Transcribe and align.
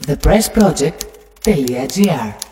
thepressproject.gr 0.00 2.51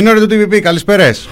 Μινόρε 0.00 0.26
του 0.26 0.34
TVP, 0.34 0.60
καλησπέρες. 0.60 1.28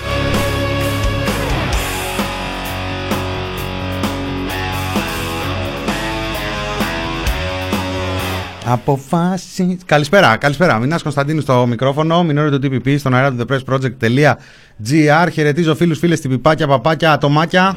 Αποφάσει. 8.64 9.78
Καλησπέρα, 9.86 10.36
καλησπέρα. 10.36 10.78
Μινάς 10.78 11.02
Κωνσταντίνου 11.02 11.40
στο 11.40 11.66
μικρόφωνο. 11.66 12.22
Μινόρε 12.22 12.58
του 12.58 12.58
TPP 12.62 12.98
στον 12.98 13.14
αέρα 13.14 13.32
του 13.32 13.44
thepressproject.gr. 13.48 15.28
Χαιρετίζω 15.32 15.74
φίλους, 15.74 15.98
φίλες, 15.98 16.20
τυπιπάκια, 16.20 16.66
παπάκια, 16.66 17.12
ατομάκια. 17.12 17.76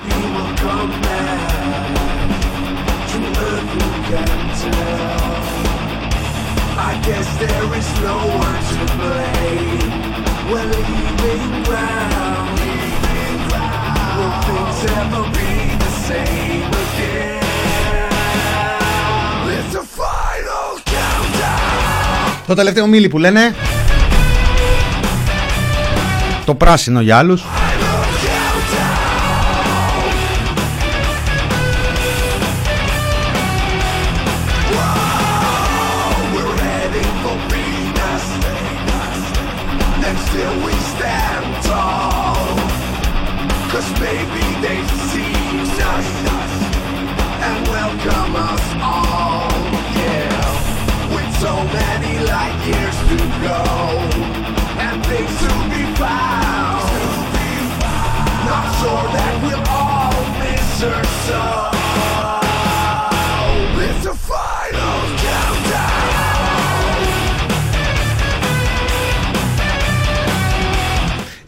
Το 22.50 22.55
τελευταίο 22.55 22.88
μίλι 22.88 23.08
που 23.09 23.17
λένε. 23.17 23.55
Το 26.45 26.55
πράσινο 26.55 27.02
για 27.02 27.17
άλλους 27.17 27.44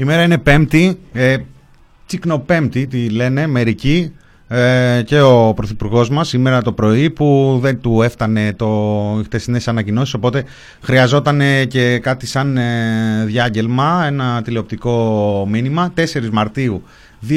Η 0.02 0.04
μέρα 0.04 0.24
είναι 0.24 0.38
πέμπτη, 0.38 1.00
ε, 1.14 1.38
τσικνοπέμπτη 2.06 2.88
τη 2.88 3.10
λένε 3.10 3.48
μερικοί 3.48 4.14
ε, 4.48 5.02
και 5.06 5.22
ο 5.22 5.54
Πρωθυπουργός 5.54 6.10
μας 6.10 6.28
σήμερα 6.28 6.62
το 6.62 6.72
πρωί 6.72 7.10
που 7.10 7.58
δεν 7.62 7.82
του 7.82 8.02
έφτανε 8.02 8.54
το 8.54 8.68
χτεσινές 9.24 9.68
ανακοινώσεις 9.68 10.14
οπότε 10.14 10.44
χρειαζόταν 10.82 11.42
και 11.68 12.00
κάτι 12.00 12.26
σαν 12.26 12.58
ε, 12.58 13.24
διάγγελμα, 13.26 14.04
ένα 14.06 14.42
τηλεοπτικό 14.42 15.48
μήνυμα. 15.50 15.94
4 15.96 16.04
Μαρτίου 16.32 16.84
2021 17.30 17.34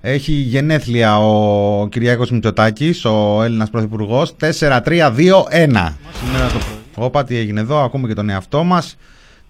έχει 0.00 0.32
γενέθλια 0.32 1.18
ο 1.18 1.88
Κυριάκος 1.88 2.30
Μητσοτάκης, 2.30 3.04
ο 3.04 3.40
Έλληνας 3.44 3.70
Πρωθυπουργός. 3.70 4.34
4-3-2-1 4.40 4.50
Σήμερα 4.50 6.46
το 6.46 6.58
πρωί. 6.58 6.76
Όπα 6.94 7.24
τι 7.24 7.36
έγινε 7.36 7.60
εδώ, 7.60 7.82
ακούμε 7.82 8.08
και 8.08 8.14
τον 8.14 8.28
εαυτό 8.28 8.64
μας 8.64 8.96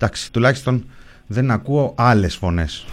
Εντάξει, 0.00 0.32
τουλάχιστον 0.32 0.84
δεν 1.26 1.50
ακούω 1.50 1.94
άλλες 1.96 2.36
φωνές. 2.36 2.86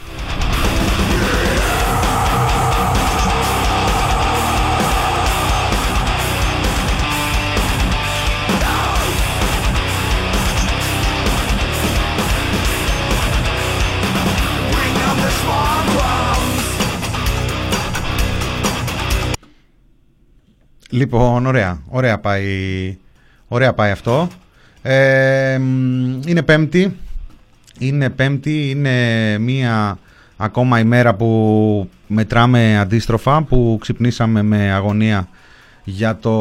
Λοιπόν, 20.89 21.45
ωραία, 21.45 21.81
ωραία 21.89 22.19
πάει, 22.19 22.97
ωραία 23.47 23.73
πάει 23.73 23.91
αυτό. 23.91 24.27
Ε, 24.87 25.53
είναι 26.25 26.41
πέμπτη. 26.45 26.95
Είναι 27.79 28.09
πέμπτη, 28.09 28.69
είναι 28.69 29.37
μία 29.37 29.97
ακόμα 30.37 30.79
ημέρα 30.79 31.15
που 31.15 31.89
μετράμε 32.07 32.77
αντίστροφα, 32.77 33.43
που 33.43 33.77
ξυπνήσαμε 33.81 34.41
με 34.41 34.71
αγωνία 34.71 35.27
για 35.83 36.15
το, 36.15 36.33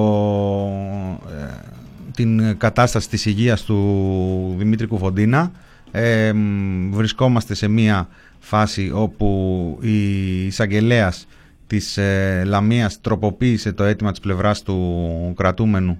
ε, 1.28 1.52
την 2.14 2.58
κατάσταση 2.58 3.08
της 3.08 3.26
υγείας 3.26 3.62
του 3.62 4.54
Δημήτρη 4.58 4.86
Κουφοντίνα. 4.86 5.50
Ε, 5.90 6.32
βρισκόμαστε 6.90 7.54
σε 7.54 7.68
μία 7.68 8.08
φάση 8.38 8.90
όπου 8.94 9.78
η 9.80 10.46
εισαγγελέας 10.46 11.26
της 11.66 11.96
ε, 11.96 12.42
Λαμίας 12.46 13.00
τροποποίησε 13.00 13.72
το 13.72 13.84
αίτημα 13.84 14.10
της 14.10 14.20
πλευράς 14.20 14.62
του 14.62 15.32
κρατούμενου 15.36 15.96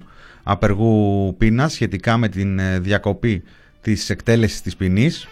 απεργού 0.47 1.35
πείνας 1.37 1.73
σχετικά 1.73 2.17
με 2.17 2.29
την 2.29 2.59
ε, 2.59 2.79
διακοπή 2.79 3.43
της 3.81 4.09
εκτέλεσης 4.09 4.61
της 4.61 4.75
ποινής. 4.75 5.27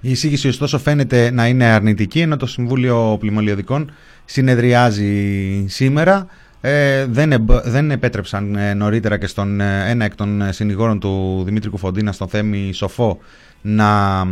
Η 0.00 0.10
εισήγηση 0.10 0.48
ωστόσο 0.48 0.78
φαίνεται 0.78 1.30
να 1.30 1.46
είναι 1.46 1.64
αρνητική 1.64 2.20
ενώ 2.20 2.36
το 2.36 2.46
Συμβούλιο 2.46 3.16
Πλημμολιωδικών 3.20 3.90
συνεδριάζει 4.24 5.64
σήμερα. 5.68 6.26
Ε, 6.66 7.06
δεν, 7.06 7.46
δεν 7.64 7.90
επέτρεψαν 7.90 8.56
ε, 8.56 8.74
νωρίτερα 8.74 9.18
και 9.18 9.26
στον 9.26 9.60
ε, 9.60 9.90
ένα 9.90 10.04
εκ 10.04 10.14
των 10.14 10.52
συνηγόρων 10.52 11.00
του 11.00 11.42
Δημήτρη 11.44 11.70
Κουφοντίνα 11.70 12.12
στον 12.12 12.28
Θέμη 12.28 12.72
Σοφό 12.72 13.18
να 13.60 14.22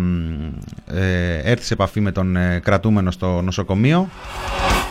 ε, 0.87 1.37
έρθει 1.43 1.65
σε 1.65 1.75
επαφή 1.75 2.01
με 2.01 2.13
τον 2.13 2.37
κρατούμενο 2.63 3.11
στο 3.11 3.43
νοσοκομείο. 3.43 4.09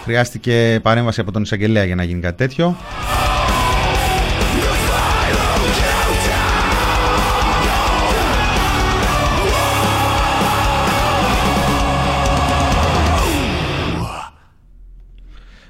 Χρειάστηκε 0.04 0.80
παρέμβαση 0.82 1.20
από 1.22 1.32
τον 1.32 1.42
εισαγγελέα 1.42 1.84
για 1.84 1.96
να 1.96 2.04
γίνει 2.04 2.20
κάτι 2.20 2.38
τέτοιο. 2.38 2.76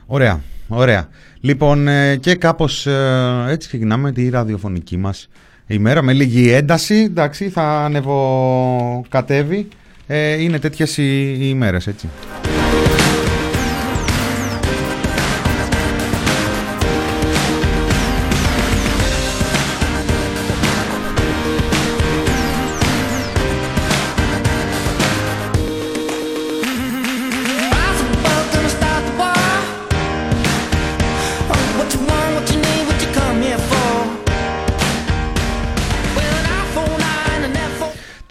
Ωραία, 0.05 0.41
ωραία. 0.67 1.07
Λοιπόν, 1.41 1.87
ε, 1.87 2.15
και 2.15 2.35
κάπως 2.35 2.87
ε, 2.87 3.45
έτσι 3.47 3.67
ξεκινάμε 3.67 4.11
τη 4.11 4.29
ραδιοφωνική 4.29 4.97
μας 4.97 5.29
ημέρα 5.67 6.01
με 6.01 6.13
λίγη 6.13 6.51
ένταση. 6.51 6.95
Εντάξει, 6.95 7.49
θα 7.49 7.83
ανεβοκατεύει. 7.83 9.67
Ε, 10.07 10.41
είναι 10.41 10.59
τέτοιες 10.59 10.97
οι, 10.97 11.31
οι 11.31 11.37
ημέρες, 11.41 11.87
έτσι. 11.87 12.09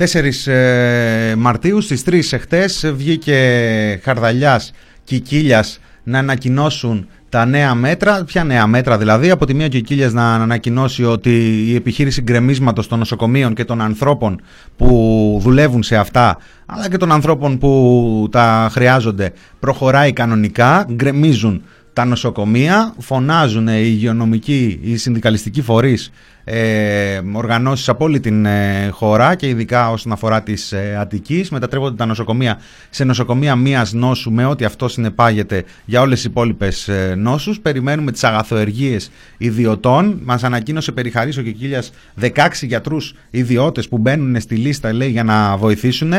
4 0.01 0.53
ε, 0.53 1.35
Μαρτίους 1.37 1.85
στις 1.85 2.03
3 2.07 2.21
εχθές 2.31 2.93
βγήκε 2.95 4.01
Χαρδαλιάς 4.03 4.73
και 5.05 5.19
Κίλιας 5.19 5.81
να 6.03 6.19
ανακοινώσουν 6.19 7.09
τα 7.29 7.45
νέα 7.45 7.75
μέτρα. 7.75 8.25
Ποια 8.25 8.45
νέα 8.45 8.67
μέτρα 8.67 8.99
δηλαδή, 8.99 9.31
από 9.31 9.47
τη 9.47 9.55
μία 9.55 9.69
και 9.69 9.81
Κίλιας 9.81 10.13
να 10.13 10.35
ανακοινώσει 10.35 11.05
ότι 11.05 11.65
η 11.67 11.75
επιχείρηση 11.75 12.23
γκρεμίσματος 12.23 12.89
των 12.89 12.99
νοσοκομείων 12.99 13.55
και 13.55 13.65
των 13.65 13.81
ανθρώπων 13.81 14.41
που 14.77 15.39
δουλεύουν 15.43 15.83
σε 15.83 15.97
αυτά 15.97 16.39
αλλά 16.67 16.89
και 16.89 16.97
των 16.97 17.13
ανθρώπων 17.13 17.59
που 17.59 18.29
τα 18.31 18.69
χρειάζονται 18.73 19.33
προχωράει 19.61 20.13
κανονικά, 20.13 20.87
γκρεμίζουν 20.93 21.63
τα 22.01 22.07
νοσοκομεία, 22.07 22.95
φωνάζουν 22.99 23.69
οι 23.69 23.83
υγειονομικοί, 23.85 24.81
οι 24.83 24.97
συνδικαλιστικοί 24.97 25.63
φορείς, 25.63 26.11
ε, 26.45 27.21
οργανώσεις 27.33 27.89
από 27.89 28.05
όλη 28.05 28.21
την 28.21 28.47
ε, 28.47 28.89
χώρα 28.93 29.35
και 29.35 29.49
ειδικά 29.49 29.91
όσον 29.91 30.13
αφορά 30.13 30.43
της 30.43 30.73
ε, 30.73 30.97
Αττικής. 31.01 31.51
Μετατρέπονται 31.51 31.97
τα 31.97 32.07
νοσοκομεία 32.07 32.59
σε 32.91 33.05
νοσοκομεία 33.05 33.57
μίας 33.57 33.93
νόσου 33.93 34.31
με 34.31 34.45
ό,τι 34.45 34.65
αυτό 34.65 34.89
συνεπάγεται 34.89 35.65
για 35.85 36.01
όλες 36.01 36.15
τις 36.15 36.25
υπόλοιπες 36.25 36.89
ε, 36.89 37.15
νόσους. 37.17 37.61
Περιμένουμε 37.61 38.13
τις 38.13 38.25
αγαθοεργίες 38.25 39.11
ιδιωτών. 39.39 40.21
Μας 40.25 40.45
ανακοίνωσε 40.45 40.93
περιχαρίσω 40.93 41.43
και 41.43 41.51
κύλιας 41.51 41.93
16 42.21 42.49
γιατρούς 42.63 43.15
ιδιώτες 43.31 43.89
που 43.89 43.99
μπαίνουν 43.99 44.41
στη 44.41 44.55
λίστα 44.55 44.93
λέει, 44.93 45.11
για 45.11 45.25
να 45.25 45.57
βοηθήσουν. 45.57 46.13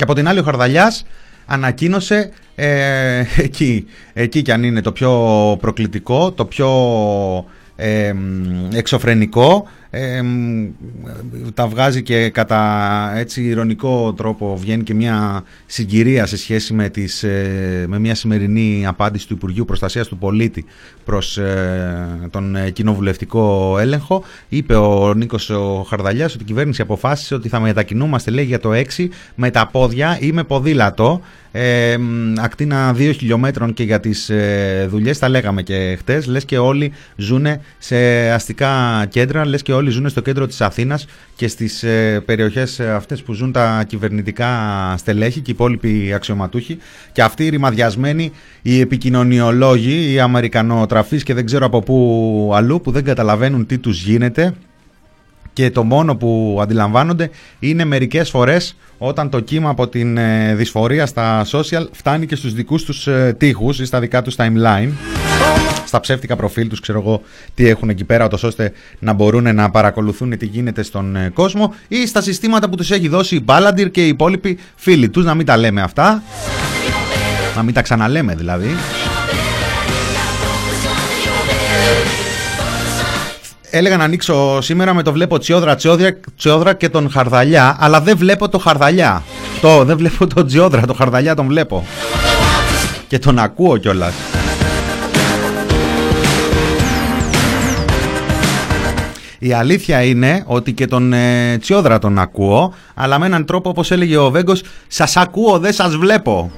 Και 0.00 0.06
από 0.06 0.14
την 0.14 0.28
άλλη 0.28 0.38
ο 0.38 0.42
Χαρδαλιάς 0.42 1.06
ανακοίνωσε 1.46 2.30
ε, 2.54 3.22
εκεί, 3.36 3.86
εκεί 4.12 4.42
κι 4.42 4.52
αν 4.52 4.62
είναι 4.62 4.80
το 4.80 4.92
πιο 4.92 5.10
προκλητικό, 5.60 6.32
το 6.32 6.44
πιο 6.44 6.70
ε, 7.76 8.14
εξωφρενικό 8.74 9.68
τα 11.54 11.66
βγάζει 11.66 12.02
και 12.02 12.28
κατά 12.28 13.12
έτσι 13.16 13.42
ηρωνικό 13.42 14.12
τρόπο 14.12 14.56
βγαίνει 14.56 14.82
και 14.82 14.94
μια 14.94 15.44
συγκυρία 15.66 16.26
σε 16.26 16.36
σχέση 16.36 16.72
με, 16.72 16.88
τις, 16.88 17.22
ε, 17.22 17.84
με 17.88 17.98
μια 17.98 18.14
σημερινή 18.14 18.86
απάντηση 18.86 19.26
του 19.28 19.34
Υπουργείου 19.34 19.64
Προστασίας 19.64 20.08
του 20.08 20.18
Πολίτη 20.18 20.64
προς 21.04 21.38
ε, 21.38 22.28
τον 22.30 22.56
κοινοβουλευτικό 22.72 23.76
έλεγχο. 23.80 24.24
Είπε 24.48 24.74
ο 24.74 25.14
Νίκος 25.14 25.50
ο 25.50 25.86
Χαρδαλιάς 25.88 26.34
ότι 26.34 26.42
η 26.42 26.46
κυβέρνηση 26.46 26.82
αποφάσισε 26.82 27.34
ότι 27.34 27.48
θα 27.48 27.60
μετακινούμαστε 27.60 28.30
λέει 28.30 28.44
για 28.44 28.60
το 28.60 28.70
6 28.96 29.08
με 29.34 29.50
τα 29.50 29.66
πόδια. 29.66 30.18
Ή 30.20 30.32
με 30.32 30.44
ποδήλατο. 30.44 31.20
Ε, 31.52 31.96
ακτίνα 32.36 32.92
2 32.92 33.12
χιλιόμετρων 33.16 33.72
και 33.72 33.82
για 33.82 34.00
τις 34.00 34.30
ε, 34.30 34.86
δουλειές. 34.90 35.18
Τα 35.18 35.28
λέγαμε 35.28 35.62
και 35.62 35.96
χτες. 35.98 36.26
Λες 36.26 36.44
και 36.44 36.58
όλοι 36.58 36.92
ζουν 37.16 37.46
σε 37.78 38.30
αστικά 38.30 39.06
κέντρα 39.08 39.46
λες 39.46 39.62
και 39.62 39.72
όλοι 39.72 39.79
ζουν 39.88 40.08
στο 40.08 40.20
κέντρο 40.20 40.46
της 40.46 40.60
Αθήνας 40.60 41.06
και 41.36 41.48
στις 41.48 41.82
ε, 41.82 42.22
περιοχές 42.24 42.80
αυτές 42.80 43.22
που 43.22 43.32
ζουν 43.32 43.52
τα 43.52 43.84
κυβερνητικά 43.86 44.48
στελέχη 44.96 45.40
και 45.40 45.50
οι 45.50 45.54
υπόλοιποι 45.54 46.12
αξιωματούχοι. 46.12 46.78
Και 47.12 47.22
αυτοί 47.22 47.44
οι 47.44 47.48
ρημαδιασμένοι 47.48 48.32
οι 48.62 48.80
επικοινωνιολόγοι, 48.80 50.12
οι 50.12 50.20
αμερικανοτραφείς 50.20 51.22
και 51.22 51.34
δεν 51.34 51.44
ξέρω 51.44 51.66
από 51.66 51.82
πού 51.82 52.50
αλλού 52.54 52.80
που 52.80 52.90
δεν 52.90 53.04
καταλαβαίνουν 53.04 53.66
τι 53.66 53.78
τους 53.78 54.02
γίνεται 54.02 54.54
και 55.52 55.70
το 55.70 55.82
μόνο 55.82 56.16
που 56.16 56.58
αντιλαμβάνονται 56.62 57.30
είναι 57.58 57.84
μερικές 57.84 58.30
φορές 58.30 58.76
όταν 58.98 59.30
το 59.30 59.40
κύμα 59.40 59.70
από 59.70 59.88
την 59.88 60.16
ε, 60.16 60.54
δυσφορία 60.54 61.06
στα 61.06 61.46
social 61.50 61.86
φτάνει 61.92 62.26
και 62.26 62.36
στους 62.36 62.54
δικούς 62.54 62.84
τους 62.84 63.06
ε, 63.06 63.34
τείχους 63.38 63.80
ή 63.80 63.84
στα 63.84 64.00
δικά 64.00 64.22
τους 64.22 64.34
timeline 64.38 65.19
στα 65.86 66.00
ψεύτικα 66.00 66.36
προφίλ 66.36 66.68
τους 66.68 66.80
ξέρω 66.80 66.98
εγώ 66.98 67.22
τι 67.54 67.68
έχουν 67.68 67.88
εκεί 67.88 68.04
πέρα 68.04 68.28
ώστε 68.42 68.72
να 68.98 69.12
μπορούν 69.12 69.54
να 69.54 69.70
παρακολουθούν 69.70 70.38
τι 70.38 70.46
γίνεται 70.46 70.82
στον 70.82 71.16
ε, 71.16 71.30
κόσμο 71.34 71.74
ή 71.88 72.06
στα 72.06 72.20
συστήματα 72.20 72.68
που 72.68 72.76
τους 72.76 72.90
έχει 72.90 73.08
δώσει 73.08 73.36
η 73.36 73.44
Balladir 73.48 73.90
και 73.90 74.04
οι 74.04 74.08
υπόλοιποι 74.08 74.58
φίλοι 74.76 75.08
τους 75.08 75.24
να 75.24 75.34
μην 75.34 75.46
τα 75.46 75.56
λέμε 75.56 75.82
αυτά 75.82 76.22
να 77.56 77.62
μην 77.62 77.74
τα 77.74 77.82
ξαναλέμε 77.82 78.34
δηλαδή 78.34 78.76
έλεγα 83.70 83.96
να 83.96 84.04
ανοίξω 84.04 84.60
σήμερα 84.60 84.94
με 84.94 85.02
το 85.02 85.12
βλέπω 85.12 85.38
Τσιόδρα, 85.38 85.74
Τσιόδρα, 85.74 86.16
Τσιόδρα 86.36 86.74
και 86.74 86.88
τον 86.88 87.10
Χαρδαλιά, 87.10 87.76
αλλά 87.80 88.00
δεν 88.00 88.16
βλέπω 88.16 88.48
το 88.48 88.58
Χαρδαλιά. 88.58 89.22
Το, 89.60 89.84
δεν 89.84 89.96
βλέπω 89.96 90.26
τον 90.26 90.46
Τσιόδρα, 90.46 90.86
το 90.86 90.94
Χαρδαλιά 90.94 91.34
τον 91.34 91.46
βλέπω. 91.46 91.86
Και 93.08 93.18
τον 93.18 93.38
ακούω 93.38 93.76
κιόλας. 93.76 94.14
Η 99.42 99.52
αλήθεια 99.52 100.02
είναι 100.02 100.44
ότι 100.46 100.72
και 100.72 100.86
τον 100.86 101.12
ε, 101.12 101.58
Τσιόδρα 101.58 101.98
τον 101.98 102.18
ακούω, 102.18 102.74
αλλά 102.94 103.18
με 103.18 103.26
έναν 103.26 103.44
τρόπο 103.44 103.68
όπως 103.68 103.90
έλεγε 103.90 104.16
ο 104.16 104.30
Βέγκος, 104.30 104.62
σας 104.88 105.16
ακούω, 105.16 105.58
δεν 105.58 105.72
σας 105.72 105.96
βλέπω. 105.96 106.50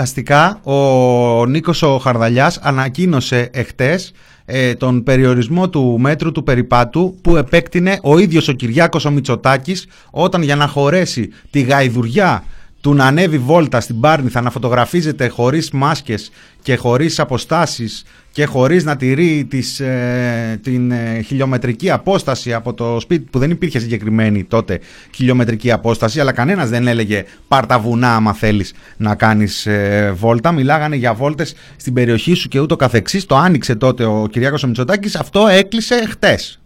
Ουσιαστικά 0.00 0.60
ο 0.62 1.46
Νίκος 1.46 1.82
ο 1.82 1.98
Χαρδαλιάς 1.98 2.58
ανακοίνωσε 2.62 3.50
εχθές 3.52 4.12
ε, 4.44 4.74
τον 4.74 5.02
περιορισμό 5.02 5.68
του 5.68 5.96
μέτρου 6.00 6.32
του 6.32 6.42
περιπάτου 6.42 7.16
που 7.22 7.36
επέκτηνε 7.36 7.98
ο 8.02 8.18
ίδιος 8.18 8.48
ο 8.48 8.52
Κυριάκος 8.52 9.04
ο 9.04 9.10
Μητσοτάκης 9.10 9.86
όταν 10.10 10.42
για 10.42 10.56
να 10.56 10.66
χωρέσει 10.66 11.30
τη 11.50 11.60
γαϊδουριά 11.60 12.44
του 12.80 12.94
να 12.94 13.04
ανέβει 13.04 13.38
βόλτα 13.38 13.80
στην 13.80 14.00
Πάρνηθα, 14.00 14.40
να 14.40 14.50
φωτογραφίζεται 14.50 15.28
χωρίς 15.28 15.70
μάσκες 15.70 16.30
και 16.62 16.76
χωρίς 16.76 17.18
αποστάσεις 17.18 18.04
και 18.32 18.44
χωρίς 18.44 18.84
να 18.84 18.96
τηρεί 18.96 19.46
τις, 19.50 19.80
ε, 19.80 20.60
την 20.62 20.90
ε, 20.90 21.20
χιλιομετρική 21.20 21.90
απόσταση 21.90 22.54
από 22.54 22.74
το 22.74 23.00
σπίτι 23.00 23.28
που 23.30 23.38
δεν 23.38 23.50
υπήρχε 23.50 23.78
συγκεκριμένη 23.78 24.44
τότε 24.44 24.80
χιλιομετρική 25.14 25.72
απόσταση 25.72 26.20
αλλά 26.20 26.32
κανένας 26.32 26.68
δεν 26.68 26.86
έλεγε 26.86 27.24
πάρ 27.48 27.66
τα 27.66 27.78
βουνά 27.78 28.14
άμα 28.14 28.32
θέλεις 28.32 28.74
να 28.96 29.14
κάνεις 29.14 29.66
ε, 29.66 30.12
βόλτα 30.16 30.52
μιλάγανε 30.52 30.96
για 30.96 31.14
βόλτες 31.14 31.54
στην 31.76 31.92
περιοχή 31.92 32.34
σου 32.34 32.48
και 32.48 32.60
ούτω 32.60 32.76
καθεξής. 32.76 33.26
Το 33.26 33.36
άνοιξε 33.36 33.74
τότε 33.74 34.04
ο 34.04 34.26
Κυριάκος 34.30 34.64
Μητσοτάκης 34.64 35.16
αυτό 35.16 35.46
έκλεισε 35.46 36.06
χτες 36.08 36.60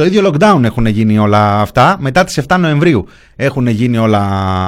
Στο 0.00 0.08
ίδιο 0.08 0.30
lockdown 0.30 0.62
έχουν 0.64 0.86
γίνει 0.86 1.18
όλα 1.18 1.60
αυτά. 1.60 1.96
Μετά 2.00 2.24
τις 2.24 2.40
7 2.48 2.56
Νοεμβρίου 2.58 3.06
έχουν 3.36 3.66
γίνει 3.66 3.98
όλα 3.98 4.20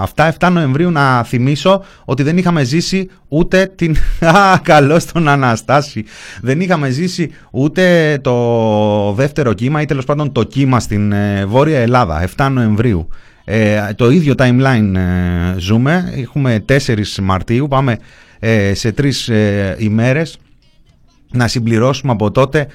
αυτά. 0.02 0.34
7 0.38 0.48
Νοεμβρίου 0.52 0.90
να 0.90 1.22
θυμίσω 1.22 1.84
ότι 2.04 2.22
δεν 2.22 2.38
είχαμε 2.38 2.64
ζήσει 2.64 3.10
ούτε 3.28 3.72
την... 3.76 3.96
Α, 4.36 4.58
καλώς 4.62 5.04
τον 5.04 5.28
Αναστάση. 5.28 6.04
Δεν 6.40 6.60
είχαμε 6.60 6.90
ζήσει 6.90 7.30
ούτε 7.50 8.18
το 8.22 9.12
δεύτερο 9.12 9.52
κύμα 9.52 9.80
ή 9.80 9.84
τέλος 9.84 10.04
πάντων 10.04 10.32
το 10.32 10.42
κύμα 10.42 10.80
στην 10.80 11.12
ε, 11.12 11.44
Βόρεια 11.46 11.78
Ελλάδα. 11.78 12.28
7 12.36 12.48
Νοεμβρίου. 12.52 13.08
Ε, 13.44 13.80
το 13.96 14.10
ίδιο 14.10 14.34
timeline 14.38 14.94
ε, 14.94 15.58
ζούμε. 15.58 16.12
Έχουμε 16.16 16.64
4 16.68 16.78
Μαρτίου. 17.22 17.68
Πάμε 17.68 17.98
ε, 18.38 18.74
σε 18.74 18.92
τρεις 18.92 19.28
ε, 19.28 19.76
ημέρες 19.78 20.38
να 21.32 21.48
συμπληρώσουμε 21.48 22.12
από 22.12 22.30
τότε 22.30 22.66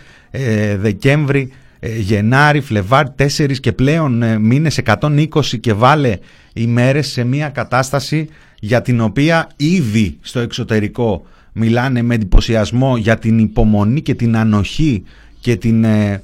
Δεκέμβρη 0.77 1.49
ε, 1.51 1.55
Γενάρη, 1.81 2.61
Φλεβάρ, 2.61 3.05
4 3.37 3.59
και 3.59 3.71
πλέον 3.71 4.21
ε, 4.21 4.39
μήνες 4.39 4.79
120 4.83 5.27
και 5.59 5.73
βάλε 5.73 6.17
ημέρες 6.53 7.07
σε 7.07 7.23
μια 7.23 7.49
κατάσταση 7.49 8.29
για 8.59 8.81
την 8.81 9.01
οποία 9.01 9.49
ήδη 9.55 10.17
στο 10.21 10.39
εξωτερικό 10.39 11.25
μιλάνε 11.53 12.01
με 12.01 12.15
εντυπωσιασμό 12.15 12.97
για 12.97 13.17
την 13.17 13.39
υπομονή 13.39 14.01
και 14.01 14.15
την 14.15 14.37
ανοχή 14.37 15.03
και 15.39 15.55
την, 15.55 15.83
ε, 15.83 16.23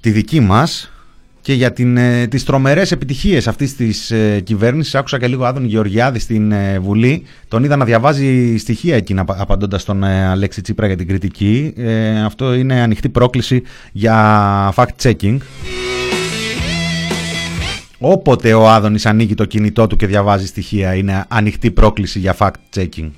τη 0.00 0.10
δική 0.10 0.40
μας 0.40 0.90
και 1.46 1.52
για 1.52 1.72
την, 1.72 1.96
ε, 1.96 2.26
τις 2.26 2.44
τρομερές 2.44 2.92
επιτυχίες 2.92 3.48
αυτής 3.48 3.76
της 3.76 4.10
ε, 4.10 4.40
κυβέρνησης. 4.40 4.94
Άκουσα 4.94 5.18
και 5.18 5.26
λίγο 5.26 5.44
Άδων 5.44 5.64
Γεωργιάδη 5.64 6.18
στην 6.18 6.52
ε, 6.52 6.78
Βουλή. 6.78 7.22
Τον 7.48 7.64
είδα 7.64 7.76
να 7.76 7.84
διαβάζει 7.84 8.56
στοιχεία 8.56 8.96
εκείνα 8.96 9.24
απαντώντας 9.26 9.84
τον 9.84 10.04
ε, 10.04 10.26
Αλέξη 10.26 10.60
Τσίπρα 10.60 10.86
για 10.86 10.96
την 10.96 11.06
κριτική. 11.06 11.74
αυτό 12.24 12.54
είναι 12.54 12.80
ανοιχτή 12.80 13.08
πρόκληση 13.08 13.62
για 13.92 14.72
fact-checking. 14.76 15.36
Όποτε 17.98 18.54
ο 18.54 18.68
Άδωνης 18.68 19.06
ανοίγει 19.06 19.34
το 19.34 19.44
κινητό 19.44 19.86
του 19.86 19.96
και 19.96 20.06
διαβάζει 20.06 20.46
στοιχεία 20.46 20.94
είναι 20.94 21.24
ανοιχτή 21.28 21.70
πρόκληση 21.70 22.18
για 22.18 22.36
fact-checking. 22.38 23.10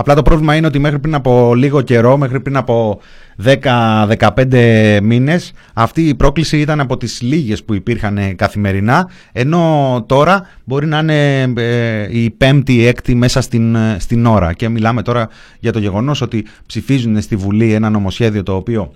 Απλά 0.00 0.14
το 0.14 0.22
πρόβλημα 0.22 0.54
είναι 0.54 0.66
ότι 0.66 0.78
μέχρι 0.78 0.98
πριν 0.98 1.14
από 1.14 1.54
λίγο 1.54 1.80
καιρό, 1.80 2.16
μέχρι 2.16 2.40
πριν 2.40 2.56
από 2.56 3.00
10-15 3.44 4.98
μήνες, 5.02 5.52
αυτή 5.74 6.08
η 6.08 6.14
πρόκληση 6.14 6.60
ήταν 6.60 6.80
από 6.80 6.96
τις 6.96 7.20
λίγες 7.20 7.64
που 7.64 7.74
υπήρχαν 7.74 8.36
καθημερινά, 8.36 9.08
ενώ 9.32 10.04
τώρα 10.08 10.48
μπορεί 10.64 10.86
να 10.86 10.98
είναι 10.98 11.42
ε, 11.56 12.06
η 12.10 12.30
πέμπτη 12.30 12.74
ή 12.74 12.86
έκτη 12.86 13.14
μέσα 13.14 13.40
στην, 13.40 13.76
στην 13.98 14.26
ώρα. 14.26 14.52
Και 14.52 14.68
μιλάμε 14.68 15.02
τώρα 15.02 15.28
για 15.60 15.72
το 15.72 15.78
γεγονός 15.78 16.20
ότι 16.20 16.46
ψηφίζουν 16.66 17.20
στη 17.20 17.36
Βουλή 17.36 17.72
ένα 17.72 17.90
νομοσχέδιο 17.90 18.42
το 18.42 18.54
οποίο 18.54 18.92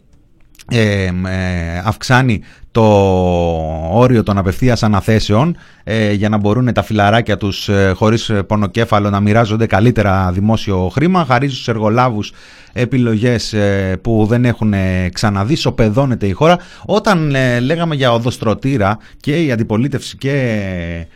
ε, 0.71 1.04
ε, 1.04 1.11
αυξάνει 1.85 2.42
το 2.73 2.83
όριο 3.91 4.23
των 4.23 4.38
απευθείας 4.38 4.83
αναθέσεων 4.83 5.57
ε, 5.85 6.12
για 6.12 6.29
να 6.29 6.37
μπορούν 6.37 6.73
τα 6.73 6.83
φιλαράκια 6.83 7.37
τους 7.37 7.69
ε, 7.69 7.93
χωρίς 7.97 8.33
πονοκέφαλο 8.47 9.11
να 9.11 9.21
μοιράζονται 9.21 9.67
καλύτερα 9.67 10.31
δημόσιο 10.33 10.88
χρήμα, 10.88 11.25
χαρίζει 11.25 11.55
στους 11.55 11.69
εργολάβους 11.69 12.33
επιλογές 12.73 13.52
ε, 13.52 13.97
που 14.02 14.26
δεν 14.29 14.45
έχουν 14.45 14.75
ξαναδεί, 15.12 15.55
σοπεδώνεται 15.55 16.26
η 16.26 16.33
χώρα. 16.33 16.59
Όταν 16.87 17.35
λέγαμε 17.61 17.95
για 17.95 18.12
οδοστρωτήρα 18.12 18.99
και 19.21 19.45
η 19.45 19.52
αντιπολίτευση 19.52 20.17
και 20.17 21.07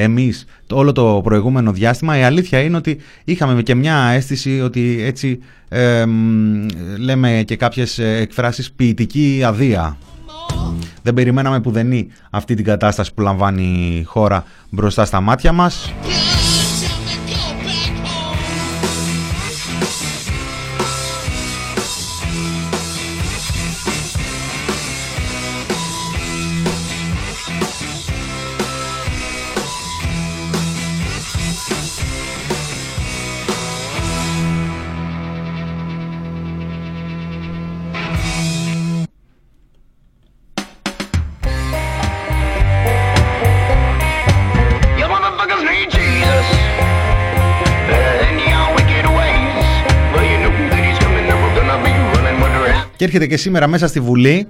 εμείς 0.00 0.44
όλο 0.72 0.92
το 0.92 1.20
προηγούμενο 1.24 1.72
διάστημα, 1.72 2.18
η 2.18 2.22
αλήθεια 2.22 2.60
είναι 2.60 2.76
ότι 2.76 2.98
είχαμε 3.24 3.62
και 3.62 3.74
μια 3.74 3.96
αίσθηση 4.14 4.60
ότι 4.60 5.02
έτσι 5.02 5.38
λέμε 6.98 7.42
και 7.46 7.56
κάποιες 7.56 7.98
εκφράσεις 7.98 8.72
ποιητική 8.72 9.42
αδεία 9.44 9.96
δεν 11.02 11.14
περιμέναμε 11.14 11.60
που 11.60 11.70
δεν 11.70 11.92
αυτή 12.30 12.54
την 12.54 12.64
κατάσταση 12.64 13.14
που 13.14 13.20
λαμβάνει 13.20 13.96
η 14.00 14.02
χώρα 14.02 14.44
μπροστά 14.70 15.04
στα 15.04 15.20
μάτια 15.20 15.52
μας. 15.52 15.92
Και 52.98 53.04
έρχεται 53.04 53.26
και 53.26 53.36
σήμερα 53.36 53.66
μέσα 53.66 53.86
στη 53.86 54.00
Βουλή 54.00 54.46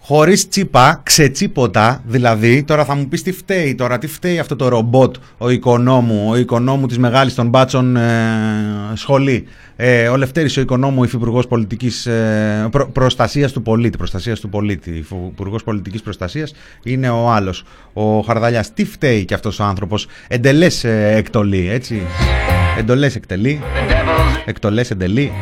χωρίς 0.00 0.48
τσίπα, 0.48 1.00
ξετσίποτα, 1.02 2.02
δηλαδή, 2.06 2.62
τώρα 2.62 2.84
θα 2.84 2.94
μου 2.94 3.08
πεις 3.08 3.22
τι 3.22 3.32
φταίει 3.32 3.74
τώρα, 3.74 3.98
τι 3.98 4.06
φταίει 4.06 4.38
αυτό 4.38 4.56
το 4.56 4.68
ρομπότ, 4.68 5.16
ο 5.38 5.50
οικονόμου, 5.50 6.26
ο 6.28 6.36
οικονόμου 6.36 6.86
της 6.86 6.98
μεγάλης 6.98 7.34
των 7.34 7.48
μπάτσων 7.48 7.96
ε, 7.96 8.12
σχολή, 8.94 9.46
ε, 9.76 10.08
ο 10.08 10.16
Λευτέρης 10.16 10.56
ο 10.56 10.60
οικονόμου 10.60 11.04
υφυπουργός 11.04 11.46
πολιτικής 11.46 12.06
ε, 12.06 12.68
προ, 12.70 12.88
προστασίας 12.88 13.52
του 13.52 13.62
πολίτη, 13.62 13.96
προστασίας 13.96 14.40
του 14.40 14.48
πολίτη, 14.48 14.90
υφυπουργός 14.90 15.64
πολιτικής 15.64 16.02
προστασίας 16.02 16.54
είναι 16.82 17.08
ο 17.08 17.30
άλλος, 17.30 17.64
ο 17.92 18.20
Χαρδαλιάς. 18.20 18.72
Τι 18.72 18.84
φταίει 18.84 19.24
και 19.24 19.34
αυτός 19.34 19.58
ο 19.58 19.64
άνθρωπος, 19.64 20.06
εντελές 20.28 20.84
ε, 20.84 21.12
εκτολή, 21.16 21.68
έτσι, 21.70 22.02
εντολές 22.78 23.16
εκτελεί, 23.16 23.60
εκτολές 24.44 24.90
εντελεί. 24.90 25.32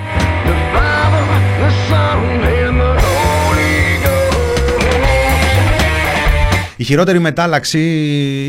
Η 6.77 6.85
χειρότερη 6.85 7.19
μετάλλαξη 7.19 7.81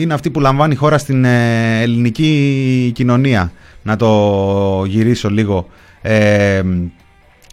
είναι 0.02 0.14
αυτή 0.14 0.30
που 0.30 0.40
λαμβάνει 0.40 0.74
η 0.74 0.76
χώρα 0.76 0.98
στην 0.98 1.26
ε, 1.26 1.82
ελληνική 1.82 2.92
κοινωνία. 2.96 3.52
Να 3.84 3.96
το 3.96 4.84
γυρίσω 4.86 5.30
λίγο. 5.30 5.68
Ε, 6.02 6.62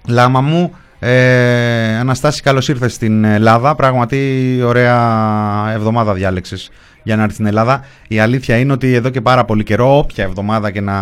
λάμα 0.06 0.40
μου, 0.40 0.74
ε, 0.98 1.96
Αναστάση 1.96 2.42
καλώς 2.42 2.68
ήρθες 2.68 2.94
στην 2.94 3.24
Ελλάδα. 3.24 3.74
Πράγματι 3.74 4.60
ωραία 4.64 5.70
εβδομάδα 5.72 6.14
διάλεξες 6.14 6.70
για 7.02 7.16
να 7.16 7.22
έρθει 7.22 7.34
στην 7.34 7.46
Ελλάδα. 7.46 7.84
Η 8.08 8.18
αλήθεια 8.18 8.56
είναι 8.56 8.72
ότι 8.72 8.94
εδώ 8.94 9.10
και 9.10 9.20
πάρα 9.20 9.44
πολύ 9.44 9.62
καιρό, 9.62 9.98
όποια 9.98 10.24
εβδομάδα 10.24 10.70
και 10.70 10.80
να 10.80 10.96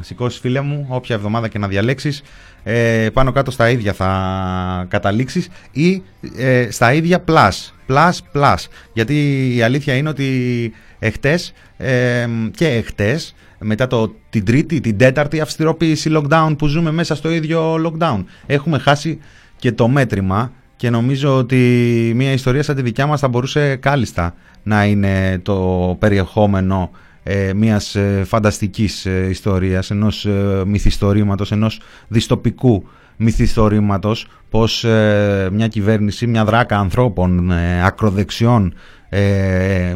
σηκώσεις 0.00 0.38
φίλε 0.38 0.60
μου, 0.60 0.86
όποια 0.88 1.14
εβδομάδα 1.14 1.48
και 1.48 1.58
να 1.58 1.68
διαλέξεις, 1.68 2.22
ε, 2.68 3.08
πάνω 3.12 3.32
κάτω 3.32 3.50
στα 3.50 3.70
ίδια 3.70 3.92
θα 3.92 4.86
καταλήξεις 4.88 5.48
ή 5.72 6.02
ε, 6.36 6.70
στα 6.70 6.92
ίδια 6.92 7.24
plus, 7.28 7.72
plus, 7.88 8.12
plus. 8.34 8.56
Γιατί 8.92 9.46
η 9.56 9.62
αλήθεια 9.62 9.94
είναι 9.94 10.08
ότι 10.08 10.72
εχτες 10.98 11.52
ε, 11.76 12.26
και 12.50 12.68
εχτες 12.68 13.34
μετά 13.58 13.86
το, 13.86 14.14
την 14.30 14.44
τρίτη, 14.44 14.80
την 14.80 14.98
τέταρτη 14.98 15.40
αυστηροποίηση 15.40 16.10
lockdown 16.14 16.54
που 16.58 16.66
ζούμε 16.66 16.90
μέσα 16.90 17.14
στο 17.14 17.30
ίδιο 17.30 17.74
lockdown. 17.74 18.24
Έχουμε 18.46 18.78
χάσει 18.78 19.18
και 19.56 19.72
το 19.72 19.88
μέτρημα 19.88 20.52
και 20.76 20.90
νομίζω 20.90 21.36
ότι 21.36 22.12
μια 22.14 22.32
ιστορία 22.32 22.62
σαν 22.62 22.76
τη 22.76 22.82
δικιά 22.82 23.06
μας 23.06 23.20
θα 23.20 23.28
μπορούσε 23.28 23.76
κάλλιστα 23.76 24.34
να 24.62 24.84
είναι 24.84 25.38
το 25.42 25.96
περιεχόμενο 25.98 26.90
ε, 27.28 27.52
μιας 27.54 27.94
ε, 27.94 28.22
φανταστικής 28.26 29.06
ε, 29.06 29.28
ιστορίας, 29.28 29.90
ενός 29.90 30.26
ε, 30.26 30.62
μυθιστορήματος, 30.66 31.52
ενός 31.52 31.80
διστοπικού 32.08 32.88
μυθιστορήματος 33.16 34.26
πως 34.50 34.84
ε, 34.84 35.48
μια 35.52 35.68
κυβέρνηση, 35.68 36.26
μια 36.26 36.44
δράκα 36.44 36.78
ανθρώπων 36.78 37.52
ακροδεξιών, 37.82 38.74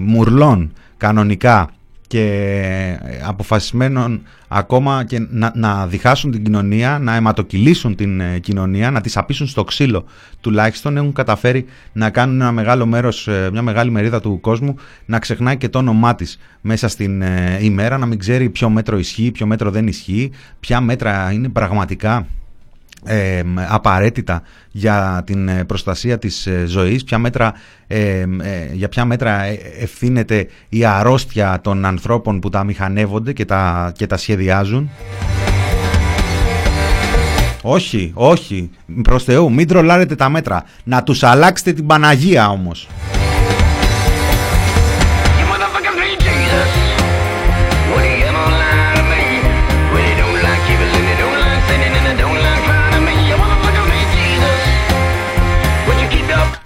μουρλών 0.00 0.72
κανονικά 0.96 1.70
και 2.10 2.24
ε, 3.02 3.20
αποφασισμένων 3.26 4.22
ακόμα 4.52 5.04
και 5.04 5.26
να, 5.30 5.52
να 5.54 5.86
διχάσουν 5.86 6.30
την 6.30 6.44
κοινωνία, 6.44 6.98
να 6.98 7.14
αιματοκυλήσουν 7.14 7.94
την 7.94 8.20
ε, 8.20 8.38
κοινωνία, 8.38 8.90
να 8.90 9.00
τις 9.00 9.16
απίσουν 9.16 9.46
στο 9.46 9.64
ξύλο. 9.64 10.04
Τουλάχιστον 10.40 10.96
έχουν 10.96 11.12
καταφέρει 11.12 11.64
να 11.92 12.10
κάνουν 12.10 12.40
ένα 12.40 12.52
μεγάλο 12.52 12.86
μέρος, 12.86 13.28
ε, 13.28 13.48
μια 13.52 13.62
μεγάλη 13.62 13.90
μερίδα 13.90 14.20
του 14.20 14.40
κόσμου 14.40 14.74
να 15.06 15.18
ξεχνάει 15.18 15.56
και 15.56 15.68
το 15.68 15.78
όνομά 15.78 16.14
της 16.14 16.38
μέσα 16.60 16.88
στην 16.88 17.22
ημέρα, 17.60 17.98
να 17.98 18.06
μην 18.06 18.18
ξέρει 18.18 18.48
ποιο 18.48 18.68
μέτρο 18.70 18.98
ισχύει, 18.98 19.30
ποιο 19.30 19.46
μέτρο 19.46 19.70
δεν 19.70 19.86
ισχύει, 19.86 20.30
ποια 20.60 20.80
μέτρα 20.80 21.32
είναι 21.32 21.48
πραγματικά 21.48 22.26
ε, 23.04 23.42
απαραίτητα 23.68 24.42
για 24.70 25.22
την 25.26 25.48
ε, 25.48 25.64
προστασία 25.64 26.18
της 26.18 26.46
ε, 26.46 26.64
ζωής, 26.66 27.04
ποια 27.04 27.18
μέτρα, 27.18 27.52
ε, 27.86 28.24
για 28.72 28.88
ποια 28.88 29.04
μέτρα 29.04 29.42
ευθύνεται 29.80 30.46
η 30.68 30.84
αρρώστια 30.84 31.60
των 31.62 31.84
ανθρώπων 31.84 32.40
που 32.40 32.48
τα 32.48 32.64
μηχανεύονται 32.64 33.32
και 33.32 33.44
τα, 33.44 33.92
και 33.96 34.06
τα 34.06 34.16
σχεδιάζουν; 34.16 34.90
Όχι, 37.62 38.12
όχι, 38.14 38.70
προς 39.02 39.24
Θεού, 39.24 39.52
μην 39.52 39.68
τρολάρετε 39.68 40.14
τα 40.14 40.28
μέτρα. 40.28 40.64
Να 40.84 41.02
τους 41.02 41.22
αλλάξετε 41.22 41.72
την 41.72 41.86
Παναγία 41.86 42.48
όμως. 42.48 42.88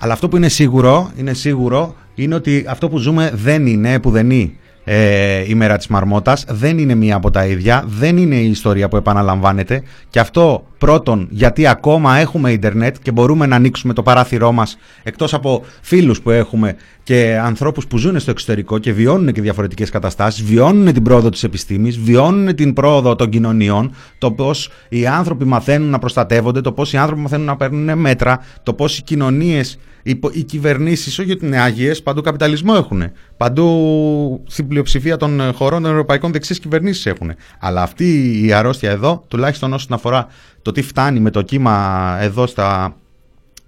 Αλλά 0.04 0.12
αυτό 0.12 0.28
που 0.28 0.36
είναι 0.36 0.48
σίγουρο, 0.48 1.10
είναι 1.16 1.32
σίγουρο 1.32 1.94
είναι 2.14 2.34
ότι 2.34 2.64
αυτό 2.68 2.88
που 2.88 2.98
ζούμε 2.98 3.30
δεν 3.34 3.66
είναι 3.66 4.00
που 4.00 4.10
δεν 4.10 4.30
είναι 4.30 4.52
ε, 4.84 5.44
η 5.48 5.54
μέρα 5.54 5.76
της 5.76 5.86
Μαρμότας, 5.86 6.44
δεν 6.48 6.78
είναι 6.78 6.94
μία 6.94 7.16
από 7.16 7.30
τα 7.30 7.46
ίδια, 7.46 7.84
δεν 7.86 8.16
είναι 8.16 8.34
η 8.34 8.50
ιστορία 8.50 8.88
που 8.88 8.96
επαναλαμβάνεται. 8.96 9.82
Και 10.10 10.20
αυτό 10.20 10.66
πρώτον 10.78 11.26
γιατί 11.30 11.66
ακόμα 11.66 12.16
έχουμε 12.16 12.50
ίντερνετ 12.50 12.96
και 13.02 13.12
μπορούμε 13.12 13.46
να 13.46 13.56
ανοίξουμε 13.56 13.92
το 13.92 14.02
παράθυρό 14.02 14.52
μας 14.52 14.78
εκτός 15.02 15.34
από 15.34 15.64
φίλους 15.80 16.20
που 16.20 16.30
έχουμε 16.30 16.76
και 17.04 17.38
ανθρώπους 17.42 17.86
που 17.86 17.98
ζουν 17.98 18.20
στο 18.20 18.30
εξωτερικό 18.30 18.78
και 18.78 18.92
βιώνουν 18.92 19.32
και 19.32 19.40
διαφορετικές 19.40 19.90
καταστάσεις, 19.90 20.44
βιώνουν 20.44 20.92
την 20.92 21.02
πρόοδο 21.02 21.28
της 21.28 21.42
επιστήμης, 21.42 21.98
βιώνουν 21.98 22.54
την 22.54 22.72
πρόοδο 22.72 23.14
των 23.14 23.30
κοινωνιών, 23.30 23.94
το 24.18 24.32
πώς 24.32 24.70
οι 24.88 25.06
άνθρωποι 25.06 25.44
μαθαίνουν 25.44 25.90
να 25.90 25.98
προστατεύονται, 25.98 26.60
το 26.60 26.72
πώς 26.72 26.92
οι 26.92 26.96
άνθρωποι 26.96 27.20
μαθαίνουν 27.20 27.46
να 27.46 27.56
παίρνουν 27.56 27.98
μέτρα, 27.98 28.40
το 28.62 28.72
πώς 28.74 28.98
οι 28.98 29.02
κοινωνίες 29.02 29.78
οι, 30.04 30.20
οι 30.32 30.42
κυβερνήσεις, 30.42 31.18
όχι 31.18 31.32
ότι 31.32 31.46
είναι 31.46 31.60
άγιες, 31.60 32.02
παντού 32.02 32.20
καπιταλισμό 32.20 32.74
έχουν. 32.76 33.02
Παντού 33.36 34.44
στην 34.46 34.68
πλειοψηφία 34.68 35.16
των 35.16 35.40
ε, 35.40 35.52
χωρών 35.52 35.82
των 35.82 35.90
ευρωπαϊκών 35.90 36.32
δεξιέ 36.32 36.56
κυβερνήσεις 36.56 37.06
έχουν. 37.06 37.32
Αλλά 37.58 37.82
αυτή 37.82 38.40
η 38.46 38.52
αρρώστια 38.52 38.90
εδώ, 38.90 39.24
τουλάχιστον 39.28 39.72
όσον 39.72 39.92
αφορά 39.92 40.26
το 40.62 40.72
τι 40.72 40.82
φτάνει 40.82 41.20
με 41.20 41.30
το 41.30 41.42
κύμα 41.42 42.16
εδώ 42.20 42.46
στα, 42.46 42.96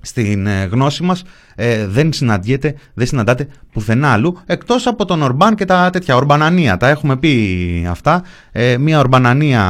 στην 0.07 0.47
ε, 0.47 0.65
γνώση 0.65 1.03
μας 1.03 1.23
ε, 1.55 1.87
δεν 1.87 2.13
συναντιέται, 2.13 2.75
δεν 2.95 3.07
συναντάται 3.07 3.49
πουθενά 3.73 4.13
άλλου 4.13 4.39
εκτός 4.47 4.87
από 4.87 5.05
τον 5.05 5.23
Ορμπάν 5.23 5.55
και 5.55 5.65
τα 5.65 5.91
τέτοια 5.91 6.17
ορμπανανία. 6.17 6.77
Τα 6.77 6.89
έχουμε 6.89 7.17
πει 7.17 7.87
αυτά. 7.91 8.23
Ε, 8.53 8.77
μια 8.79 8.99
ορμπανανία 8.99 9.63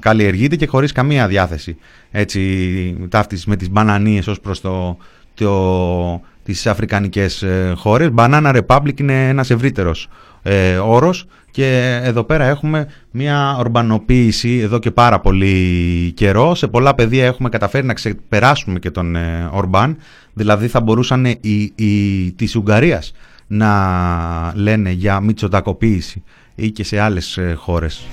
καλλιεργείται 0.00 0.56
και 0.56 0.66
χωρίς 0.66 0.92
καμία 0.92 1.26
διάθεση 1.26 1.76
έτσι, 2.10 2.96
ταύτης 3.08 3.46
με 3.46 3.56
τις 3.56 3.70
μπανανίες 3.70 4.26
ως 4.26 4.40
προς 4.40 4.60
το, 4.60 4.96
το, 5.34 6.20
τις 6.44 6.66
αφρικανικές 6.66 7.42
ε, 7.42 7.72
χώρες. 7.76 8.10
Banana 8.14 8.60
Republic 8.60 9.00
είναι 9.00 9.28
ένας 9.28 9.50
ευρύτερος 9.50 10.08
ε, 10.46 10.76
όρος 10.76 11.26
και 11.50 12.00
εδώ 12.02 12.24
πέρα 12.24 12.44
έχουμε 12.44 12.86
μια 13.10 13.56
ορμπανοποίηση 13.58 14.58
εδώ 14.58 14.78
και 14.78 14.90
πάρα 14.90 15.20
πολύ 15.20 16.12
καιρό. 16.16 16.54
Σε 16.54 16.66
πολλά 16.66 16.94
πεδία 16.94 17.24
έχουμε 17.24 17.48
καταφέρει 17.48 17.86
να 17.86 17.94
ξεπεράσουμε 17.94 18.78
και 18.78 18.90
τον 18.90 19.16
ε, 19.16 19.48
Ορμπάν. 19.52 19.96
Δηλαδή 20.32 20.68
θα 20.68 20.80
μπορούσαν 20.80 21.24
οι, 21.24 21.72
οι, 21.74 22.32
της 22.32 22.56
Ουγγαρίας 22.56 23.12
να 23.46 24.52
λένε 24.54 24.90
για 24.90 25.20
μητσοτακοποίηση 25.20 26.22
ή 26.54 26.70
και 26.70 26.84
σε 26.84 27.00
άλλες 27.00 27.36
ε, 27.36 27.54
χώρες. 27.58 28.06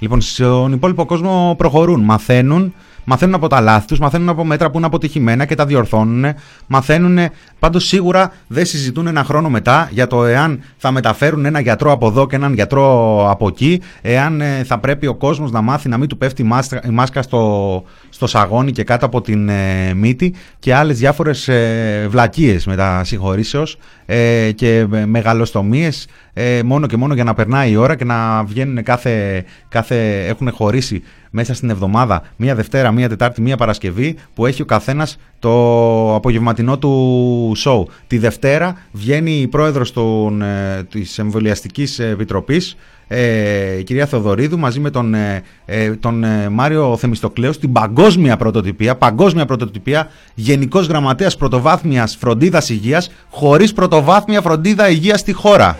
Λοιπόν, 0.00 0.20
στον 0.20 0.72
υπόλοιπο 0.72 1.04
κόσμο 1.04 1.54
προχωρούν, 1.58 2.00
μαθαίνουν, 2.00 2.74
μαθαίνουν 3.04 3.34
από 3.34 3.46
τα 3.46 3.60
λάθη 3.60 3.86
τους, 3.86 3.98
μαθαίνουν 3.98 4.28
από 4.28 4.44
μέτρα 4.44 4.70
που 4.70 4.76
είναι 4.76 4.86
αποτυχημένα 4.86 5.44
και 5.44 5.54
τα 5.54 5.66
διορθώνουν, 5.66 6.34
μαθαίνουν, 6.66 7.18
πάντως 7.58 7.86
σίγουρα 7.86 8.32
δεν 8.46 8.66
συζητούν 8.66 9.06
ένα 9.06 9.24
χρόνο 9.24 9.50
μετά 9.50 9.88
για 9.92 10.06
το 10.06 10.24
εάν 10.24 10.60
θα 10.76 10.90
μεταφέρουν 10.90 11.44
ένα 11.44 11.60
γιατρό 11.60 11.92
από 11.92 12.06
εδώ 12.06 12.26
και 12.26 12.36
έναν 12.36 12.54
γιατρό 12.54 13.30
από 13.30 13.48
εκεί, 13.48 13.82
εάν 14.02 14.40
ε, 14.40 14.64
θα 14.64 14.78
πρέπει 14.78 15.06
ο 15.06 15.14
κόσμος 15.14 15.50
να 15.50 15.60
μάθει 15.60 15.88
να 15.88 15.98
μην 15.98 16.08
του 16.08 16.18
πέφτει 16.18 16.42
η 16.84 16.90
μάσκα 16.90 17.22
στο, 17.22 17.84
στο 18.18 18.26
σαγόνι 18.26 18.72
και 18.72 18.84
κάτω 18.84 19.06
από 19.06 19.20
την 19.20 19.48
ε, 19.48 19.94
μύτη 19.94 20.34
και 20.58 20.74
άλλες 20.74 20.98
διάφορες 20.98 21.48
ε, 21.48 22.06
βλακίες 22.10 22.66
μετασυγχωρήσεως 22.66 23.76
ε, 24.06 24.50
και 24.54 24.86
μεγαλοστομίες 25.06 26.06
ε, 26.32 26.62
μόνο 26.62 26.86
και 26.86 26.96
μόνο 26.96 27.14
για 27.14 27.24
να 27.24 27.34
περνάει 27.34 27.70
η 27.70 27.76
ώρα 27.76 27.96
και 27.96 28.04
να 28.04 28.44
βγαίνουν 28.44 28.82
κάθε, 28.82 29.44
κάθε 29.68 30.26
έχουν 30.26 30.50
χωρίσει 30.52 31.02
μέσα 31.30 31.54
στην 31.54 31.70
εβδομάδα 31.70 32.22
μία 32.36 32.54
Δευτέρα, 32.54 32.92
μία 32.92 33.08
Τετάρτη, 33.08 33.40
μία 33.40 33.56
Παρασκευή 33.56 34.16
που 34.34 34.46
έχει 34.46 34.62
ο 34.62 34.64
καθένας 34.64 35.18
το 35.38 36.14
απογευματινό 36.14 36.78
του 36.78 37.52
σοου. 37.56 37.88
Τη 38.06 38.18
Δευτέρα 38.18 38.76
βγαίνει 38.92 39.40
η 39.40 39.48
πρόεδρος 39.48 39.92
των, 39.92 40.42
ε, 40.42 40.86
της 40.90 41.18
Εμβολιαστικής 41.18 41.98
Επιτροπής 41.98 42.76
ε, 43.08 43.78
η 43.78 43.82
κυρία 43.82 44.06
Θεοδωρίδου 44.06 44.58
μαζί 44.58 44.80
με 44.80 44.90
τον, 44.90 45.14
ε, 45.14 45.42
ε 45.64 45.90
τον 45.90 46.24
ε, 46.24 46.48
Μάριο 46.48 46.96
Θεμιστοκλέου 46.96 47.52
στην 47.52 47.72
παγκόσμια 47.72 48.36
πρωτοτυπία, 48.36 48.96
παγκόσμια 48.96 49.46
πρωτοτυπία 49.46 50.10
Γενικός 50.34 50.86
Γραμματέας 50.86 51.36
Πρωτοβάθμιας 51.36 52.16
Φροντίδας 52.20 52.68
Υγείας 52.68 53.10
χωρίς 53.30 53.72
πρωτοβάθμια 53.72 54.40
φροντίδα 54.40 54.88
υγείας 54.88 55.20
στη 55.20 55.32
χώρα. 55.32 55.76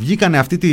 Βγήκανε 0.00 0.38
αυτή 0.38 0.58
τη, 0.58 0.68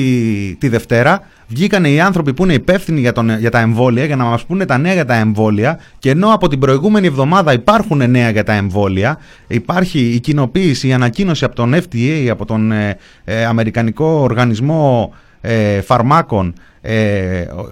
τη 0.55 0.67
Δευτέρα, 0.67 1.21
βγήκανε 1.47 1.89
οι 1.89 1.99
άνθρωποι 1.99 2.33
που 2.33 2.43
είναι 2.43 2.53
υπεύθυνοι 2.53 2.99
για, 2.99 3.11
τον, 3.11 3.39
για 3.39 3.51
τα 3.51 3.59
εμβόλια 3.59 4.05
για 4.05 4.15
να 4.15 4.23
μας 4.23 4.45
πούνε 4.45 4.65
τα 4.65 4.77
νέα 4.77 4.93
για 4.93 5.05
τα 5.05 5.13
εμβόλια 5.13 5.79
και 5.99 6.09
ενώ 6.09 6.33
από 6.33 6.47
την 6.47 6.59
προηγούμενη 6.59 7.07
εβδομάδα 7.07 7.53
υπάρχουν 7.53 8.09
νέα 8.09 8.29
για 8.29 8.43
τα 8.43 8.53
εμβόλια, 8.53 9.17
υπάρχει 9.47 9.99
η 9.99 10.19
κοινοποίηση, 10.19 10.87
η 10.87 10.93
ανακοίνωση 10.93 11.45
από 11.45 11.55
τον 11.55 11.73
FDA, 11.75 12.27
από 12.31 12.45
τον 12.45 12.71
ε, 12.71 12.97
ε, 13.23 13.45
Αμερικανικό 13.45 14.05
Οργανισμό 14.05 15.13
ε, 15.41 15.81
Φαρμάκων 15.81 16.53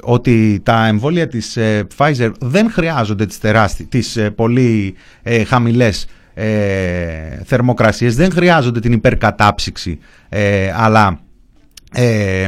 ότι 0.01 0.61
τα 0.63 0.87
εμβόλια 0.87 1.27
της 1.27 1.57
Pfizer 1.97 2.31
δεν 2.39 2.71
χρειάζονται 2.71 3.25
τις, 3.25 3.39
τεράστι, 3.39 3.85
τις 3.85 4.19
πολύ 4.35 4.95
χαμηλές 5.47 6.07
θερμοκρασίες, 7.43 8.15
δεν 8.15 8.31
χρειάζονται 8.31 8.79
την 8.79 8.91
υπερκατάψυξη 8.91 9.99
αλλά 10.75 11.19
ε, 11.97 12.41
ε, 12.41 12.47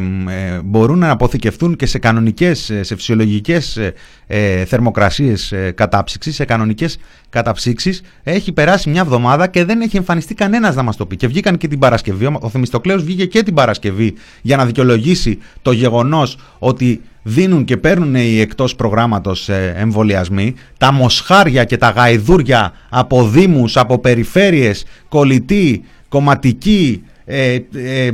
μπορούν 0.63 0.99
να 0.99 1.11
αποθηκευτούν 1.11 1.75
και 1.75 1.85
σε 1.85 1.99
κανονικές, 1.99 2.71
σε 2.81 2.95
φυσιολογικές 2.95 3.77
ε, 3.77 3.93
ε 4.27 4.65
θερμοκρασίες 4.65 5.51
ε, 5.51 5.71
κατάψυξης, 5.71 6.35
σε 6.35 6.45
κανονικές 6.45 6.97
καταψύξεις. 7.29 8.01
Έχει 8.23 8.51
περάσει 8.51 8.89
μια 8.89 9.01
εβδομάδα 9.01 9.47
και 9.47 9.65
δεν 9.65 9.81
έχει 9.81 9.97
εμφανιστεί 9.97 10.33
κανένας 10.33 10.75
να 10.75 10.83
μας 10.83 10.95
το 10.95 11.05
πει. 11.05 11.15
Και 11.15 11.27
βγήκαν 11.27 11.57
και 11.57 11.67
την 11.67 11.79
Παρασκευή, 11.79 12.25
ο 12.25 12.49
Θεμιστοκλέος 12.49 13.03
βγήκε 13.03 13.25
και 13.25 13.43
την 13.43 13.53
Παρασκευή 13.53 14.13
για 14.41 14.57
να 14.57 14.65
δικαιολογήσει 14.65 15.37
το 15.61 15.71
γεγονός 15.71 16.37
ότι 16.59 17.01
δίνουν 17.23 17.63
και 17.63 17.77
παίρνουν 17.77 18.15
οι 18.15 18.39
εκτός 18.39 18.75
προγράμματος 18.75 19.49
εμβολιασμοί, 19.75 20.55
τα 20.77 20.91
μοσχάρια 20.91 21.63
και 21.63 21.77
τα 21.77 21.89
γαϊδούρια 21.89 22.73
από 22.89 23.27
δήμους, 23.27 23.77
από 23.77 23.99
περιφέρειες, 23.99 24.85
κολλητοί, 25.09 25.83
κομματικοί, 26.09 27.03
ε, 27.29 27.53
ε, 27.53 28.05
ε, 28.05 28.11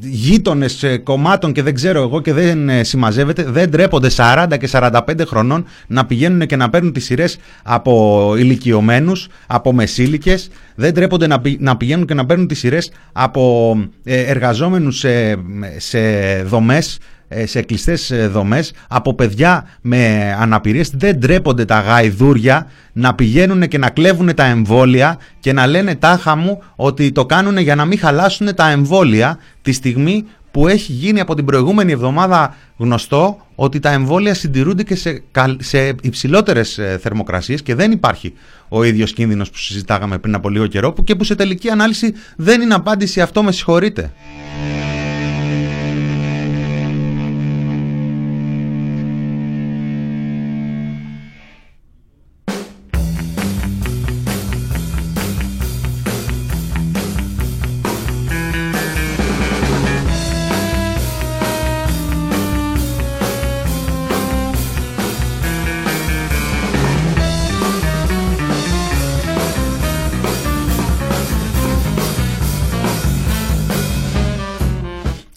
γείτονες 0.00 0.82
ε, 0.82 0.96
κομμάτων 0.96 1.52
και 1.52 1.62
δεν 1.62 1.74
ξέρω 1.74 2.02
εγώ 2.02 2.20
και 2.20 2.32
δεν 2.32 2.68
ε, 2.68 2.84
συμμαζεύεται, 2.84 3.42
δεν 3.42 3.70
τρέπονται 3.70 4.08
40 4.16 4.46
και 4.60 4.68
45 4.72 5.00
χρονών 5.26 5.64
να 5.86 6.06
πηγαίνουν 6.06 6.46
και 6.46 6.56
να 6.56 6.70
παίρνουν 6.70 6.92
τις 6.92 7.04
σειρές 7.04 7.38
από 7.62 8.34
ηλικιωμένους, 8.38 9.28
από 9.46 9.72
μεσήλικες, 9.72 10.50
δεν 10.74 10.94
τρέπονται 10.94 11.26
να, 11.26 11.40
να 11.58 11.76
πηγαίνουν 11.76 12.06
και 12.06 12.14
να 12.14 12.26
παίρνουν 12.26 12.46
τις 12.46 12.58
σειρές 12.58 12.92
από 13.12 13.76
εργαζόμενους 14.04 14.98
σε, 14.98 15.36
σε 15.76 15.98
δομές 16.42 16.96
ε, 16.96 17.00
σε 17.44 17.62
κλειστές 17.62 18.10
ε, 18.10 18.26
δομές 18.26 18.72
από 18.88 19.14
παιδιά 19.14 19.68
με 19.80 20.32
αναπηρίες. 20.38 20.90
Δεν 20.94 21.20
τρέπονται 21.20 21.64
τα 21.64 21.80
γαϊδούρια 21.80 22.66
να 22.92 23.14
πηγαίνουν 23.14 23.68
και 23.68 23.78
να 23.78 23.90
κλέβουν 23.90 24.34
τα 24.34 24.44
εμβόλια 24.44 25.18
και 25.40 25.52
να 25.52 25.66
λένε 25.66 25.94
τάχα 25.94 26.36
μου 26.36 26.62
ότι 26.76 27.12
το 27.12 27.26
κάνουν 27.26 27.58
για 27.58 27.74
να 27.74 27.84
μην 27.84 27.98
χαλάσουν 27.98 28.54
τα 28.54 28.70
εμβόλια 28.70 29.38
τη 29.62 29.72
στιγμή 29.72 30.24
που 30.50 30.68
έχει 30.68 30.92
γίνει 30.92 31.20
από 31.20 31.34
την 31.34 31.44
προηγούμενη 31.44 31.92
εβδομάδα 31.92 32.56
γνωστό 32.76 33.46
ότι 33.54 33.78
τα 33.80 33.90
εμβόλια 33.90 34.34
συντηρούνται 34.34 34.82
και 34.82 34.94
σε, 34.94 35.22
σε 35.58 35.94
υψηλότερες 36.02 36.78
ε, 36.78 36.98
θερμοκρασίες 37.02 37.62
και 37.62 37.74
δεν 37.74 37.92
υπάρχει 37.92 38.34
ο 38.68 38.82
ίδιος 38.82 39.12
κίνδυνος 39.12 39.50
που 39.50 39.58
συζητάγαμε 39.58 40.18
πριν 40.18 40.34
από 40.34 40.48
λίγο 40.48 40.66
καιρό 40.66 40.92
που 40.92 41.04
και 41.04 41.14
που 41.14 41.24
σε 41.24 41.34
τελική 41.34 41.70
ανάλυση 41.70 42.14
δεν 42.36 42.60
είναι 42.60 42.74
απάντηση 42.74 43.20
αυτό 43.20 43.42
με 43.42 43.52
συγχωρείτε. 43.52 44.12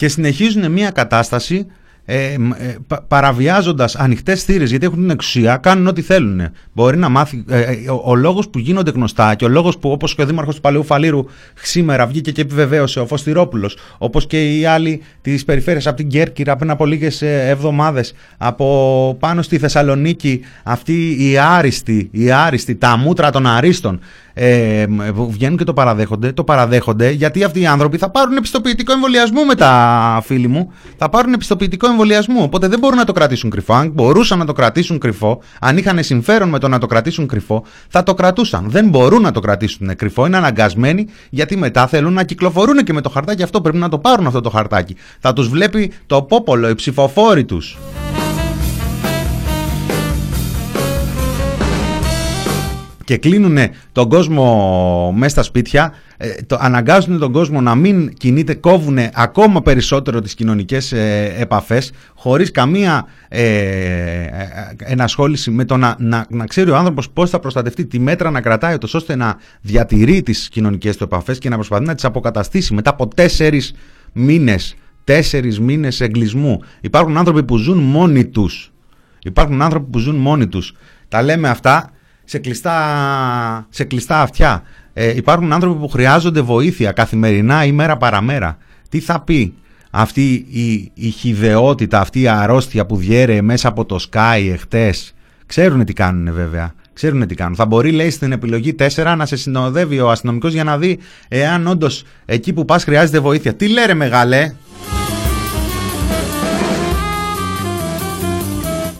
Και 0.02 0.08
συνεχίζουν 0.08 0.72
μια 0.72 0.90
κατάσταση 0.90 1.66
ε, 2.04 2.32
ε, 2.32 2.36
παραβιάζοντας 3.08 3.96
ανοιχτές 3.96 4.44
θύρες 4.44 4.70
γιατί 4.70 4.86
έχουν 4.86 4.98
την 4.98 5.10
εξουσία, 5.10 5.56
κάνουν 5.56 5.86
ό,τι 5.86 6.02
θέλουν. 6.02 6.40
Μπορεί 6.72 6.96
να 6.96 7.08
μάθει. 7.08 7.44
Ε, 7.48 7.60
ε, 7.60 7.90
ο, 7.90 8.02
ο 8.04 8.14
λόγος 8.14 8.48
που 8.48 8.58
γίνονται 8.58 8.90
γνωστά 8.90 9.34
και 9.34 9.44
ο 9.44 9.48
λόγος 9.48 9.78
που 9.78 9.90
όπως 9.90 10.14
και 10.14 10.22
ο 10.22 10.26
Δήμαρχος 10.26 10.54
του 10.54 10.60
Παλαιού 10.60 10.84
Φαλήρου 10.84 11.24
σήμερα 11.54 12.06
βγήκε 12.06 12.32
και 12.32 12.40
επιβεβαίωσε 12.40 13.00
ο 13.00 13.06
Φωστηρόπουλος 13.06 13.76
όπως 13.98 14.26
και 14.26 14.58
οι 14.58 14.64
άλλοι 14.64 15.02
της 15.20 15.44
περιφέρειας 15.44 15.86
από 15.86 15.96
την 15.96 16.08
Κέρκυρα 16.08 16.56
πριν 16.56 16.70
από 16.70 16.86
λίγες 16.86 17.22
ε, 17.22 17.48
εβδομάδες 17.48 18.14
από 18.38 19.16
πάνω 19.18 19.42
στη 19.42 19.58
Θεσσαλονίκη 19.58 20.40
αυτή 20.62 21.30
η 21.30 21.38
άριστη, 21.38 22.08
η 22.12 22.30
άριστη 22.30 22.74
τα 22.74 22.96
μούτρα 22.96 23.30
των 23.30 23.46
αρίστων 23.46 24.00
ε, 24.34 24.84
βγαίνουν 25.28 25.56
και 25.56 25.64
το 25.64 25.72
παραδέχονται. 25.72 26.32
Το 26.32 26.44
παραδέχονται 26.44 27.10
γιατί 27.10 27.44
αυτοί 27.44 27.60
οι 27.60 27.66
άνθρωποι 27.66 27.98
θα 27.98 28.10
πάρουν 28.10 28.36
επιστοποιητικό 28.36 28.92
εμβολιασμό 28.92 29.44
μετά, 29.44 30.22
φίλοι 30.24 30.48
μου. 30.48 30.72
Θα 30.96 31.08
πάρουν 31.08 31.32
επιστοποιητικό 31.32 31.86
εμβολιασμό. 31.86 32.42
Οπότε 32.42 32.68
δεν 32.68 32.78
μπορούν 32.78 32.98
να 32.98 33.04
το 33.04 33.12
κρατήσουν 33.12 33.50
κρυφό. 33.50 33.74
Αν 33.74 33.90
μπορούσαν 33.90 34.38
να 34.38 34.44
το 34.44 34.52
κρατήσουν 34.52 34.98
κρυφό, 34.98 35.40
αν 35.60 35.76
είχαν 35.76 36.02
συμφέρον 36.02 36.48
με 36.48 36.58
το 36.58 36.68
να 36.68 36.78
το 36.78 36.86
κρατήσουν 36.86 37.26
κρυφό, 37.26 37.64
θα 37.88 38.02
το 38.02 38.14
κρατούσαν. 38.14 38.64
Δεν 38.68 38.88
μπορούν 38.88 39.22
να 39.22 39.30
το 39.30 39.40
κρατήσουν 39.40 39.96
κρυφό. 39.96 40.26
Είναι 40.26 40.36
αναγκασμένοι 40.36 41.06
γιατί 41.30 41.56
μετά 41.56 41.86
θέλουν 41.86 42.12
να 42.12 42.24
κυκλοφορούν 42.24 42.76
και 42.84 42.92
με 42.92 43.00
το 43.00 43.08
χαρτάκι 43.08 43.42
αυτό. 43.42 43.60
Πρέπει 43.60 43.78
να 43.78 43.88
το 43.88 43.98
πάρουν 43.98 44.26
αυτό 44.26 44.40
το 44.40 44.50
χαρτάκι. 44.50 44.96
Θα 45.20 45.32
τους 45.32 45.48
βλέπει 45.48 45.92
το 46.06 46.22
πόπολο, 46.22 46.68
οι 46.68 46.74
ψηφοφόροι 46.74 47.44
τους. 47.44 47.78
Και 53.04 53.16
κλείνουν 53.16 53.58
τον 53.92 54.08
κόσμο 54.08 55.12
μέσα 55.16 55.30
στα 55.30 55.42
σπίτια, 55.42 55.92
ε, 56.16 56.28
το, 56.46 56.56
αναγκάζουν 56.60 57.18
τον 57.18 57.32
κόσμο 57.32 57.60
να 57.60 57.74
μην 57.74 58.14
κινείται, 58.14 58.54
κόβουν 58.54 58.98
ακόμα 59.12 59.62
περισσότερο 59.62 60.20
τις 60.20 60.34
κοινωνικές 60.34 60.92
ε, 60.92 61.34
επαφές 61.38 61.92
χωρίς 62.14 62.50
καμία 62.50 63.06
ε, 63.28 63.42
ε, 63.42 64.28
ενασχόληση 64.78 65.50
με 65.50 65.64
το 65.64 65.76
να, 65.76 65.96
να, 65.98 66.26
να 66.28 66.46
ξέρει 66.46 66.70
ο 66.70 66.76
άνθρωπος 66.76 67.10
πώς 67.10 67.30
θα 67.30 67.38
προστατευτεί 67.38 67.86
τη 67.86 67.98
μέτρα 67.98 68.30
να 68.30 68.40
κρατάει 68.40 68.76
ώστε 68.92 69.16
να 69.16 69.36
διατηρεί 69.60 70.22
τις 70.22 70.48
κοινωνικές 70.48 70.96
του 70.96 71.04
επαφές 71.04 71.38
και 71.38 71.48
να 71.48 71.54
προσπαθεί 71.54 71.84
να 71.84 71.94
τις 71.94 72.04
αποκαταστήσει 72.04 72.74
μετά 72.74 72.90
από 72.90 73.08
τέσσερις 73.08 73.74
μήνες, 74.12 74.74
τέσσερις 75.04 75.60
μήνες 75.60 76.00
εγκλισμού. 76.00 76.60
Υπάρχουν 76.80 77.16
άνθρωποι 77.16 77.42
που 77.42 77.56
ζουν 77.56 77.78
μόνοι 77.78 78.24
τους. 78.24 78.72
Υπάρχουν 79.24 79.62
άνθρωποι 79.62 79.90
που 79.90 79.98
ζουν 79.98 80.16
μόνοι 80.16 80.46
τους. 80.46 80.74
Τα 81.08 81.22
λέμε 81.22 81.48
αυτά 81.48 81.90
σε 82.32 82.38
κλειστά, 82.38 83.66
σε 83.68 83.84
κλειστά 83.84 84.20
αυτιά. 84.20 84.62
Ε, 84.92 85.16
υπάρχουν 85.16 85.52
άνθρωποι 85.52 85.78
που 85.78 85.88
χρειάζονται 85.88 86.40
βοήθεια 86.40 86.92
καθημερινά 86.92 87.64
ή 87.64 87.72
μέρα 87.72 87.96
παραμέρα. 87.96 88.58
Τι 88.88 89.00
θα 89.00 89.20
πει 89.20 89.54
αυτή 89.90 90.46
η, 90.50 90.90
η 90.94 91.08
χιδεότητα, 91.10 92.00
αυτή 92.00 92.20
η 92.20 92.28
αρρώστια 92.28 92.86
που 92.86 92.96
διέρεε 92.96 93.42
μέσα 93.42 93.68
από 93.68 93.84
το 93.84 93.98
Sky 94.10 94.48
εχθές; 94.52 95.14
Ξέρουν 95.46 95.84
τι 95.84 95.92
κάνουν 95.92 96.34
βέβαια. 96.34 96.74
Ξέρουν 96.92 97.26
τι 97.26 97.34
κάνουν. 97.34 97.56
Θα 97.56 97.66
μπορεί, 97.66 97.90
λέει, 97.90 98.10
στην 98.10 98.32
επιλογή 98.32 98.74
4 98.78 99.14
να 99.16 99.26
σε 99.26 99.36
συνοδεύει 99.36 100.00
ο 100.00 100.10
αστυνομικός 100.10 100.52
για 100.52 100.64
να 100.64 100.78
δει 100.78 100.98
εάν 101.28 101.66
όντως 101.66 102.04
εκεί 102.24 102.52
που 102.52 102.64
πας 102.64 102.84
χρειάζεται 102.84 103.18
βοήθεια. 103.18 103.54
Τι 103.54 103.68
λέρε, 103.68 103.94
μεγάλε; 103.94 104.54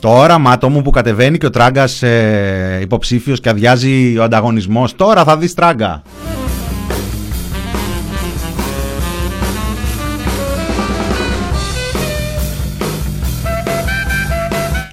Το 0.03 0.09
όραμα 0.09 0.59
το 0.59 0.69
μου 0.69 0.83
που 0.83 0.91
κατεβαίνει 0.91 1.39
και 1.39 1.47
ο 1.47 1.51
Τράγκας 1.51 2.03
ε, 2.03 2.79
υποψήφιος 2.83 3.41
και 3.41 3.49
αδειάζει 3.49 4.19
ο 4.19 4.23
ανταγωνισμός. 4.23 4.95
Τώρα 4.95 5.25
θα 5.25 5.37
δεις 5.37 5.55
Τράγκα. 5.55 6.03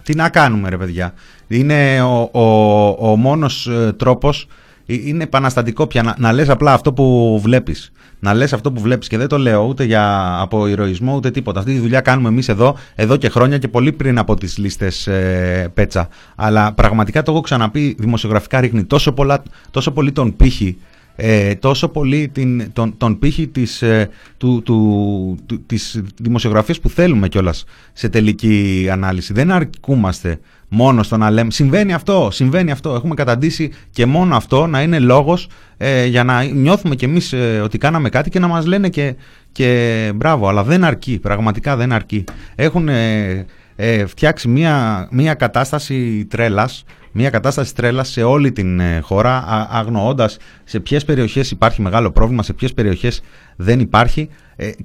Τι 0.03 0.15
να 0.15 0.29
κάνουμε 0.29 0.69
ρε 0.69 0.77
παιδιά. 0.77 1.13
Είναι 1.47 2.01
ο, 2.01 2.29
ο, 2.31 3.11
ο 3.11 3.15
μόνος 3.15 3.67
ε, 3.67 3.93
τρόπος, 3.97 4.47
ε, 4.85 4.93
είναι 4.93 5.23
επαναστατικό 5.23 5.87
πια 5.87 6.03
να, 6.03 6.15
να 6.17 6.31
λες 6.31 6.49
απλά 6.49 6.73
αυτό 6.73 6.93
που 6.93 7.39
βλέπεις 7.43 7.91
να 8.19 8.33
λες 8.33 8.53
αυτό 8.53 8.71
που 8.71 8.81
βλέπεις 8.81 9.07
και 9.07 9.17
δεν 9.17 9.27
το 9.27 9.37
λέω 9.37 9.65
ούτε 9.65 9.83
για 9.83 10.35
από 10.39 10.67
ηρωισμό 10.67 11.15
ούτε 11.15 11.31
τίποτα. 11.31 11.59
Αυτή 11.59 11.73
τη 11.73 11.79
δουλειά 11.79 12.01
κάνουμε 12.01 12.29
εμείς 12.29 12.49
εδώ, 12.49 12.75
εδώ 12.95 13.17
και 13.17 13.29
χρόνια 13.29 13.57
και 13.57 13.67
πολύ 13.67 13.91
πριν 13.91 14.17
από 14.17 14.35
τις 14.35 14.57
λίστες 14.57 15.07
ε, 15.07 15.71
πέτσα. 15.73 16.07
Αλλά 16.35 16.73
πραγματικά 16.73 17.23
το 17.23 17.31
έχω 17.31 17.41
ξαναπεί 17.41 17.95
δημοσιογραφικά 17.99 18.59
ρίχνει 18.59 18.83
τόσο, 18.83 19.11
πολλά, 19.11 19.43
τόσο 19.71 19.91
πολύ 19.91 20.11
τον 20.11 20.35
πύχη 20.35 20.77
ε, 21.21 21.55
τόσο 21.55 21.87
πολύ 21.87 22.27
την, 22.27 22.73
τον, 22.73 22.97
τον 22.97 23.19
πύχη 23.19 23.47
της, 23.47 23.81
ε, 23.81 24.09
του, 24.37 24.61
του, 24.65 25.37
του, 25.45 25.65
της 25.65 26.01
δημοσιογραφίας 26.21 26.79
που 26.79 26.89
θέλουμε 26.89 27.27
κιόλας 27.27 27.63
σε 27.93 28.09
τελική 28.09 28.87
ανάλυση. 28.91 29.33
Δεν 29.33 29.51
αρκούμαστε 29.51 30.39
μόνο 30.69 31.03
στο 31.03 31.17
να 31.17 31.29
λέμε. 31.29 31.51
Συμβαίνει 31.51 31.93
αυτό, 31.93 32.29
συμβαίνει 32.31 32.71
αυτό. 32.71 32.93
Έχουμε 32.93 33.13
καταντήσει 33.13 33.71
και 33.91 34.05
μόνο 34.05 34.35
αυτό 34.35 34.67
να 34.67 34.81
είναι 34.81 34.99
λόγος 34.99 35.47
ε, 35.77 36.05
για 36.05 36.23
να 36.23 36.43
νιώθουμε 36.43 36.95
κι 36.95 37.05
εμείς 37.05 37.33
ε, 37.33 37.59
ότι 37.63 37.77
κάναμε 37.77 38.09
κάτι 38.09 38.29
και 38.29 38.39
να 38.39 38.47
μας 38.47 38.65
λένε 38.65 38.89
και, 38.89 39.15
και 39.51 40.11
μπράβο. 40.15 40.47
Αλλά 40.47 40.63
δεν 40.63 40.83
αρκεί, 40.83 41.19
πραγματικά 41.19 41.75
δεν 41.75 41.91
αρκεί. 41.91 42.23
Έχουν 42.55 42.89
ε, 42.89 44.05
φτιάξει 44.05 44.47
μια, 44.47 45.07
μια 45.11 45.33
κατάσταση 45.33 46.25
τρέλας 46.29 46.83
μια 47.11 47.29
κατάσταση 47.29 47.75
τρέλας 47.75 48.09
σε 48.09 48.23
όλη 48.23 48.51
την 48.51 48.81
χώρα, 49.01 49.67
αγνοώντας 49.71 50.37
σε 50.63 50.79
ποιες 50.79 51.05
περιοχές 51.05 51.51
υπάρχει 51.51 51.81
μεγάλο 51.81 52.11
πρόβλημα, 52.11 52.43
σε 52.43 52.53
ποιες 52.53 52.73
περιοχές 52.73 53.21
δεν 53.55 53.79
υπάρχει. 53.79 54.29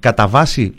κατά 0.00 0.28
βάση, 0.28 0.74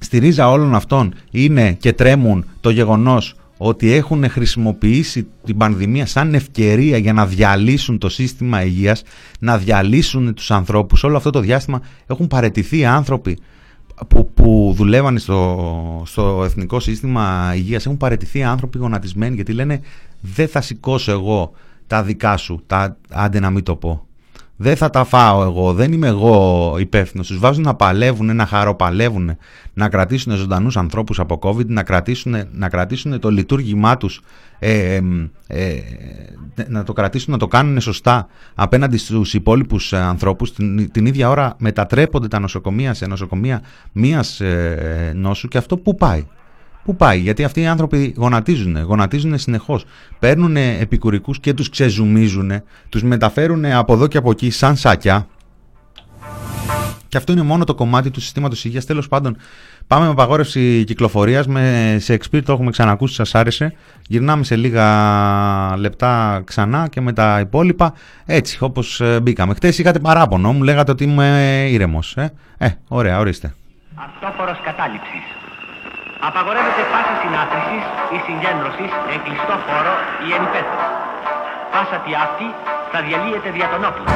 στη 0.00 0.18
ρίζα 0.18 0.50
όλων 0.50 0.74
αυτών 0.74 1.14
είναι 1.30 1.72
και 1.72 1.92
τρέμουν 1.92 2.44
το 2.60 2.70
γεγονός 2.70 3.34
ότι 3.62 3.92
έχουν 3.92 4.28
χρησιμοποιήσει 4.28 5.26
την 5.44 5.56
πανδημία 5.56 6.06
σαν 6.06 6.34
ευκαιρία 6.34 6.96
για 6.96 7.12
να 7.12 7.26
διαλύσουν 7.26 7.98
το 7.98 8.08
σύστημα 8.08 8.64
υγείας, 8.64 9.02
να 9.40 9.58
διαλύσουν 9.58 10.34
τους 10.34 10.50
ανθρώπους. 10.50 11.04
Όλο 11.04 11.16
αυτό 11.16 11.30
το 11.30 11.40
διάστημα 11.40 11.80
έχουν 12.06 12.26
παρετηθεί 12.26 12.84
άνθρωποι 12.84 13.38
που, 14.08 14.30
που 14.34 14.72
δουλεύαν 14.76 15.18
στο, 15.18 16.02
στο 16.06 16.42
Εθνικό 16.44 16.80
Σύστημα 16.80 17.52
Υγείας, 17.56 17.86
έχουν 17.86 17.96
παρετηθεί 17.96 18.42
άνθρωποι 18.42 18.78
γονατισμένοι 18.78 19.34
γιατί 19.34 19.52
λένε 19.52 19.80
δεν 20.20 20.48
θα 20.48 20.60
σηκώσω 20.60 21.12
εγώ 21.12 21.52
τα 21.86 22.02
δικά 22.02 22.36
σου, 22.36 22.62
τα, 22.66 22.96
άντε 23.08 23.40
να 23.40 23.50
μην 23.50 23.62
το 23.62 23.76
πω 23.76 24.06
δεν 24.62 24.76
θα 24.76 24.90
τα 24.90 25.04
φάω 25.04 25.42
εγώ, 25.42 25.72
δεν 25.72 25.92
είμαι 25.92 26.06
εγώ 26.06 26.76
υπεύθυνος. 26.78 27.26
Τους 27.26 27.38
βάζουν 27.38 27.62
να 27.62 27.74
παλεύουν, 27.74 28.36
να 28.36 28.46
χαροπαλεύουν, 28.46 29.36
να 29.74 29.88
κρατήσουν 29.88 30.36
ζωντανούς 30.36 30.76
ανθρώπους 30.76 31.20
από 31.20 31.38
COVID, 31.42 31.66
να 31.66 31.82
κρατήσουν, 31.82 32.34
να 32.52 32.68
κρατήσουν 32.68 33.20
το 33.20 33.30
λειτουργήμά 33.30 33.96
τους, 33.96 34.20
ε, 34.58 35.00
ε, 35.46 35.78
να 36.68 36.82
το 36.82 36.92
κρατήσουν, 36.92 37.32
να 37.32 37.38
το 37.38 37.46
κάνουν 37.46 37.80
σωστά 37.80 38.26
απέναντι 38.54 38.96
στους 38.96 39.34
υπόλοιπους 39.34 39.92
ανθρώπους. 39.92 40.52
Την, 40.52 40.90
την 40.90 41.06
ίδια 41.06 41.28
ώρα 41.28 41.54
μετατρέπονται 41.58 42.28
τα 42.28 42.38
νοσοκομεία 42.38 42.94
σε 42.94 43.06
νοσοκομεία 43.06 43.62
μία 43.92 44.24
ε, 44.38 45.12
νόσου 45.14 45.48
και 45.48 45.58
αυτό 45.58 45.76
που 45.76 45.94
πάει. 45.94 46.26
Πού 46.84 46.96
πάει, 46.96 47.18
γιατί 47.18 47.44
αυτοί 47.44 47.60
οι 47.60 47.66
άνθρωποι 47.66 48.14
γονατίζουν, 48.16 48.82
γονατίζουν 48.82 49.38
συνεχώς. 49.38 49.84
Παίρνουν 50.18 50.56
επικουρικούς 50.56 51.40
και 51.40 51.54
τους 51.54 51.68
ξεζουμίζουν, 51.68 52.52
τους 52.88 53.02
μεταφέρουν 53.02 53.64
από 53.64 53.92
εδώ 53.92 54.06
και 54.06 54.18
από 54.18 54.30
εκεί 54.30 54.50
σαν 54.50 54.76
σάκια. 54.76 55.26
Και 57.08 57.16
αυτό 57.16 57.32
είναι 57.32 57.42
μόνο 57.42 57.64
το 57.64 57.74
κομμάτι 57.74 58.10
του 58.10 58.20
συστήματος 58.20 58.64
υγείας. 58.64 58.84
Τέλος 58.84 59.08
πάντων, 59.08 59.36
πάμε 59.86 60.04
με 60.04 60.10
απαγόρευση 60.10 60.84
κυκλοφορίας. 60.84 61.46
Σε 61.96 62.12
εξπίρ 62.12 62.44
το 62.44 62.52
έχουμε 62.52 62.70
ξανακούσει, 62.70 63.14
σας 63.14 63.34
άρεσε. 63.34 63.74
Γυρνάμε 64.08 64.44
σε 64.44 64.56
λίγα 64.56 65.76
λεπτά 65.76 66.42
ξανά 66.44 66.88
και 66.88 67.00
με 67.00 67.12
τα 67.12 67.40
υπόλοιπα. 67.40 67.94
Έτσι, 68.26 68.56
όπως 68.60 69.00
ε, 69.00 69.20
μπήκαμε. 69.20 69.54
Χθε 69.54 69.68
είχατε 69.68 69.98
παράπονο, 69.98 70.52
μου 70.52 70.62
λέγατε 70.62 70.90
ότι 70.90 71.04
είμαι 71.04 71.66
ήρεμος. 71.70 72.16
Ε; 72.16 72.32
ε, 72.58 72.68
ωραία, 72.88 73.18
ορίστε. 73.18 73.54
Αυτόφορος 73.94 74.60
κατάληψης. 74.64 75.29
Απαγορεύεται 76.28 76.82
πάσα 76.92 77.14
συνάθρησης 77.22 77.84
ή 78.14 78.16
συγκέντρωσης 78.26 78.90
εν 79.12 79.18
κλειστό 79.24 79.56
χώρο 79.66 79.94
ή 80.26 80.28
εν 80.36 80.42
υπέθρο. 80.48 80.82
Πάσα 81.72 81.98
τι 82.04 82.12
αυτή 82.26 82.46
θα 82.92 82.98
διαλύεται 83.06 83.50
δια 83.56 83.66
τον 83.72 83.82
όπλο. 83.88 84.06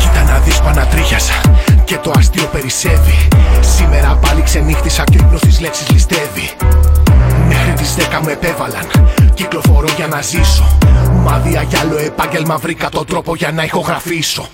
Κοίτα 0.00 0.22
να 0.30 0.38
δεις 0.44 0.60
πανατρίχιασα 0.60 1.40
και 1.84 1.96
το 1.96 2.12
αστείο 2.16 2.46
περισσεύει 2.52 3.28
Σήμερα 3.60 4.18
πάλι 4.20 4.42
ξενύχτησα 4.42 5.04
και 5.04 5.18
στις 5.36 5.60
λέξεις 5.60 5.90
ληστεύει 5.90 6.50
Μέχρι 7.48 7.72
τις 7.72 7.94
10 7.96 8.20
με 8.24 8.32
επέβαλαν 8.32 8.84
Κυκλοφορώ 8.84 8.99
για 8.99 8.99
να 10.10 10.20
ζήσω. 10.20 10.76
Μάδια 11.24 11.62
για 11.62 11.80
άλλο 11.80 11.98
επάγγελμα 11.98 12.56
βρήκα 12.56 12.88
τον 12.88 13.06
τρόπο 13.06 13.34
για 13.36 13.52
να 13.52 13.64
ηχογραφήσω. 13.64 14.46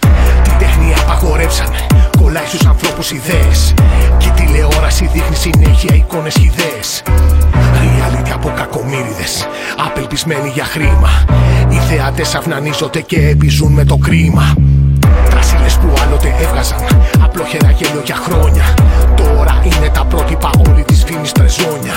Την 0.42 0.52
τέχνη 0.58 0.94
απαγορεύσανε 1.00 1.86
Κολλάει 2.20 2.46
στους 2.46 2.66
ανθρώπους 2.66 3.10
ιδέες. 3.10 3.74
Και 4.18 4.26
η 4.26 4.30
τηλεόραση 4.30 5.10
δείχνει 5.12 5.36
συνέχεια 5.36 5.94
εικόνες 5.94 6.36
ιδέες. 6.36 7.02
Reality 7.54 8.30
από 8.34 8.52
κακομύριδες 8.56 9.46
Απελπισμένοι 9.86 10.48
για 10.48 10.64
χρήμα. 10.64 11.10
Οι 11.68 11.76
θεάτες 11.88 12.34
αυνανίζονται 12.34 13.00
και 13.00 13.28
επιζούν 13.28 13.72
με 13.72 13.84
το 13.84 13.96
κρίμα. 13.96 14.54
Τρασίλες 15.30 15.74
που 15.74 15.88
άλλοτε 16.02 16.34
έβγαζαν 16.40 16.84
Απλόχερα 17.24 17.70
γέλιο 17.70 18.02
για 18.04 18.16
χρόνια. 18.16 18.74
Τώρα 19.16 19.62
είναι 19.64 19.88
τα 19.94 20.04
πρότυπα 20.04 20.50
όλη 20.68 20.82
της 20.82 21.04
φήμης 21.04 21.32
τρεζόνια. 21.32 21.94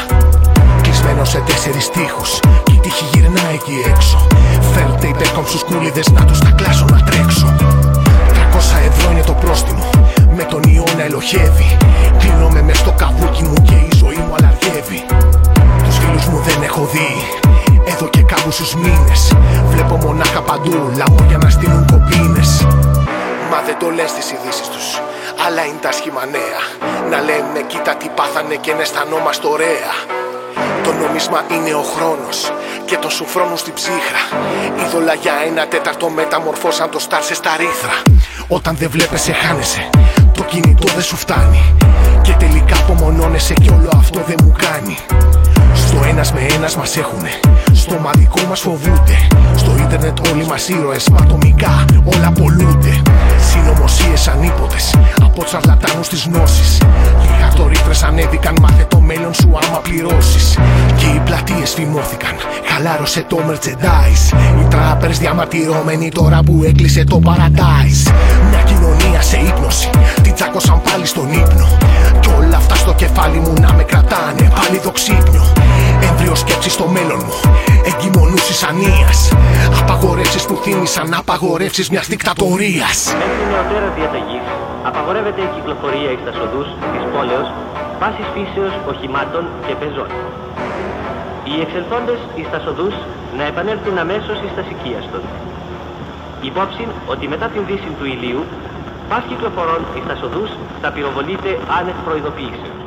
Κλεισμένο 0.81 1.25
σε 1.25 1.39
τέσσερις 1.45 1.89
τείχους 1.89 2.39
Κι 2.63 2.68
η 2.68 2.68
τύχη 2.89 3.05
γυρνά 3.13 3.45
εκεί 3.53 3.75
έξω. 3.93 4.27
Θέλετε 4.73 5.07
οι 5.07 5.15
στους 5.45 5.63
κούλιδες 5.63 6.07
να 6.11 6.25
τους 6.25 6.39
τα 6.39 6.51
κλάσω 6.57 6.85
να 6.91 6.99
τρέξω. 7.07 7.55
300 8.33 8.77
ευρώ 8.89 9.11
είναι 9.11 9.21
το 9.21 9.33
πρόστιμο. 9.33 9.89
Με 10.35 10.43
τον 10.43 10.61
ιό 10.73 10.83
να 10.97 11.03
ελοχεύει. 11.03 11.77
Με 12.53 12.61
μες 12.61 12.77
στο 12.77 12.91
καφούκι 12.91 13.43
μου 13.43 13.53
και 13.67 13.75
η 13.89 13.91
ζωή 14.01 14.19
μου 14.25 14.33
αλλαργεύει. 14.37 15.01
Τους 15.83 15.97
φίλους 15.97 16.25
μου 16.25 16.39
δεν 16.47 16.61
έχω 16.63 16.83
δει. 16.93 17.11
Εδώ 17.91 18.07
και 18.07 18.21
κάπου 18.21 18.51
στους 18.51 18.75
μήνες. 18.75 19.21
Βλέπω 19.71 19.95
μονάχα 19.95 20.41
παντού. 20.41 20.75
Λαμόγια 20.99 21.37
να 21.37 21.49
στείλουν 21.49 21.85
κοπίνες. 21.91 22.51
Μα 23.51 23.59
δεν 23.65 23.77
το 23.79 23.89
λες 23.97 24.11
τις 24.17 24.31
ειδήσεις 24.31 24.67
τους. 24.73 24.87
Αλλά 25.45 25.61
είναι 25.65 25.81
τα 25.81 25.91
σχήμα 25.91 26.23
Να 27.11 27.17
λένε 27.27 27.59
κοίτα 27.67 27.95
τι 27.99 28.07
πάθανε 28.17 28.55
και 28.63 28.73
να 28.73 28.81
αισθανόμαστε 28.81 29.47
ωραία 29.47 29.91
το 30.89 30.95
νόμισμα 30.95 31.41
είναι 31.51 31.73
ο 31.73 31.81
χρόνος 31.81 32.51
και 32.85 32.97
το 32.97 33.09
σουφρόνου 33.09 33.57
στην 33.57 33.73
ψύχρα. 33.73 34.21
Είδωλα 34.79 35.13
για 35.13 35.33
ένα 35.47 35.67
τέταρτο 35.67 36.09
μεταμορφώσαν 36.09 36.89
το 36.89 36.99
στάρ 36.99 37.23
σε 37.23 37.33
στα 37.33 37.49
ρίθρα. 37.57 37.95
Όταν 38.47 38.75
δεν 38.75 38.89
βλέπεσαι, 38.89 39.31
χάνεσαι. 39.31 39.89
Το 40.33 40.43
κινητό 40.43 40.87
δεν 40.93 41.03
σου 41.03 41.15
φτάνει. 41.15 41.75
Και 42.21 42.31
τελικά 42.39 42.75
απομονώνεσαι 42.77 43.53
και 43.53 43.69
όλο 43.69 43.89
αυτό 43.95 44.19
δεν 44.27 44.35
μου 44.43 44.55
κάνει. 44.57 44.97
Στο 45.89 45.99
ένας 46.07 46.33
με 46.33 46.39
ένας 46.55 46.75
μας 46.75 46.97
έχουνε. 46.97 47.29
Στο 47.73 47.99
μαδικό 47.99 48.39
μας 48.49 48.59
φοβούνται. 48.59 49.17
Στο 49.55 49.71
ίντερνετ 49.79 50.27
όλοι 50.27 50.45
μας 50.45 50.69
ήρωες. 50.69 51.09
Μα 51.09 51.17
ατομικά 51.17 51.85
όλα 52.03 52.31
πολλούνται. 52.31 53.01
Συνωμοσίες 53.49 54.27
ανίποτε 54.27 54.75
από 55.23 55.43
τσαρλατάνους 55.43 56.07
της 56.07 56.23
γνώσης. 56.25 56.81
Γιγακτορίτρε 57.21 57.93
ανέβηκαν. 58.05 58.55
Μάθε 58.61 58.85
το 58.87 58.99
μέλλον 58.99 59.33
σου 59.33 59.49
άμα 59.63 59.79
πληρώσεις. 59.79 60.57
Και 60.97 61.05
οι 61.05 61.21
πλατείες 61.25 61.73
φημώθηκαν. 61.73 62.35
Χαλάρωσε 62.69 63.25
το 63.27 63.37
merchandise. 63.49 64.37
Οι 64.59 64.67
τράπερς 64.69 65.17
διαμαρτυρώμενοι 65.17 66.09
τώρα 66.09 66.39
που 66.45 66.63
έκλεισε 66.65 67.03
το 67.03 67.21
paradise. 67.25 68.01
Μια 68.49 68.61
κοινωνία 68.65 69.21
σε 69.21 69.37
ύπνοση. 69.37 69.89
Τι 70.21 70.31
τσάκωσαν 70.31 70.81
πάλι 70.81 71.05
στον 71.05 71.31
ύπνο. 71.33 71.67
Κι 72.19 72.29
όλα 72.37 72.57
αυτά 72.57 72.75
στο 72.75 72.93
κεφάλι 72.93 73.39
μου 73.39 73.53
να 73.61 73.73
με 73.73 73.83
κρατάνε. 73.83 74.51
Πάλι 74.55 74.79
το 74.83 74.91
ξύπνιο. 74.91 75.28
Έμβριο 76.69 76.77
σκέψη 76.77 76.77
στο 76.77 76.87
μέλλον 76.87 77.21
μου. 77.25 77.37
Εγκυμονούσης 77.89 78.59
ανίας. 78.69 79.19
Απαγορεύσεις 79.81 80.43
που 80.47 80.55
θύμισαν 80.63 81.13
απαγορεύσεις 81.21 81.89
μιας 81.89 82.07
δικτατορίας. 82.13 82.97
Μέχρι 83.21 83.45
νεωτέρα 83.51 83.89
διαταγή 83.97 84.39
απαγορεύεται 84.89 85.41
η 85.47 85.49
κυκλοφορία 85.55 86.09
εις 86.13 86.21
τα 86.25 86.31
οδούς 86.45 86.67
της 86.91 87.03
πόλεως 87.13 87.47
πάσης 87.99 88.27
φύσεως 88.33 88.73
οχημάτων 88.91 89.43
και 89.65 89.73
πεζών. 89.79 90.11
Οι 91.49 91.55
εξελθόντες 91.65 92.19
εις 92.37 92.47
τα 92.53 92.59
οδούς 92.71 92.95
να 93.37 93.43
επανέλθουν 93.51 93.95
αμέσως 94.03 94.37
εις 94.43 94.53
τα 94.57 94.63
των. 95.11 95.23
Υπόψη 96.49 96.83
ότι 97.13 97.25
μετά 97.33 97.47
την 97.53 97.63
δύση 97.69 97.89
του 97.97 98.05
ηλίου, 98.13 98.41
πας 99.09 99.23
κυκλοφορών 99.29 99.81
εις 99.95 100.05
τα 100.09 100.15
οδούς 100.27 100.51
θα 100.81 100.89
πυροβολείται 100.93 101.51
άνευ 101.77 101.97
προειδοποιήσεως. 102.05 102.78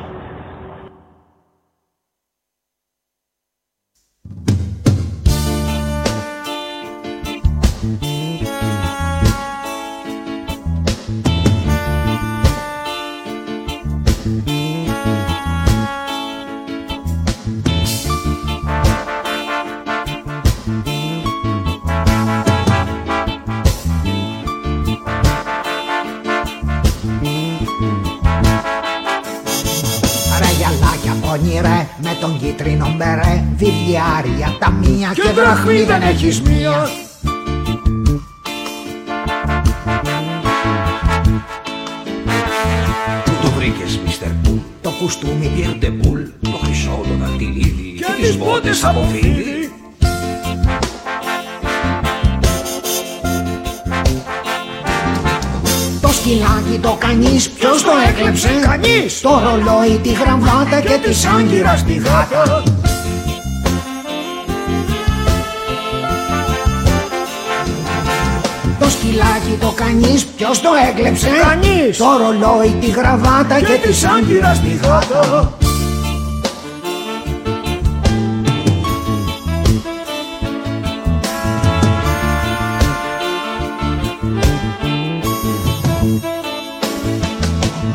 Και, 35.73 35.79
και 35.79 35.85
δραχμή 35.85 35.85
δεν 35.85 36.03
έχεις 36.03 36.41
μία. 36.41 36.89
Πού 43.25 43.33
το 43.43 43.51
βρήκες, 43.51 43.99
Μίστερ 44.05 44.29
Πουλ, 44.29 44.57
το 44.81 44.91
κουστούμι 44.91 45.51
Πιέρντε 45.57 45.91
Πουλ, 45.91 46.21
το 46.41 46.51
χρυσό, 46.63 47.01
το 47.09 47.25
δαχτυλίδι 47.25 47.95
και 47.97 48.23
τις 48.23 48.37
μπότες 48.39 48.85
από 48.85 49.09
φίλι. 49.13 49.71
Το 56.01 56.09
σκυλάκι 56.09 56.79
το 56.83 56.97
κανείς, 56.99 57.51
ποιος 57.51 57.83
το 57.83 57.91
έκλεψε; 58.09 58.49
Κανείς. 58.63 59.21
Το 59.21 59.43
ρολόι, 59.45 59.99
τη 60.03 60.13
γραμβάτα 60.13 60.81
και 60.81 60.99
τη 61.03 61.15
σάγκυρα 61.15 61.77
στη 61.77 61.93
γάτα 61.93 62.63
σκυλάκι 68.93 69.57
το 69.61 69.73
κανείς 69.77 70.25
Ποιος 70.25 70.61
το 70.61 70.71
έκλεψε; 70.89 71.29
Κανείς 71.49 71.97
Το 71.97 72.05
ρολόι, 72.17 72.77
τη 72.81 72.87
γραβάτα 72.87 73.59
και, 73.59 73.65
και 73.65 73.79
τη 73.87 73.93
σάγκυρα 73.95 74.55
στη 74.55 74.81
γάτα. 74.83 75.57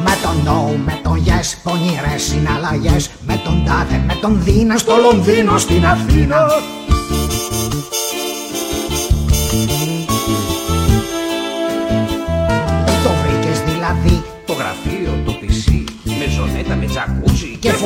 Με 0.04 0.14
τον 0.24 0.36
no, 0.46 0.76
με 0.86 1.00
τον 1.04 1.24
yes, 1.26 1.58
πονηρές 1.64 2.24
συναλλαγές. 2.24 3.10
Με 3.28 3.42
τον 3.44 3.64
τάδε, 3.66 4.04
με 4.08 4.18
τον 4.22 4.44
δίνα 4.44 4.78
στο 4.78 4.96
Λονδίνο, 4.96 5.58
στην 5.58 5.86
Αθήνα 5.86 6.46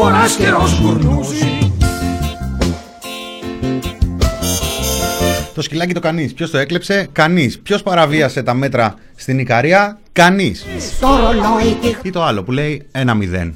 φοράς 0.01 0.35
καιρός 0.35 0.81
μπουρνούζι 0.81 1.69
Το 5.53 5.61
σκυλάκι 5.61 5.93
το 5.93 5.99
κανείς. 5.99 6.33
Ποιος 6.33 6.51
το 6.51 6.57
έκλεψε, 6.57 7.07
κανείς. 7.11 7.59
Ποιος 7.59 7.83
παραβίασε 7.83 8.43
τα 8.43 8.53
μέτρα 8.53 8.95
στην 9.15 9.39
Ικαρία, 9.39 9.99
κανείς. 10.11 10.65
Ή 12.01 12.09
το 12.09 12.23
άλλο 12.23 12.43
που 12.43 12.51
λέει 12.51 12.87
ένα 12.91 13.13
μηδέν. 13.13 13.55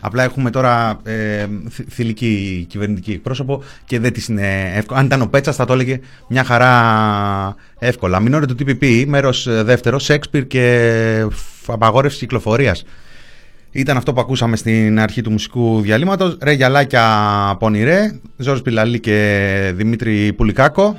Απλά 0.00 0.22
έχουμε 0.22 0.50
τώρα 0.50 1.00
ε, 1.02 1.46
θηλυκή 1.90 2.66
κυβερνητική 2.68 3.18
πρόσωπο 3.18 3.62
και 3.84 3.98
δεν 3.98 4.12
της 4.12 4.28
είναι 4.28 4.72
εύκολο. 4.74 4.98
Αν 4.98 5.06
ήταν 5.06 5.22
ο 5.22 5.26
Πέτσας, 5.26 5.56
θα 5.56 5.64
το 5.64 5.72
έλεγε 5.72 6.00
μια 6.28 6.44
χαρά 6.44 7.54
εύκολα. 7.78 8.20
Μινόρε 8.20 8.46
του 8.46 8.56
TPP, 8.58 9.04
μέρος 9.06 9.46
ε, 9.46 9.62
δεύτερος, 9.62 10.04
Σέξπιρ 10.04 10.46
και 10.46 11.26
απαγόρευση 11.66 12.18
κυκλοφορίας. 12.18 12.84
Ήταν 13.72 13.96
αυτό 13.96 14.12
που 14.12 14.20
ακούσαμε 14.20 14.56
στην 14.56 15.00
αρχή 15.00 15.20
του 15.20 15.30
μουσικού 15.30 15.80
διαλύματος. 15.80 16.38
Ρε 16.42 16.52
Γιαλάκια 16.52 17.56
Πονηρέ, 17.58 18.20
Ζόρις 18.36 18.62
Πιλαλή 18.62 19.00
και 19.00 19.72
Δημήτρη 19.74 20.32
Πουλικάκο. 20.32 20.96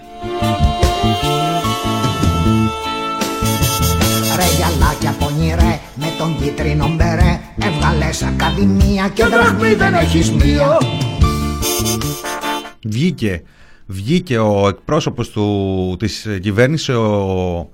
Ρε 4.35 4.45
Γιαλάκια 4.55 5.15
Πονηρέ, 5.19 5.79
με 5.95 6.05
τον 6.17 6.37
κίτρινο 6.41 6.93
μπερέ, 6.95 7.39
έβγαλες 7.63 8.23
ακαδημία 8.23 9.09
και 9.13 9.25
δραχμή 9.25 9.73
δεν 9.73 9.93
έχεις 9.93 10.31
μία. 10.31 10.77
Βγήκε, 12.83 13.41
βγήκε 13.85 14.37
ο 14.37 14.67
εκπρόσωπος 14.67 15.29
του, 15.29 15.95
της 15.99 16.27
κυβέρνησης, 16.41 16.89
ο 16.89 17.69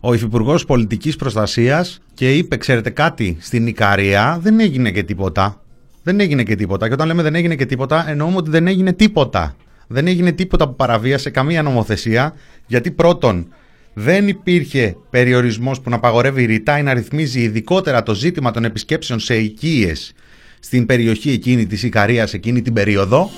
ο 0.00 0.14
Υφυπουργός 0.14 0.64
Πολιτικής 0.64 1.16
Προστασίας 1.16 2.00
και 2.14 2.36
είπε: 2.36 2.56
Ξέρετε 2.56 2.90
κάτι, 2.90 3.36
στην 3.40 3.66
Ικαρία 3.66 4.38
δεν 4.42 4.60
έγινε 4.60 4.90
και 4.90 5.02
τίποτα. 5.02 5.62
Δεν 6.02 6.20
έγινε 6.20 6.42
και 6.42 6.54
τίποτα. 6.54 6.86
Και 6.86 6.92
όταν 6.92 7.06
λέμε 7.06 7.22
δεν 7.22 7.34
έγινε 7.34 7.54
και 7.54 7.66
τίποτα, 7.66 8.10
εννοούμε 8.10 8.36
ότι 8.36 8.50
δεν 8.50 8.66
έγινε 8.66 8.92
τίποτα. 8.92 9.56
Δεν 9.86 10.06
έγινε 10.06 10.32
τίποτα 10.32 10.68
που 10.68 10.76
παραβίασε 10.76 11.30
καμία 11.30 11.62
νομοθεσία, 11.62 12.34
γιατί 12.66 12.90
πρώτον, 12.90 13.46
δεν 13.94 14.28
υπήρχε 14.28 14.96
περιορισμός 15.10 15.80
που 15.80 15.90
να 15.90 15.96
απαγορεύει 15.96 16.44
ρητά 16.44 16.78
ή 16.78 16.82
να 16.82 16.94
ρυθμίζει 16.94 17.40
ειδικότερα 17.40 18.02
το 18.02 18.14
ζήτημα 18.14 18.50
των 18.50 18.64
επισκέψεων 18.64 19.18
σε 19.18 19.36
οικίες 19.36 20.12
στην 20.60 20.86
περιοχή 20.86 21.30
εκείνη 21.30 21.66
της 21.66 21.82
Ικαρίας 21.82 22.34
εκείνη 22.34 22.62
την 22.62 22.72
περίοδο. 22.72 23.30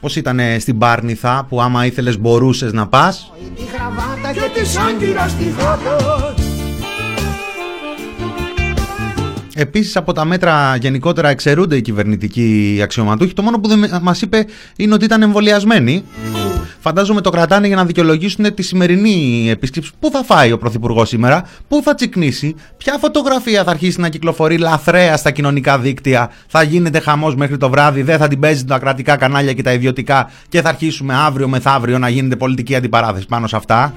Πώς 0.00 0.16
ήταν 0.16 0.40
στην 0.58 0.78
Πάρνηθα 0.78 1.46
που 1.48 1.60
άμα 1.60 1.86
ήθελες 1.86 2.18
μπορούσες 2.18 2.72
να 2.72 2.86
πας; 2.86 3.32
Επίσης 9.54 9.96
από 9.96 10.12
τα 10.12 10.24
μέτρα 10.24 10.76
γενικότερα 10.76 11.28
εξαιρούνται 11.28 11.76
οι 11.76 11.80
κυβερνητικοί 11.80 12.80
αξιωματούχοι. 12.82 13.32
Το 13.32 13.42
μόνο 13.42 13.60
που 13.60 13.68
δεν 13.68 13.98
μας 14.02 14.22
είπε 14.22 14.46
είναι 14.76 14.94
ότι 14.94 15.04
ήταν 15.04 15.22
εμβολιασμένοι 15.22 16.04
φαντάζομαι 16.78 17.20
το 17.20 17.30
κρατάνε 17.30 17.66
για 17.66 17.76
να 17.76 17.84
δικαιολογήσουν 17.84 18.54
τη 18.54 18.62
σημερινή 18.62 19.46
επίσκεψη. 19.50 19.90
Πού 20.00 20.10
θα 20.10 20.22
φάει 20.24 20.52
ο 20.52 20.58
Πρωθυπουργός 20.58 21.08
σήμερα, 21.08 21.44
πού 21.68 21.80
θα 21.84 21.94
τσικνήσει, 21.94 22.54
ποια 22.76 22.98
φωτογραφία 23.00 23.64
θα 23.64 23.70
αρχίσει 23.70 24.00
να 24.00 24.08
κυκλοφορεί 24.08 24.58
λαθρέα 24.58 25.16
στα 25.16 25.30
κοινωνικά 25.30 25.78
δίκτυα, 25.78 26.30
θα 26.46 26.62
γίνεται 26.62 26.98
χαμός 26.98 27.34
μέχρι 27.34 27.56
το 27.56 27.70
βράδυ, 27.70 28.02
δεν 28.02 28.18
θα 28.18 28.28
την 28.28 28.40
παίζει 28.40 28.64
τα 28.64 28.78
κρατικά 28.78 29.16
κανάλια 29.16 29.52
και 29.52 29.62
τα 29.62 29.72
ιδιωτικά 29.72 30.30
και 30.48 30.62
θα 30.62 30.68
αρχίσουμε 30.68 31.14
αύριο 31.14 31.48
μεθαύριο 31.48 31.98
να 31.98 32.08
γίνεται 32.08 32.36
πολιτική 32.36 32.74
αντιπαράθεση 32.74 33.26
πάνω 33.26 33.46
σε 33.46 33.56
αυτά. 33.56 33.92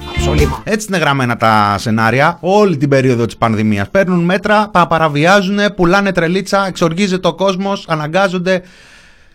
Έτσι 0.63 0.87
είναι 0.89 0.97
γραμμένα 0.97 1.37
τα 1.37 1.75
σενάρια 1.79 2.37
όλη 2.41 2.77
την 2.77 2.89
περίοδο 2.89 3.25
της 3.25 3.37
πανδημίας. 3.37 3.89
Παίρνουν 3.89 4.23
μέτρα, 4.23 4.71
παραβιάζουν, 4.87 5.59
πουλάνε 5.75 6.11
τρελίτσα, 6.11 6.67
εξοργίζεται 6.67 7.27
ο 7.27 7.33
κόσμος, 7.33 7.85
αναγκάζονται 7.87 8.61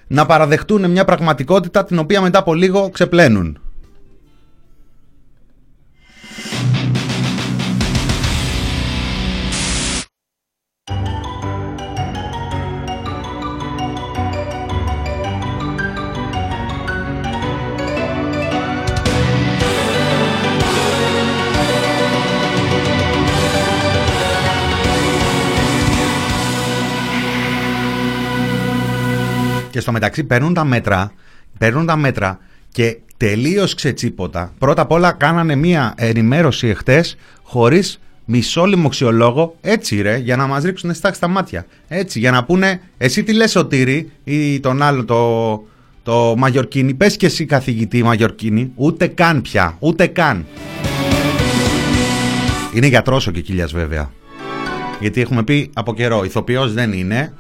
να 0.07 0.27
παραδεχτούν 0.27 0.91
μια 0.91 1.05
πραγματικότητα 1.05 1.85
την 1.85 1.99
οποία 1.99 2.21
μετά 2.21 2.39
από 2.39 2.55
λίγο 2.55 2.91
ξεπλένουν. 2.91 3.59
Και 29.77 29.83
στο 29.83 29.93
μεταξύ 29.93 30.25
παίρνουν 30.25 30.55
τα 30.55 30.65
μέτρα, 30.65 31.13
παίρνουν 31.59 31.87
τα 31.87 31.97
μέτρα 31.97 32.39
και 32.73 32.99
τελείως 33.17 33.75
ξετσίποτα. 33.75 34.53
Πρώτα 34.59 34.83
απ' 34.83 34.91
όλα 34.93 35.13
κάνανε 35.13 35.55
μία 35.55 35.95
ενημέρωση 35.97 36.67
εχθές 36.67 37.17
χωρίς 37.43 38.01
μισό 38.25 38.65
λοιμοξιολόγο, 38.65 39.57
έτσι 39.61 40.03
ρε, 40.03 40.17
για 40.17 40.37
να 40.37 40.47
μας 40.47 40.65
ρίξουν 40.65 40.95
στάξη 40.95 41.17
στα 41.17 41.29
μάτια. 41.29 41.67
Έτσι, 41.89 42.19
για 42.19 42.31
να 42.31 42.45
πούνε, 42.45 42.81
εσύ 42.99 43.23
τι 43.23 43.33
λες 43.33 43.51
Σωτήρη 43.51 44.11
ή 44.25 44.61
τον 44.61 44.83
άλλο 44.83 45.05
το, 45.05 45.63
το 46.03 46.35
Μαγιορκίνη, 46.37 46.95
πες 46.95 47.17
και 47.17 47.27
εσύ 47.27 47.45
καθηγητή 47.45 48.03
Μαγιορκίνη, 48.03 48.73
ούτε 48.75 49.07
καν 49.07 49.43
πια, 49.43 49.77
ούτε 49.79 50.07
καν. 50.07 50.47
Είναι 52.75 52.87
γιατρός 52.87 53.27
ο 53.27 53.31
Κικίλιας 53.31 53.73
βέβαια. 53.73 54.11
Γιατί 55.01 55.21
έχουμε 55.21 55.43
πει 55.43 55.71
από 55.75 55.95
καιρό, 55.95 56.25
ηθοποιός 56.25 56.73
δεν 56.73 56.93
είναι, 56.93 57.33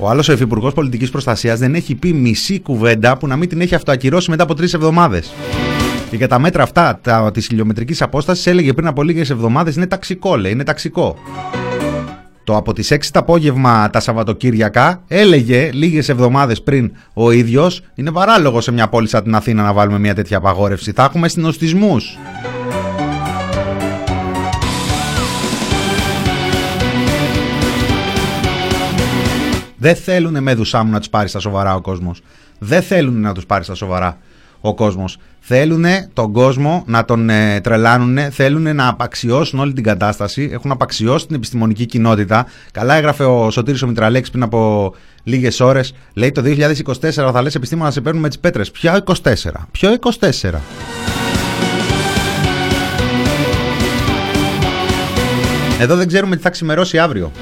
Ο 0.00 0.08
άλλος 0.08 0.28
ο 0.28 0.32
Υφυπουργός 0.32 0.72
Πολιτικής 0.74 1.10
Προστασίας 1.10 1.58
δεν 1.58 1.74
έχει 1.74 1.94
πει 1.94 2.12
μισή 2.12 2.60
κουβέντα 2.60 3.16
που 3.16 3.26
να 3.26 3.36
μην 3.36 3.48
την 3.48 3.60
έχει 3.60 3.74
αυτοακυρώσει 3.74 4.30
μετά 4.30 4.42
από 4.42 4.54
τρεις 4.54 4.74
εβδομάδες. 4.74 5.32
Και 6.10 6.16
για 6.16 6.28
τα 6.28 6.38
μέτρα 6.38 6.62
αυτά 6.62 7.00
της 7.32 7.46
χιλιομετρικής 7.46 8.02
απόστασης 8.02 8.46
έλεγε 8.46 8.72
πριν 8.72 8.86
από 8.86 9.02
λίγες 9.02 9.30
εβδομάδες 9.30 9.76
είναι 9.76 9.86
ταξικό, 9.86 10.36
λέει, 10.36 10.52
είναι 10.52 10.64
ταξικό. 10.64 11.16
Το 12.44 12.56
από 12.56 12.72
τις 12.72 12.90
6 12.90 13.10
το 13.12 13.18
απόγευμα 13.18 13.90
τα 13.90 14.00
Σαββατοκύριακα 14.00 15.02
έλεγε 15.08 15.70
λίγες 15.72 16.08
εβδομάδες 16.08 16.62
πριν 16.62 16.92
ο 17.12 17.30
ίδιος 17.30 17.82
είναι 17.94 18.12
παράλογο 18.12 18.60
σε 18.60 18.72
μια 18.72 18.88
πόλη 18.88 19.08
σαν 19.08 19.22
την 19.22 19.34
Αθήνα 19.34 19.62
να 19.62 19.72
βάλουμε 19.72 19.98
μια 19.98 20.14
τέτοια 20.14 20.36
απαγόρευση. 20.36 20.92
Θα 20.92 21.04
έχουμε 21.04 21.28
συνοστισμούς. 21.28 22.18
Δεν 29.78 29.96
θέλουν 29.96 30.42
με 30.42 30.54
δουσάμου 30.54 30.90
να 30.90 30.98
τους 30.98 31.08
πάρει 31.08 31.28
στα 31.28 31.38
σοβαρά 31.38 31.74
ο 31.74 31.80
κόσμος. 31.80 32.20
Δεν 32.58 32.82
θέλουν 32.82 33.20
να 33.20 33.34
τους 33.34 33.46
πάρει 33.46 33.64
στα 33.64 33.74
σοβαρά 33.74 34.18
ο 34.60 34.74
κόσμος. 34.74 35.18
Θέλουν 35.40 35.84
τον 36.12 36.32
κόσμο 36.32 36.82
να 36.86 37.04
τον 37.04 37.30
ε, 37.30 37.60
τρελάνουν, 37.60 38.18
θέλουν 38.30 38.74
να 38.76 38.88
απαξιώσουν 38.88 39.58
όλη 39.58 39.72
την 39.72 39.82
κατάσταση, 39.82 40.48
έχουν 40.52 40.70
απαξιώσει 40.70 41.26
την 41.26 41.36
επιστημονική 41.36 41.86
κοινότητα. 41.86 42.46
Καλά 42.72 42.94
έγραφε 42.94 43.24
ο 43.24 43.50
Σωτήρης 43.50 43.82
ο 43.82 43.86
Μητραλέξ 43.86 44.30
πριν 44.30 44.42
από 44.42 44.94
λίγες 45.22 45.60
ώρες. 45.60 45.94
Λέει 46.14 46.32
το 46.32 46.42
2024 46.44 47.30
θα 47.32 47.42
λες 47.42 47.54
επιστήμονα 47.54 47.86
να 47.86 47.92
σε 47.92 48.00
παίρνουν 48.00 48.22
με 48.22 48.28
τις 48.28 48.38
πέτρες. 48.38 48.70
Ποιο 48.70 49.02
24. 49.04 49.12
Ποιο 49.70 49.98
24. 50.20 50.60
Εδώ 55.80 55.96
δεν 55.96 56.06
ξέρουμε 56.06 56.36
τι 56.36 56.42
θα 56.42 56.50
ξημερώσει 56.50 56.98
αύριο. 56.98 57.32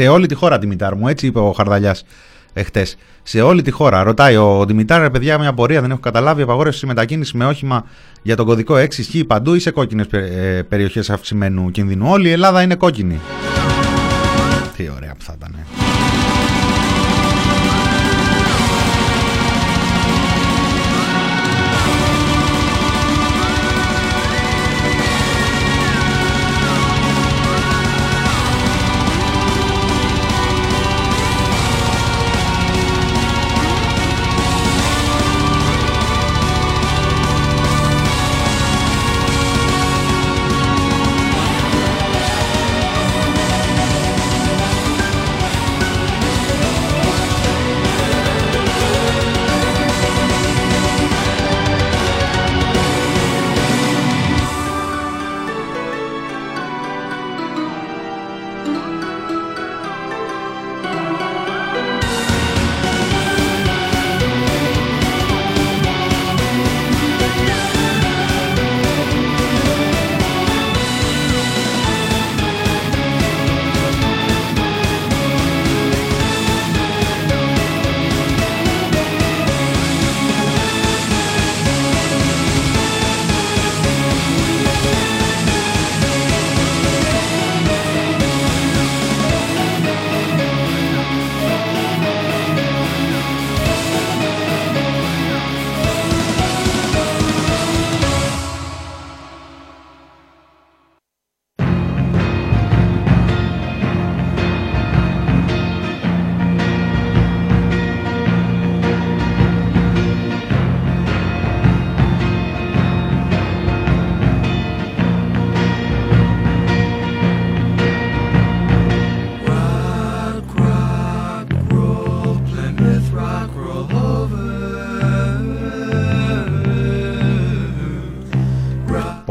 Σε 0.00 0.08
όλη 0.08 0.26
τη 0.26 0.34
χώρα, 0.34 0.58
Δημητάρ 0.58 0.94
μου. 0.94 1.08
Έτσι 1.08 1.26
είπε 1.26 1.38
ο 1.38 1.52
Χαρδαλιάς 1.52 2.04
εχθές. 2.52 2.96
Σε 3.22 3.40
όλη 3.40 3.62
τη 3.62 3.70
χώρα. 3.70 4.02
Ρωτάει 4.02 4.36
ο 4.36 4.64
Δημητάρ, 4.66 5.10
παιδιά, 5.10 5.38
μια 5.38 5.52
πορεία 5.52 5.80
δεν 5.80 5.90
έχω 5.90 6.00
καταλάβει. 6.00 6.42
Απαγόρευση 6.42 6.86
μετακίνηση 6.86 7.36
με 7.36 7.44
όχημα 7.44 7.84
για 8.22 8.36
τον 8.36 8.46
κωδικό 8.46 8.74
6 8.74 8.98
ισχύει 8.98 9.24
παντού 9.24 9.54
ή 9.54 9.58
σε 9.58 9.70
κόκκινες 9.70 10.06
περιοχές 10.68 11.10
αυξημένου 11.10 11.70
κινδύνου. 11.70 12.10
Όλη 12.10 12.28
η 12.28 12.32
Ελλάδα 12.32 12.62
είναι 12.62 12.74
κόκκινη. 12.74 13.20
Τι 14.76 14.88
ωραία 14.96 15.14
που 15.18 15.24
θα 15.24 15.34
ήταν. 15.36 15.56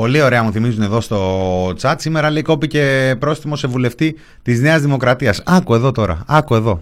Πολύ 0.09 0.21
ωραία 0.21 0.43
μου 0.43 0.51
θυμίζουν 0.51 0.81
εδώ 0.81 1.01
στο 1.01 1.73
chat. 1.81 1.95
Σήμερα 1.97 2.29
λέει 2.29 2.41
κόπηκε 2.41 3.15
πρόστιμο 3.19 3.55
σε 3.55 3.67
βουλευτή 3.67 4.15
της 4.41 4.59
Νέας 4.59 4.81
Δημοκρατίας. 4.81 5.41
Άκου 5.45 5.73
εδώ 5.73 5.91
τώρα. 5.91 6.23
Άκου 6.27 6.55
εδώ. 6.55 6.81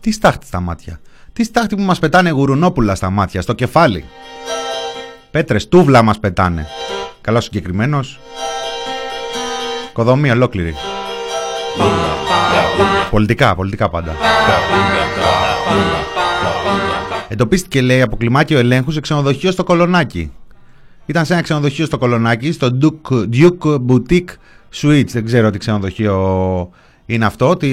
Τι 0.00 0.12
στάχτη 0.12 0.46
στα 0.46 0.60
μάτια. 0.60 1.00
Τι 1.32 1.44
στάχτη 1.44 1.76
που 1.76 1.82
μας 1.82 1.98
πετάνε 1.98 2.30
γουρουνόπουλα 2.30 2.94
στα 2.94 3.10
μάτια, 3.10 3.42
στο 3.42 3.52
κεφάλι. 3.52 4.04
Πέτρες, 5.30 5.68
τούβλα 5.68 6.02
μας 6.02 6.18
πετάνε. 6.18 6.66
καλά 7.20 7.40
συγκεκριμένος. 7.40 8.20
Κοδομή 9.92 10.30
ολόκληρη. 10.30 10.74
Πολιτικά, 13.10 13.54
πολιτικά 13.54 13.88
πάντα. 13.88 14.16
Εντοπίστηκε, 17.28 17.80
λέει, 17.80 18.00
από 18.00 18.16
κλιμάκιο 18.16 18.58
ελέγχου 18.58 18.90
σε 18.90 19.00
ξενοδοχείο 19.00 19.50
στο 19.50 19.64
Κολονάκι. 19.64 20.32
Ήταν 21.06 21.24
σε 21.24 21.32
ένα 21.32 21.42
ξενοδοχείο 21.42 21.86
στο 21.86 21.98
Κολονάκι, 21.98 22.52
στο 22.52 22.78
Duke, 22.82 23.28
Duke 23.32 23.78
Boutique 23.86 24.28
Suites. 24.74 25.08
Δεν 25.12 25.24
ξέρω 25.24 25.50
τι 25.50 25.58
ξενοδοχείο 25.58 26.70
είναι 27.06 27.24
αυτό, 27.24 27.48
ότι 27.48 27.70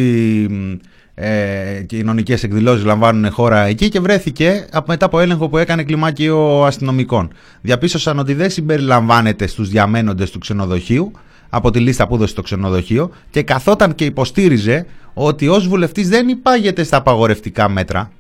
ε, 1.14 1.84
κοινωνικές 1.86 2.44
εκδηλώσεις 2.44 2.86
λαμβάνουν 2.86 3.32
χώρα 3.32 3.60
εκεί 3.60 3.90
και 3.90 4.00
βρέθηκε 4.00 4.68
μετά 4.88 5.06
από 5.06 5.20
έλεγχο 5.20 5.50
που 5.50 5.58
έκανε 5.58 5.84
κλιμάκιο 5.84 6.64
αστυνομικών. 6.64 7.32
Διαπίστωσαν 7.62 8.20
ότι 8.20 8.34
δεν 8.34 8.50
συμπεριλαμβάνεται 8.50 9.48
στους 9.48 9.70
διαμένοντες 9.70 10.32
του 10.32 10.40
ξενοδοχείου 10.40 11.12
από 11.50 11.72
τη 11.72 11.80
λίστα 11.80 12.08
που 12.08 12.16
έδωσε 12.16 12.34
το 12.36 12.42
ξενοδοχείο 12.42 13.12
και 13.30 13.44
καθόταν 13.44 13.96
και 13.96 14.06
υποστήριζε 14.06 14.86
ότι 15.14 15.48
ως 15.48 15.68
βουλευτής 15.68 16.10
δεν 16.10 16.28
υπάγεται 16.28 16.84
στα 16.84 16.98
απαγορευτικά 16.98 17.70
μέτρα. 17.70 18.12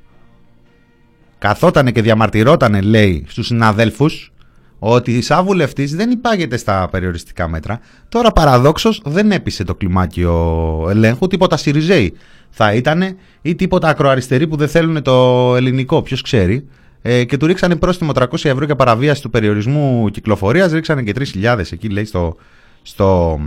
Καθόταν 1.39 1.91
και 1.91 2.01
διαμαρτυρόταν, 2.01 2.81
λέει, 2.81 3.25
στους 3.27 3.45
συναδέλφους 3.45 4.31
ότι 4.79 5.21
σαν 5.21 5.45
βουλευτή 5.45 5.85
δεν 5.85 6.11
υπάγεται 6.11 6.57
στα 6.57 6.87
περιοριστικά 6.91 7.47
μέτρα. 7.47 7.79
Τώρα 8.09 8.31
παραδόξως 8.31 9.01
δεν 9.05 9.31
έπεισε 9.31 9.63
το 9.63 9.75
κλιμάκιο 9.75 10.87
ελέγχου, 10.89 11.27
τίποτα 11.27 11.57
Σιριζέη 11.57 12.13
θα 12.49 12.73
ήταν 12.73 13.17
ή 13.41 13.55
τίποτα 13.55 13.87
ακροαριστεροί 13.87 14.47
που 14.47 14.55
δεν 14.55 14.67
θέλουν 14.67 15.01
το 15.01 15.53
ελληνικό, 15.55 16.01
ποιος 16.01 16.21
ξέρει. 16.21 16.67
Ε, 17.01 17.23
και 17.23 17.37
του 17.37 17.45
ρίξανε 17.45 17.75
πρόστιμο 17.75 18.11
300 18.15 18.25
ευρώ 18.31 18.65
για 18.65 18.75
παραβίαση 18.75 19.21
του 19.21 19.29
περιορισμού 19.29 20.09
κυκλοφορίας, 20.09 20.71
ρίξανε 20.71 21.03
και 21.03 21.13
3.000 21.33 21.59
εκεί 21.71 21.89
λέει 21.89 22.05
στο, 22.05 22.35
στο 22.81 23.39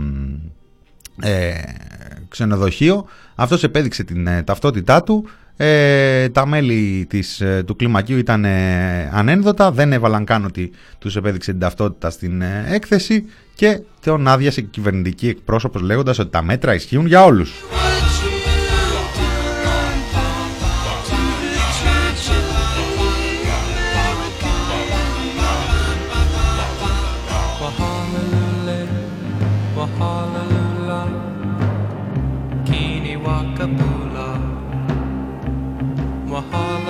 ε, 1.21 1.51
ξενοδοχείο. 2.29 3.05
Αυτός 3.35 3.63
επέδειξε 3.63 4.03
την 4.03 4.27
ε, 4.27 4.43
ταυτότητά 4.43 5.03
του. 5.03 5.25
Ε, 5.57 6.29
τα 6.29 6.45
μέλη 6.45 7.05
της, 7.09 7.41
ε, 7.41 7.63
του 7.65 7.75
κλιμακίου 7.75 8.17
ήταν 8.17 8.45
ανένδοτα, 9.11 9.71
δεν 9.71 9.93
έβαλαν 9.93 10.25
καν 10.25 10.45
ότι 10.45 10.71
τους 10.99 11.15
επέδειξε 11.15 11.51
την 11.51 11.59
ταυτότητα 11.59 12.09
στην 12.09 12.41
έκθεση 12.71 13.25
και 13.55 13.81
τον 14.03 14.27
άδειασε 14.27 14.61
κυβερνητική 14.61 15.27
εκπρόσωπος 15.27 15.81
λέγοντας 15.81 16.19
ότι 16.19 16.29
τα 16.29 16.41
μέτρα 16.41 16.73
ισχύουν 16.73 17.05
για 17.05 17.23
όλους. 17.23 17.53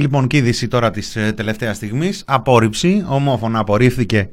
λοιπόν 0.00 0.26
και 0.26 0.36
είδηση 0.36 0.68
τώρα 0.68 0.90
της 0.90 1.16
ε, 1.16 1.32
τελευταίας 1.32 1.76
στιγμής. 1.76 2.24
Απόρριψη, 2.26 3.04
ομόφωνα 3.08 3.58
απορρίφθηκε 3.58 4.30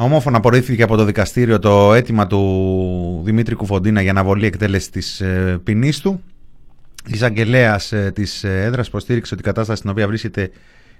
Ομόφωνα 0.00 0.36
απορρίφθηκε 0.36 0.82
από 0.82 0.96
το 0.96 1.04
δικαστήριο 1.04 1.58
το 1.58 1.94
αίτημα 1.94 2.26
του 2.26 3.20
Δημήτρη 3.24 3.54
Κουφοντίνα 3.54 4.02
για 4.02 4.10
αναβολή 4.10 4.46
εκτέλεσης 4.46 4.90
της 4.90 5.20
ε, 5.20 5.60
ποινής 5.64 6.00
του. 6.00 6.22
Η 7.06 7.10
εισαγγελέας 7.12 7.92
ε, 7.92 8.10
της 8.14 8.44
έδρας 8.44 8.86
υποστήριξε 8.86 9.34
ότι 9.34 9.42
η 9.42 9.46
κατάσταση 9.46 9.78
στην 9.78 9.90
οποία 9.90 10.06
βρίσκεται 10.06 10.42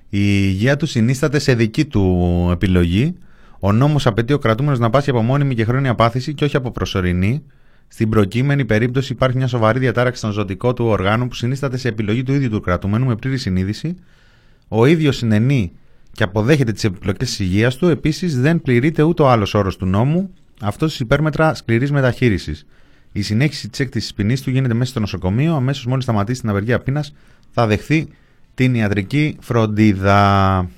η 0.09 0.19
υγεία 0.21 0.77
του 0.77 0.87
συνίσταται 0.87 1.39
σε 1.39 1.55
δική 1.55 1.85
του 1.85 2.49
επιλογή. 2.53 3.15
Ο 3.59 3.73
νόμος 3.73 4.07
απαιτεί 4.07 4.33
ο 4.33 4.39
κρατούμενος 4.39 4.79
να 4.79 4.91
πάσει 4.91 5.11
από 5.11 5.23
μόνιμη 5.23 5.55
και 5.55 5.65
χρόνια 5.65 5.95
πάθηση 5.95 6.35
και 6.35 6.45
όχι 6.45 6.57
από 6.57 6.71
προσωρινή. 6.71 7.43
Στην 7.89 8.09
προκείμενη 8.09 8.65
περίπτωση 8.65 9.13
υπάρχει 9.13 9.37
μια 9.37 9.47
σοβαρή 9.47 9.79
διατάραξη 9.79 10.19
στον 10.19 10.33
ζωτικό 10.33 10.75
του 10.75 10.85
οργάνου 10.85 11.29
που 11.29 11.35
συνίσταται 11.35 11.77
σε 11.77 11.89
επιλογή 11.89 12.23
του 12.23 12.33
ίδιου 12.33 12.49
του 12.49 12.61
κρατουμένου 12.61 13.07
με 13.07 13.17
πλήρη 13.17 13.39
συνείδηση. 13.39 13.97
Ο 14.69 14.87
ίδιος 14.87 15.17
συνενεί 15.17 15.73
και 16.13 16.23
αποδέχεται 16.23 16.73
τις 16.73 16.85
επιπλοκές 16.85 17.29
της 17.29 17.39
υγείας 17.39 17.77
του. 17.77 17.89
Επίσης, 17.89 18.41
δεν 18.41 18.63
πληρείται 18.63 19.03
ούτε 19.03 19.23
ο 19.23 19.29
άλλος 19.29 19.55
όρος 19.55 19.77
του 19.77 19.87
νόμου, 19.87 20.31
αυτό 20.61 20.87
τη 20.87 20.97
υπέρμετρα 21.01 21.55
σκληρής 21.55 21.91
μεταχείρισης. 21.91 22.67
Η 23.13 23.23
συνέχιση 23.23 23.69
της 23.69 23.81
έκτηση 23.81 24.15
ποινής 24.15 24.43
του 24.43 24.51
γίνεται 24.51 24.75
μέσα 24.75 24.91
στο 24.91 25.01
νοσοκομείο. 25.01 25.55
Αμέσως 25.55 25.87
μόλις 25.87 26.05
σταματήσει 26.05 26.41
την 26.41 26.51
απεργία 26.51 26.81
πείνας, 26.81 27.15
θα 27.51 27.67
δεχθεί 27.67 28.09
την 28.55 28.75
ιατρική 28.75 29.37
φροντίδα. 29.41 30.71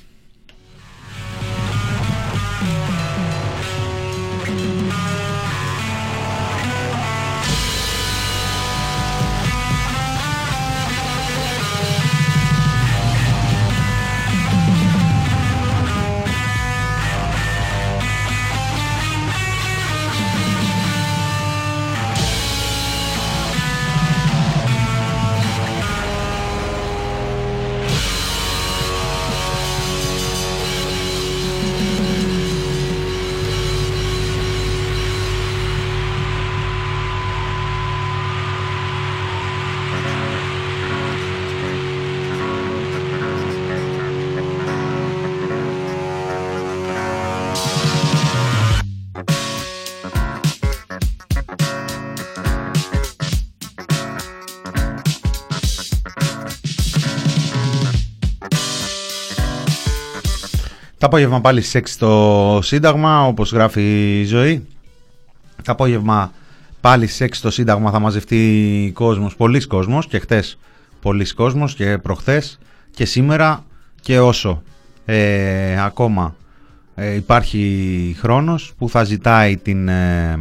Απόγευμα 61.11 61.41
πάλι 61.41 61.61
σεξ 61.61 61.93
στο 61.93 62.59
Σύνταγμα, 62.63 63.27
όπως 63.27 63.53
γράφει 63.53 64.21
η 64.21 64.25
ζωή. 64.25 64.67
Το 65.63 65.73
απόγευμα 65.73 66.33
πάλι 66.81 67.07
σεξ 67.07 67.39
στο 67.39 67.51
Σύνταγμα 67.51 67.91
θα 67.91 67.99
μαζευτεί 67.99 68.91
κόσμος, 68.95 69.37
πολλής 69.37 69.67
κόσμος 69.67 70.07
και 70.07 70.19
χτες 70.19 70.59
πολλής 71.01 71.35
κόσμος 71.35 71.75
και 71.75 71.99
προχθές 71.99 72.59
και 72.91 73.05
σήμερα 73.05 73.65
και 74.01 74.21
όσο 74.21 74.63
ε, 75.05 75.83
ακόμα 75.83 76.35
ε, 76.95 77.15
υπάρχει 77.15 78.17
χρόνος 78.19 78.73
που 78.79 78.89
θα 78.89 79.05
ζητάει 79.05 79.57
την 79.57 79.89
ε, 79.89 80.39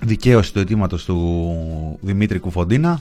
δικαίωση 0.00 0.52
του 0.52 0.58
αιτήματος 0.58 1.04
του 1.04 1.98
Δημήτρη 2.00 2.38
Κουφοντίνα. 2.38 3.00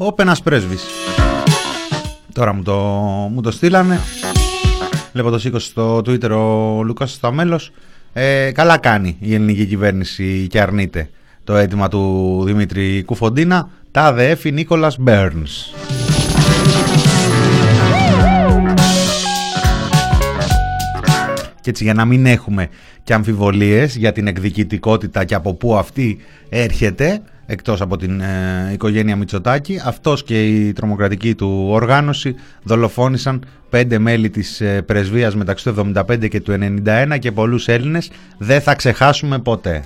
Στοπ 0.00 0.20
ένας 0.20 0.42
πρέσβης. 0.42 0.82
Τώρα 2.32 2.52
μου 2.52 2.62
το, 2.62 2.76
μου 3.32 3.40
το 3.40 3.50
στείλανε. 3.50 4.00
Βλέπω 5.12 5.30
το 5.30 5.38
σήκωσε 5.38 5.66
στο 5.66 5.96
Twitter 5.96 6.30
ο 6.30 6.82
Λούκας 6.82 7.12
Σταμέλος. 7.12 7.72
Ε, 8.12 8.50
καλά 8.54 8.78
κάνει 8.78 9.16
η 9.20 9.34
ελληνική 9.34 9.66
κυβέρνηση 9.66 10.46
και 10.50 10.60
αρνείται 10.60 11.10
το 11.44 11.56
αίτημα 11.56 11.88
του 11.88 12.42
Δημήτρη 12.46 13.02
Κουφοντίνα. 13.02 13.68
Τα 13.90 14.02
ΑΔΕΦ 14.02 14.44
Νίκολας 14.44 14.96
Μπέρνς. 14.98 15.74
Και 21.60 21.70
έτσι 21.70 21.84
για 21.84 21.94
να 21.94 22.04
μην 22.04 22.26
έχουμε 22.26 22.68
και 23.02 23.14
αμφιβολίες 23.14 23.96
για 23.96 24.12
την 24.12 24.26
εκδικητικότητα 24.26 25.24
και 25.24 25.34
από 25.34 25.54
πού 25.54 25.76
αυτή 25.76 26.18
έρχεται 26.48 27.20
εκτός 27.50 27.80
από 27.80 27.96
την 27.96 28.20
ε, 28.20 28.70
οικογένεια 28.72 29.16
Μητσοτάκη 29.16 29.80
αυτός 29.84 30.24
και 30.24 30.46
η 30.46 30.72
τρομοκρατική 30.72 31.34
του 31.34 31.66
οργάνωση 31.70 32.34
δολοφόνησαν 32.62 33.44
πέντε 33.70 33.98
μέλη 33.98 34.30
της 34.30 34.60
ε, 34.60 34.82
πρεσβείας 34.82 35.36
μεταξύ 35.36 35.72
του 35.72 35.92
75 35.94 36.28
και 36.28 36.40
του 36.40 36.58
91 36.86 37.18
και 37.18 37.32
πολλούς 37.32 37.68
Έλληνες 37.68 38.10
δεν 38.38 38.60
θα 38.60 38.74
ξεχάσουμε 38.74 39.38
ποτέ. 39.38 39.84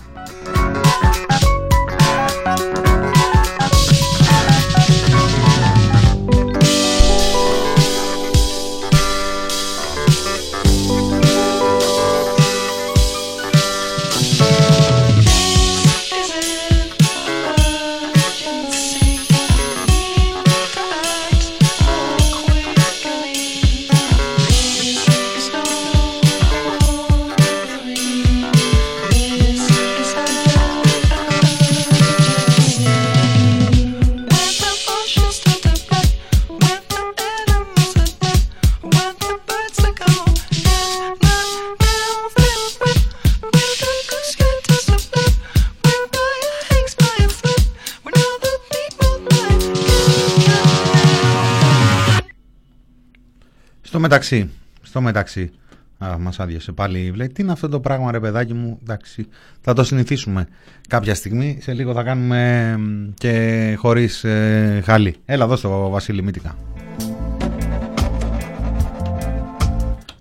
Μεταξύ, 54.01 54.51
στο 54.83 55.01
μεταξύ, 55.01 55.51
α, 55.99 56.19
μας 56.19 56.41
άδειασε 56.41 56.73
πάλι, 56.73 57.13
λέει, 57.17 57.29
τι 57.29 57.43
είναι 57.43 57.53
αυτό 57.53 57.69
το 57.69 57.81
πράγμα 57.81 58.11
ρε 58.11 58.21
παιδάκι 58.21 58.55
μου, 58.55 58.79
εντάξει, 58.83 59.27
θα 59.61 59.73
το 59.73 59.85
συνηθίσουμε 59.85 60.47
κάποια 60.89 61.15
στιγμή, 61.15 61.59
σε 61.61 61.73
λίγο 61.73 61.93
θα 61.93 62.03
κάνουμε 62.03 62.75
και 63.15 63.75
χωρίς 63.79 64.25
ε, 64.25 64.83
χαλί. 64.85 65.17
Έλα 65.25 65.45
εδώ 65.45 65.57
στο 65.57 65.89
Βασίλη 65.89 66.23
Μήτικα. 66.23 66.57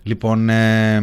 Λοιπόν, 0.03 0.49
ε, 0.49 1.01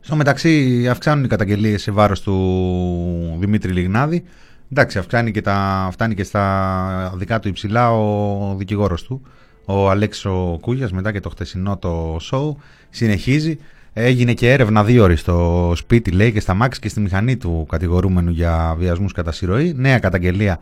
στο 0.00 0.16
μεταξύ 0.16 0.86
αυξάνουν 0.88 1.24
οι 1.24 1.28
καταγγελίες 1.28 1.82
σε 1.82 1.90
βάρος 1.90 2.20
του 2.20 3.36
Δημήτρη 3.38 3.72
Λιγνάδη. 3.72 4.24
Εντάξει, 4.72 4.98
αυξάνει 4.98 5.30
και 5.30 5.40
τα, 5.40 5.88
φτάνει 5.92 6.14
και 6.14 6.24
στα 6.24 7.14
δικά 7.16 7.40
του 7.40 7.48
υψηλά 7.48 7.92
ο 7.92 8.54
δικηγόρος 8.56 9.02
του 9.02 9.22
ο 9.64 9.90
Αλέξο 9.90 10.58
Κούγιας 10.60 10.92
μετά 10.92 11.12
και 11.12 11.20
το 11.20 11.28
χτεσινό 11.28 11.76
το 11.76 12.16
show 12.30 12.54
συνεχίζει 12.90 13.58
Έγινε 13.96 14.32
και 14.32 14.52
έρευνα 14.52 14.84
δύο 14.84 15.02
ώρες 15.02 15.20
στο 15.20 15.72
σπίτι, 15.76 16.10
λέει, 16.10 16.32
και 16.32 16.40
στα 16.40 16.54
μάξι 16.54 16.80
και 16.80 16.88
στη 16.88 17.00
μηχανή 17.00 17.36
του 17.36 17.66
κατηγορούμενου 17.68 18.30
για 18.30 18.74
βιασμούς 18.78 19.12
κατά 19.12 19.32
συρροή. 19.32 19.72
Νέα 19.76 19.98
καταγγελία 19.98 20.58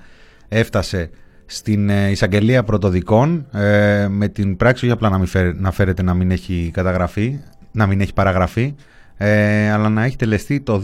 έφτασε 0.49 1.11
στην 1.47 1.89
ε, 1.91 2.11
εισαγγελία 2.11 2.63
πρωτοδικών 2.63 3.47
ε, 3.53 4.07
με 4.11 4.29
την 4.29 4.57
πράξη, 4.57 4.85
όχι 4.85 4.95
απλά 4.95 5.09
να, 5.09 5.19
μην 5.19 5.29
να 5.57 5.71
φέρεται 5.71 6.03
να 6.03 6.15
μην 6.15 6.31
έχει 6.31 6.71
καταγραφεί, 6.73 7.39
να 7.73 7.87
μην 7.87 8.01
έχει 8.01 8.13
παραγραφεί, 8.13 8.75
ε, 9.17 9.71
αλλά 9.71 9.89
να 9.89 10.05
έχει 10.05 10.17
τελεστεί 10.17 10.61
το 10.61 10.83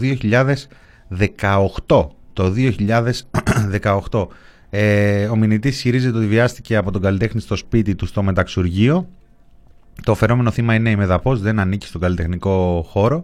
2018. 1.87 2.07
Το 2.33 2.53
2018. 3.81 4.27
Ε, 4.69 5.25
ο 5.25 5.35
μηνυτής 5.35 5.75
ισχυρίζεται 5.75 6.17
ότι 6.17 6.27
βιάστηκε 6.27 6.75
από 6.75 6.91
τον 6.91 7.01
καλλιτέχνη 7.01 7.41
στο 7.41 7.55
σπίτι 7.55 7.95
του 7.95 8.05
στο 8.05 8.23
μεταξουργείο. 8.23 9.07
Το 10.03 10.15
φερόμενο 10.15 10.51
θύμα 10.51 10.73
είναι 10.73 10.89
η 10.89 10.95
Μεδαπός, 10.95 11.41
δεν 11.41 11.59
ανήκει 11.59 11.87
στον 11.87 12.01
καλλιτεχνικό 12.01 12.85
χώρο, 12.89 13.23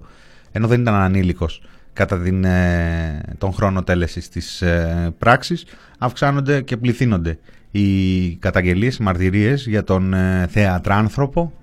ενώ 0.52 0.68
δεν 0.68 0.82
ήταν 0.82 0.93
ανήλικος 0.93 1.62
κατά 1.93 2.20
την, 2.20 2.43
ε, 2.43 3.22
τον 3.38 3.54
χρόνο 3.54 3.84
τέλεσης 3.84 4.30
της 4.30 4.62
ε, 4.62 5.14
πράξης. 5.18 5.66
Αυξάνονται 5.98 6.62
και 6.62 6.78
πληθύνονται 6.78 7.39
οι 7.72 8.36
καταγγελίες, 8.36 8.98
οι 8.98 9.04
μαρτυρίες 9.04 9.68
για 9.68 9.84
τον 9.84 10.14
ε, 10.14 10.48
θεατράνθρωπο 10.50 11.54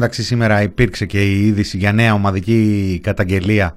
μεταξύ 0.00 0.22
σήμερα 0.22 0.62
υπήρξε 0.62 1.06
και 1.06 1.24
η 1.24 1.46
είδηση 1.46 1.76
για 1.76 1.92
νέα 1.92 2.14
ομαδική 2.14 3.00
καταγγελία 3.02 3.74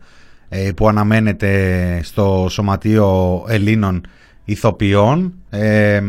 ε, 0.49 0.71
που 0.75 0.87
αναμένεται 0.87 1.99
στο 2.03 2.47
Σωματείο 2.49 3.43
Ελλήνων 3.47 4.01
Ηθοποιών. 4.45 5.33
Ε, 5.49 6.01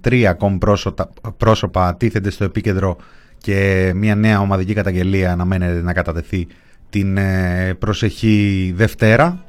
τρία 0.00 0.30
ακόμη 0.30 0.58
πρόσωπα, 0.58 1.10
πρόσωπα 1.36 1.96
τίθενται 1.96 2.30
στο 2.30 2.44
επίκεντρο 2.44 2.96
και 3.38 3.92
μια 3.94 4.14
νέα 4.14 4.40
ομαδική 4.40 4.72
καταγγελία 4.74 5.32
αναμένεται 5.32 5.82
να 5.82 5.92
κατατεθεί 5.92 6.46
την 6.90 7.16
ε, 7.16 7.74
προσεχή 7.78 8.72
Δευτέρα. 8.76 9.44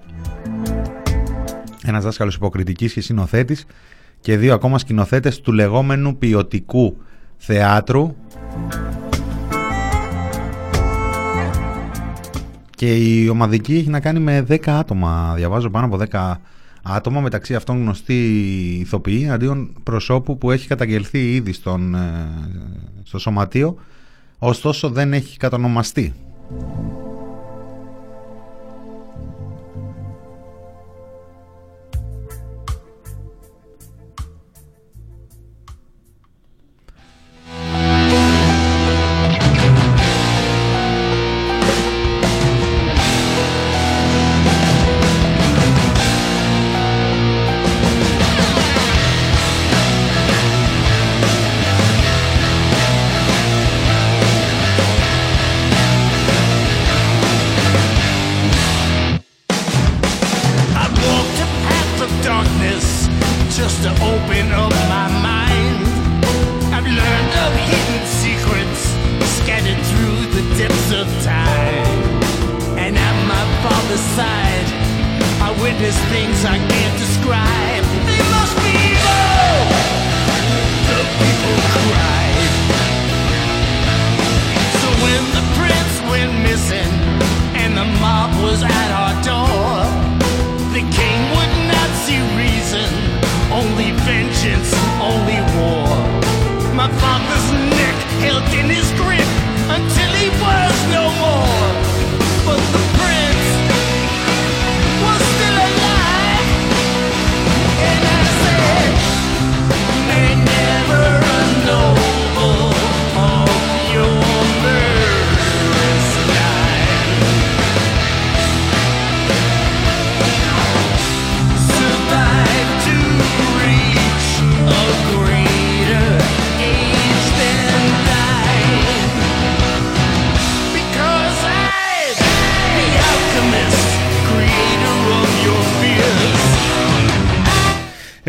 Ένας 1.86 2.04
δάσκαλος 2.04 2.36
υποκριτικής 2.36 2.94
και 2.94 3.02
συνοθέτης 3.02 3.66
και 4.20 4.38
δύο 4.38 4.54
ακόμα 4.54 4.78
σκηνοθέτες 4.78 5.42
του 5.42 5.52
λεγόμενου 5.54 6.18
ποιοτικού 6.18 6.98
θεάτρου 7.38 8.16
Και 12.76 12.96
η 12.96 13.30
ομαδική 13.30 13.76
έχει 13.76 13.90
να 13.90 14.00
κάνει 14.00 14.20
με 14.20 14.46
10 14.50 14.58
άτομα. 14.68 15.34
Διαβάζω 15.36 15.70
πάνω 15.70 15.86
από 15.86 15.98
10 16.12 16.34
άτομα, 16.84 17.20
μεταξύ 17.22 17.56
αυτών 17.56 17.78
γνωστοί 17.78 18.24
ηθοποιοί, 18.80 19.30
αντίον 19.30 19.74
προσώπου 19.84 20.38
που 20.38 20.52
έχει 20.52 20.68
καταγγελθεί 20.68 21.34
ήδη 21.34 21.54
στον, 21.54 21.96
ε, 21.96 22.28
στο 23.04 23.20
σωματείο, 23.20 23.78
ωστόσο 24.40 24.90
δεν 24.90 25.14
έχει 25.14 25.38
κατονομαστεί. 25.38 26.14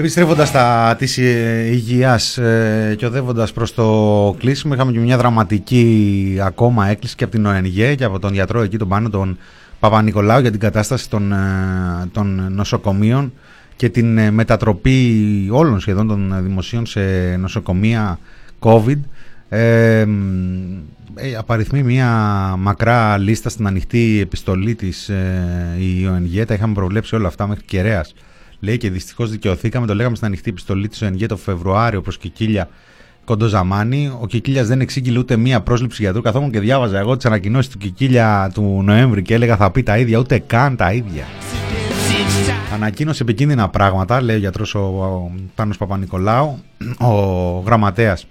Επιστρέφοντας 0.07 0.51
τα 0.51 0.95
της 0.99 1.19
ε, 1.19 1.69
υγείας 1.71 2.39
ε, 2.39 2.95
και 2.99 3.07
οδεύοντας 3.07 3.53
προς 3.53 3.75
το 3.75 4.35
κλείσιμο, 4.39 4.75
είχαμε 4.75 4.93
και 4.93 4.99
μια 4.99 5.17
δραματική 5.17 6.39
ακόμα 6.43 6.89
έκκληση 6.89 7.15
και 7.17 7.25
από 7.25 7.33
την 7.33 7.47
ΟΕΝΓΕ 7.47 7.95
και 7.95 8.05
από 8.05 8.19
τον 8.19 8.33
γιατρό 8.33 8.61
εκεί, 8.61 8.77
τον 8.77 8.89
πάνω, 8.89 9.11
τον 9.11 9.39
Παπα-Νικολάου, 9.81 10.41
για 10.41 10.51
την 10.51 10.61
κατάσταση 10.61 11.11
των, 11.11 11.33
ε, 11.33 11.37
των 12.13 12.53
νοσοκομείων 12.53 13.33
και 13.77 13.89
την 13.89 14.19
ε, 14.19 14.31
μετατροπή 14.31 15.49
όλων 15.53 15.81
σχεδόν 15.81 16.09
των 16.09 16.35
δημοσίων 16.43 16.87
σε 16.87 17.01
νοσοκομεία 17.39 18.19
COVID. 18.61 18.99
Ε, 19.49 20.01
ε, 20.01 20.07
απαριθμεί 21.39 21.83
μια 21.83 22.11
μακρά 22.59 23.19
λίστα 23.19 23.49
στην 23.49 23.67
ανοιχτή 23.67 24.19
επιστολή 24.23 24.75
της 24.75 25.09
ε, 25.09 25.77
η 25.79 26.07
ΟΕΝΓΕ, 26.07 26.45
τα 26.45 26.55
είχαμε 26.55 26.75
προβλέψει 26.75 27.15
όλα 27.15 27.29
αυτά 27.29 27.47
μέχρι 27.47 27.65
κεραίας 27.65 28.15
Λέει 28.61 28.77
και 28.77 28.91
δυστυχώς 28.91 29.31
δικαιωθήκαμε, 29.31 29.87
το 29.87 29.95
λέγαμε 29.95 30.15
στην 30.17 30.27
ανοιχτή 30.27 30.51
επιστολή 30.51 30.89
της 30.89 31.03
ΟΕΝΓΕ 31.03 31.27
το 31.27 31.37
Φεβρουάριο 31.37 32.01
προ 32.01 32.13
Κικίλια 32.13 32.69
Κοντοζαμάνη. 33.25 34.17
Ο 34.21 34.27
Κικίλιας 34.27 34.67
δεν 34.67 34.81
εξήγηλε 34.81 35.19
ούτε 35.19 35.37
μία 35.37 35.61
πρόσληψη 35.61 36.03
γιατρού. 36.03 36.23
Καθόμουν 36.23 36.51
και 36.51 36.61
διάβαζα 36.61 36.99
εγώ 36.99 37.17
τις 37.17 37.27
ανακοινώσεις 37.27 37.73
του 37.73 37.79
Κικίλια 37.79 38.51
του 38.55 38.81
Νοέμβρη 38.85 39.23
και 39.23 39.35
έλεγα 39.35 39.57
θα 39.57 39.71
πει 39.71 39.83
τα 39.83 39.99
ίδια, 39.99 40.19
ούτε 40.19 40.39
καν 40.39 40.77
τα 40.77 40.93
ίδια. 40.93 41.25
Ανακοίνωσε 42.75 43.23
επικίνδυνα 43.23 43.69
πράγματα, 43.69 44.23
λέει 44.23 44.37
ο 44.37 44.39
γιατρός 44.39 44.75
ο 44.75 45.31
Πάνος 45.55 45.77
Παπα-Νικολάου, 45.77 46.59
ο 46.99 47.13
γραμματέας, 47.67 48.27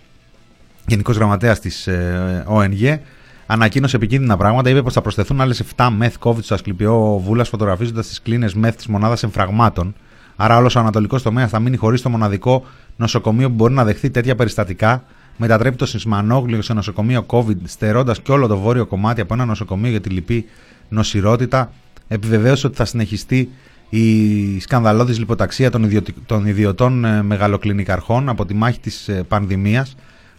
γενικός 0.88 1.16
γραμματέας 1.16 1.60
της 1.60 1.88
ε, 1.88 2.44
ΟΕΝΓΕ. 2.48 3.02
Ανακοίνωσε 3.46 3.96
επικίνδυνα 3.96 4.38
πράγματα. 4.38 4.70
Είπε 4.70 4.82
πως 4.82 4.94
θα 4.94 5.02
προσθεθούν 5.02 5.42
άλλες 5.42 5.64
7 5.76 5.90
μεθ 5.98 6.16
COVID 6.20 6.44
στο 6.44 6.54
Ασκληπιό 6.54 7.22
Βούλας, 7.26 7.50
φωτογραφίζοντας 7.50 8.08
τις 8.08 8.22
κλίνες 8.22 8.54
μεθ 8.54 8.76
της 8.76 8.88
μονάδας 8.88 9.24
εμφραγμάτων. 9.24 9.96
Άρα, 10.36 10.58
όλος 10.58 10.76
ο 10.76 10.80
ανατολικός 10.80 11.22
τομέας 11.22 11.50
θα 11.50 11.60
μείνει 11.60 11.78
χωρίς 11.78 12.02
το 12.02 12.10
μοναδικό 12.10 12.66
νοσοκομείο 12.96 13.48
που 13.48 13.56
μπορεί 13.56 13.74
να 13.74 13.84
δεχθεί 13.84 14.10
τέτοια 14.10 14.36
περιστατικά. 14.36 15.04
Μετατρέπει 15.38 15.76
το 15.76 15.86
Σισμανόγλιο 15.86 16.62
σε 16.62 16.74
νοσοκομείο 16.74 17.26
COVID, 17.28 17.58
στερώντας 17.66 18.22
και 18.22 18.32
όλο 18.32 18.48
το 18.48 18.58
βόρειο 18.58 18.86
κομμάτι 18.86 19.22
από 19.22 19.34
ένα 19.34 19.46
νοσοκομείο 19.46 19.90
για 19.90 20.02
τη 20.02 20.10
λυπή 20.10 20.46
νοσηρότητα. 20.90 21.72
Επιβεβαίωσε 22.08 22.68
ότι 22.68 22.76
θα 22.76 22.86
συνεχιστεί 22.86 23.50
η 23.90 24.60
σκανδαλώδης 24.60 25.20
λιποταξία 25.20 25.72
των, 25.72 26.04
των 26.26 26.46
ιδιωτών 26.46 27.06
ε, 27.06 27.24
μεγαλοκλινικαρχών 27.24 28.30
από 28.30 28.46
τη 28.46 28.54
μάχη 28.54 28.80
της 28.80 29.08
ε, 29.08 29.24
πανδημίας 29.28 29.96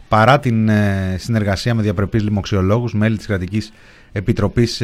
παρά 0.08 0.38
την 0.38 0.68
ε, 0.68 1.16
συνεργασία 1.18 1.74
με 1.74 1.82
διαπρεπείς 1.82 2.22
λοιμοξιολόγους, 2.22 2.94
μέλη 2.94 3.16
της 3.16 3.26
Κρατικής 3.26 3.72
Επιτροπής 4.12 4.82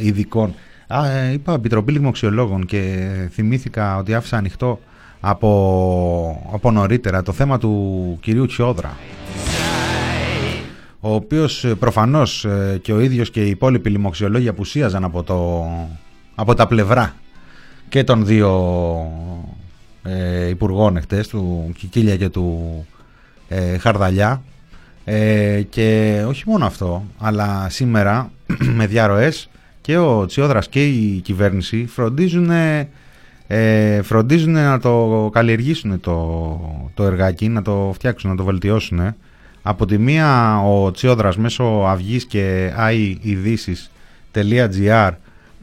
Ειδικών. 0.00 0.54
Α, 0.86 1.30
είπα 1.32 1.52
Επιτροπή 1.52 1.92
Λοιμοξιολόγων 1.92 2.66
και 2.66 3.08
θυμήθηκα 3.30 3.96
ότι 3.96 4.14
άφησα 4.14 4.36
ανοιχτό 4.36 4.80
από, 5.20 6.50
από 6.52 6.70
νωρίτερα 6.70 7.22
το 7.22 7.32
θέμα 7.32 7.58
του 7.58 8.18
κυρίου 8.20 8.46
Τσιόδρα 8.46 8.96
ο 11.00 11.14
οποίος 11.14 11.66
προφανώς 11.78 12.46
και 12.82 12.92
ο 12.92 13.00
ίδιος 13.00 13.30
και 13.30 13.44
οι 13.44 13.50
υπόλοιποι 13.50 13.90
λοιμοξιολόγοι 13.90 14.48
απουσίαζαν 14.48 15.04
από, 15.04 15.22
το, 15.22 15.66
από 16.34 16.54
τα 16.54 16.66
πλευρά 16.66 17.14
και 17.88 18.04
των 18.04 18.26
δύο 18.26 18.52
ε, 20.02 20.48
υπουργών 20.48 20.96
εχθές, 20.96 21.28
του 21.28 21.72
Κικίλια 21.76 22.16
και 22.16 22.28
του 22.28 22.86
ε, 23.48 23.78
Χαρδαλιά. 23.78 24.42
Ε, 25.04 25.62
και 25.62 26.20
όχι 26.28 26.42
μόνο 26.46 26.66
αυτό, 26.66 27.04
αλλά 27.18 27.66
σήμερα 27.70 28.30
με 28.76 28.86
διαρροές 28.86 29.48
και 29.86 29.96
ο 29.96 30.26
Τσιόδρας 30.26 30.68
και 30.68 30.86
η 30.86 31.20
κυβέρνηση 31.20 31.86
φροντίζουν, 31.86 32.50
ε, 33.46 34.02
φροντίζουν 34.02 34.52
να 34.52 34.78
το 34.78 35.30
καλλιεργήσουν 35.32 36.00
το, 36.00 36.90
το 36.94 37.04
εργάκι, 37.04 37.48
να 37.48 37.62
το 37.62 37.90
φτιάξουν, 37.94 38.30
να 38.30 38.36
το 38.36 38.44
βελτιώσουν. 38.44 39.14
Από 39.62 39.86
τη 39.86 39.98
μία 39.98 40.60
ο 40.62 40.90
Τσιόδρας 40.90 41.36
μέσω 41.36 41.64
αυγής 41.64 42.24
και 42.24 42.72
aiειδήσεις.gr 42.78 45.10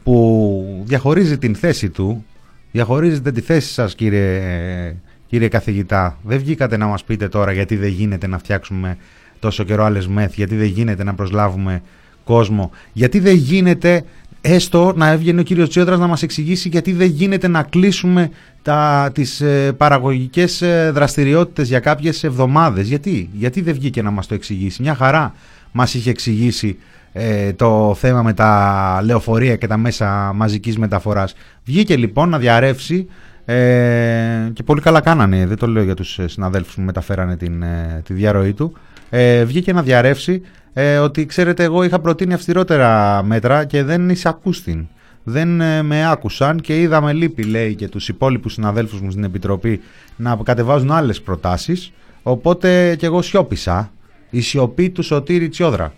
που 0.02 0.82
διαχωρίζει 0.84 1.38
την 1.38 1.54
θέση 1.54 1.90
του, 1.90 2.24
διαχωρίζετε 2.72 3.32
τη 3.32 3.40
θέση 3.40 3.72
σας 3.72 3.94
κύριε, 3.94 4.96
κύριε 5.26 5.48
καθηγητά. 5.48 6.18
Δεν 6.22 6.38
βγήκατε 6.38 6.76
να 6.76 6.86
μας 6.86 7.04
πείτε 7.04 7.28
τώρα 7.28 7.52
γιατί 7.52 7.76
δεν 7.76 7.90
γίνεται 7.90 8.26
να 8.26 8.38
φτιάξουμε 8.38 8.96
τόσο 9.38 9.64
καιρό 9.64 9.84
άλλες 9.84 10.06
μεθ, 10.06 10.34
γιατί 10.34 10.56
δεν 10.56 10.66
γίνεται 10.66 11.04
να 11.04 11.14
προσλάβουμε 11.14 11.82
κόσμο, 12.24 12.70
γιατί 12.92 13.18
δεν 13.18 13.34
γίνεται 13.34 14.04
έστω 14.40 14.92
να 14.96 15.10
έβγαινε 15.10 15.40
ο 15.40 15.42
κύριος 15.42 15.68
Τσιόδρας 15.68 15.98
να 15.98 16.06
μας 16.06 16.22
εξηγήσει 16.22 16.68
γιατί 16.68 16.92
δεν 16.92 17.08
γίνεται 17.08 17.48
να 17.48 17.62
κλείσουμε 17.62 18.30
τα, 18.62 19.10
τις 19.14 19.40
ε, 19.40 19.72
παραγωγικές 19.72 20.62
ε, 20.62 20.90
δραστηριότητες 20.94 21.68
για 21.68 21.80
κάποιες 21.80 22.24
εβδομάδες. 22.24 22.88
Γιατί, 22.88 23.28
γιατί 23.32 23.60
δεν 23.60 23.74
βγήκε 23.74 24.02
να 24.02 24.10
μας 24.10 24.26
το 24.26 24.34
εξηγήσει. 24.34 24.82
Μια 24.82 24.94
χαρά 24.94 25.34
μας 25.72 25.94
είχε 25.94 26.10
εξηγήσει 26.10 26.78
ε, 27.12 27.52
το 27.52 27.94
θέμα 27.98 28.22
με 28.22 28.32
τα 28.32 29.00
λεωφορεία 29.04 29.56
και 29.56 29.66
τα 29.66 29.76
μέσα 29.76 30.32
μαζικής 30.34 30.78
μεταφοράς. 30.78 31.34
Βγήκε 31.64 31.96
λοιπόν 31.96 32.28
να 32.28 32.38
διαρρεύσει 32.38 33.06
ε, 33.44 34.50
και 34.52 34.62
πολύ 34.62 34.80
καλά 34.80 35.00
κάνανε, 35.00 35.46
δεν 35.46 35.56
το 35.56 35.66
λέω 35.66 35.82
για 35.82 35.94
τους 35.94 36.18
συναδέλφους 36.24 36.74
που 36.74 36.80
μεταφέρανε 36.80 37.36
την, 37.36 37.62
ε, 37.62 38.02
τη 38.04 38.12
διαρροή 38.12 38.52
του, 38.52 38.72
ε, 39.14 39.44
βγήκε 39.44 39.72
να 39.72 39.82
διαρρεύσει 39.82 40.42
ε, 40.72 40.98
ότι 40.98 41.26
ξέρετε 41.26 41.64
εγώ 41.64 41.82
είχα 41.82 42.00
προτείνει 42.00 42.34
αυστηρότερα 42.34 43.22
μέτρα 43.22 43.64
και 43.64 43.82
δεν 43.82 44.10
εισακούστην. 44.10 44.86
Δεν 45.22 45.60
ε, 45.60 45.82
με 45.82 46.10
άκουσαν 46.10 46.60
και 46.60 46.80
είδαμε 46.80 47.12
λύπη 47.12 47.42
λέει 47.42 47.74
και 47.74 47.88
τους 47.88 48.08
υπόλοιπους 48.08 48.52
συναδέλφους 48.52 49.00
μου 49.00 49.10
στην 49.10 49.24
Επιτροπή 49.24 49.80
να 50.16 50.38
κατεβάζουν 50.42 50.90
άλλες 50.90 51.20
προτάσεις 51.20 51.92
οπότε 52.22 52.96
και 52.96 53.06
εγώ 53.06 53.22
σιώπησα 53.22 53.92
η 54.30 54.40
σιωπή 54.40 54.90
του 54.90 55.02
Σωτήρη 55.02 55.48
Τσιόδρα 55.48 55.92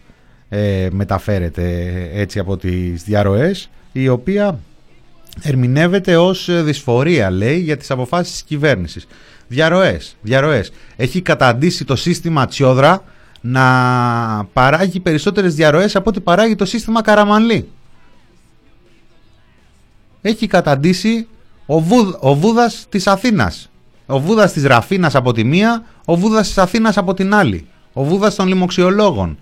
ε, 0.49 0.89
μεταφέρεται 0.93 1.91
έτσι 2.12 2.39
από 2.39 2.57
τις 2.57 3.03
διαρροές 3.03 3.71
η 3.93 4.09
οποία 4.09 4.59
ερμηνεύεται 5.43 6.17
ως 6.17 6.49
δυσφορία 6.62 7.31
λέει 7.31 7.59
για 7.59 7.77
τις 7.77 7.91
αποφάσεις 7.91 8.33
της 8.33 8.43
κυβέρνησης. 8.43 9.07
Διαρροές, 9.49 10.16
διαρροές. 10.22 10.72
Έχει 10.97 11.20
καταντήσει 11.20 11.84
το 11.84 11.97
σύστημα 11.97 12.47
Τσιόδρα 12.47 13.05
να 13.40 13.64
παράγει 14.53 15.01
περισσότερες 15.01 15.55
διαρροές 15.55 15.97
από 15.97 16.11
ό,τι 16.11 16.20
παράγει 16.20 16.55
το 16.55 16.64
σύστημα 16.64 17.03
Καραμανλή. 17.03 17.68
Έχει 20.20 20.47
καταντήσει 20.47 21.26
ο, 21.66 21.80
Βούδ, 21.80 22.14
ο 22.18 22.34
Βούδας 22.34 22.86
της 22.88 23.07
Αθήνας. 23.07 23.70
Ο 24.07 24.20
Βούδας 24.20 24.53
της 24.53 24.64
Ραφίνας 24.64 25.14
από 25.14 25.32
τη 25.32 25.45
μία, 25.45 25.84
ο 26.05 26.16
Βούδας 26.16 26.47
της 26.47 26.59
Αθήνας 26.59 26.97
από 26.97 27.14
την 27.14 27.34
άλλη. 27.34 27.66
Ο 27.92 28.05
Βούδας 28.05 28.34
των 28.34 28.49
λοιμοξιολόγων. 28.49 29.38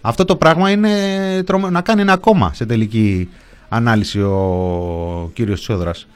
Αυτό 0.00 0.24
το 0.24 0.36
πράγμα 0.36 0.70
είναι 0.70 1.44
να 1.70 1.80
κάνει 1.80 2.00
ένα 2.00 2.16
κόμμα 2.16 2.50
σε 2.54 2.66
τελική 2.66 3.28
ανάλυση 3.68 4.20
ο 4.20 5.30
κύριος 5.34 5.60
Τσόδρας. 5.60 6.06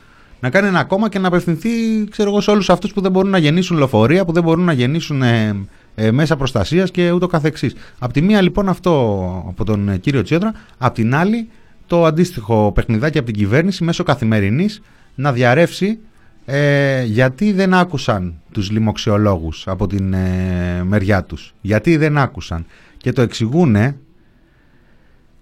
Να 0.41 0.51
κάνει 0.51 0.68
ένα 0.68 0.84
κόμμα 0.84 1.09
και 1.09 1.18
να 1.18 1.28
απευθυνθεί 1.28 1.68
ξέρω 2.11 2.30
εγώ, 2.30 2.41
σε 2.41 2.51
όλους 2.51 2.70
αυτούς 2.70 2.93
που 2.93 3.01
δεν 3.01 3.11
μπορούν 3.11 3.30
να 3.30 3.39
γεννήσουν 3.39 3.76
λεωφορεία, 3.76 4.24
που 4.24 4.32
δεν 4.32 4.43
μπορούν 4.43 4.64
να 4.64 4.72
γεννήσουν 4.72 5.22
ε, 5.22 5.66
ε, 5.95 6.11
μέσα 6.11 6.37
προστασίας 6.37 6.91
και 6.91 7.11
ούτω 7.11 7.26
καθεξής. 7.26 7.74
Απ' 7.99 8.12
τη 8.12 8.22
μία 8.22 8.41
λοιπόν 8.41 8.68
αυτό 8.68 9.45
από 9.49 9.64
τον 9.64 9.89
ε, 9.89 9.97
κύριο 9.97 10.22
Τσιόδρα, 10.22 10.53
απ' 10.78 10.95
την 10.95 11.14
άλλη 11.14 11.49
το 11.87 12.05
αντίστοιχο 12.05 12.72
παιχνιδάκι 12.74 13.18
από 13.18 13.26
την 13.26 13.37
κυβέρνηση 13.37 13.84
μέσω 13.84 14.03
καθημερινής 14.03 14.82
να 15.14 15.32
διαρρεύσει 15.32 15.99
ε, 16.45 17.05
γιατί 17.05 17.53
δεν 17.53 17.74
άκουσαν 17.74 18.34
τους 18.53 18.70
λοιμοξιολόγους 18.70 19.64
από 19.66 19.87
την 19.87 20.12
ε, 20.12 20.82
μεριά 20.84 21.24
τους. 21.24 21.55
Γιατί 21.61 21.97
δεν 21.97 22.18
άκουσαν 22.18 22.66
και 22.97 23.12
το 23.12 23.22
εξηγούν 23.22 23.76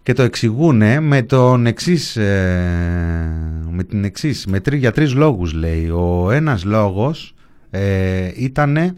και 0.05 0.12
το 0.12 0.22
εξηγούν 0.22 1.02
με 1.02 1.22
τον 1.22 1.66
εξής, 1.66 2.16
ε, 2.16 3.66
με 3.70 3.84
την 3.84 4.05
εξής, 4.05 4.46
με 4.46 4.61
τρί, 4.61 4.76
για 4.76 4.92
τρεις 4.92 5.14
λόγους 5.14 5.52
λέει. 5.52 5.88
Ο 5.88 6.30
ένας 6.30 6.64
λόγος 6.64 7.34
ε, 7.70 8.30
ήταν 8.34 8.96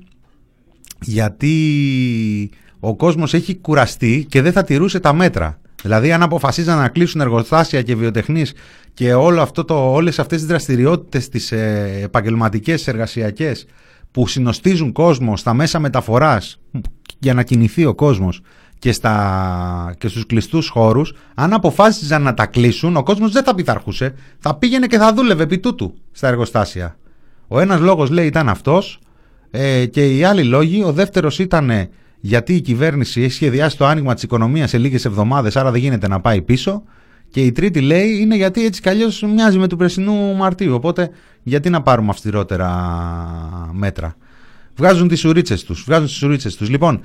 γιατί 1.01 2.51
ο 2.81 2.97
κόσμος 2.97 3.35
έχει 3.35 3.57
κουραστεί 3.57 4.27
και 4.29 4.43
δεν 4.43 4.53
θα 4.53 4.65
τηρούσε 4.65 5.01
τα 5.01 5.13
μέτρα. 5.13 5.61
Δηλαδή 5.83 6.13
αν 6.13 6.23
αποφασίζαν 6.23 6.79
να 6.79 6.89
κλείσουν 6.89 7.21
εργοστάσια 7.21 7.83
και 7.83 7.95
βιοτεχνείς 7.97 8.53
και 8.95 9.15
όλο 9.15 9.41
αυτό 9.43 9.65
το, 9.65 9.93
όλες 9.93 10.19
αυτές 10.19 10.39
τις 10.39 10.47
δραστηριότητες 10.47 11.29
τις 11.29 11.53
ε, 11.53 12.01
επαγγελματικές, 12.03 12.89
εργασιακές 12.89 13.67
που 14.11 14.27
συνοστίζουν 14.27 14.93
κόσμο 14.93 15.37
στα 15.37 15.55
μέσα 15.55 15.79
μεταφοράς 15.79 16.61
για 17.19 17.35
να 17.35 17.43
κινηθεί 17.43 17.85
ο 17.85 17.95
κόσμος 17.95 18.41
και, 18.79 18.93
στα, 18.93 19.95
και 19.99 20.09
στους 20.09 20.27
κλειστούς 20.27 20.69
χώρους, 20.69 21.15
αν 21.35 21.53
αποφάσιζαν 21.53 22.23
να 22.23 22.35
τα 22.35 22.47
κλείσουν, 22.47 22.97
ο 22.97 23.03
κόσμος 23.03 23.33
δεν 23.33 23.45
θα 23.45 23.55
πειθαρχούσε, 23.55 24.15
θα 24.39 24.55
πήγαινε 24.55 24.87
και 24.87 24.99
θα 24.99 25.13
δούλευε 25.13 25.43
επί 25.43 25.59
τούτου 25.59 25.95
στα 26.13 26.29
εργοστάσια. 26.29 26.97
Ο 27.49 27.61
ένας 27.61 27.81
λόγος 27.81 28.11
λέει 28.11 28.27
ήταν 28.27 28.49
αυτός 28.49 28.99
ε, 29.51 29.87
και 29.87 30.17
οι 30.17 30.25
άλλοι 30.25 30.45
λόγοι, 30.45 30.83
ο 30.83 30.93
δεύτερος 30.93 31.39
ήταν 31.39 31.89
γιατί 32.21 32.55
η 32.55 32.61
κυβέρνηση 32.61 33.23
έχει 33.23 33.33
σχεδιάσει 33.33 33.77
το 33.77 33.87
άνοιγμα 33.87 34.15
της 34.15 34.23
οικονομίας 34.23 34.71
σε 34.71 34.79
λίγες 34.79 35.05
εβδομάδες, 35.05 35.57
άρα 35.57 35.71
δεν 35.71 35.81
γίνεται 35.81 36.09
να 36.09 36.21
πάει 36.21 36.43
πίσω 36.43 36.83
Και 37.31 37.41
η 37.41 37.53
τρίτη 37.53 37.81
λέει 37.81 38.19
είναι 38.21 38.37
γιατί 38.37 38.65
έτσι 38.65 38.81
κι 38.81 38.89
αλλιώς 38.89 39.23
μοιάζει 39.23 39.59
με 39.59 39.67
του 39.69 39.77
περσινού 39.77 40.35
Μαρτίου. 40.35 40.75
Οπότε 40.75 41.11
γιατί 41.43 41.71
να 41.71 41.83
πάρουμε 41.83 42.09
αυστηρότερα 42.11 42.71
μέτρα. 43.73 44.17
Βγάζουν 44.77 45.09
τις 45.09 45.21
σουρίτσες 45.21 45.65
τους. 45.65 45.85
Βγάζουν 45.87 46.07
τις 46.07 46.15
σουρίτσες 46.15 46.57
τους. 46.57 46.69
Λοιπόν, 46.69 47.01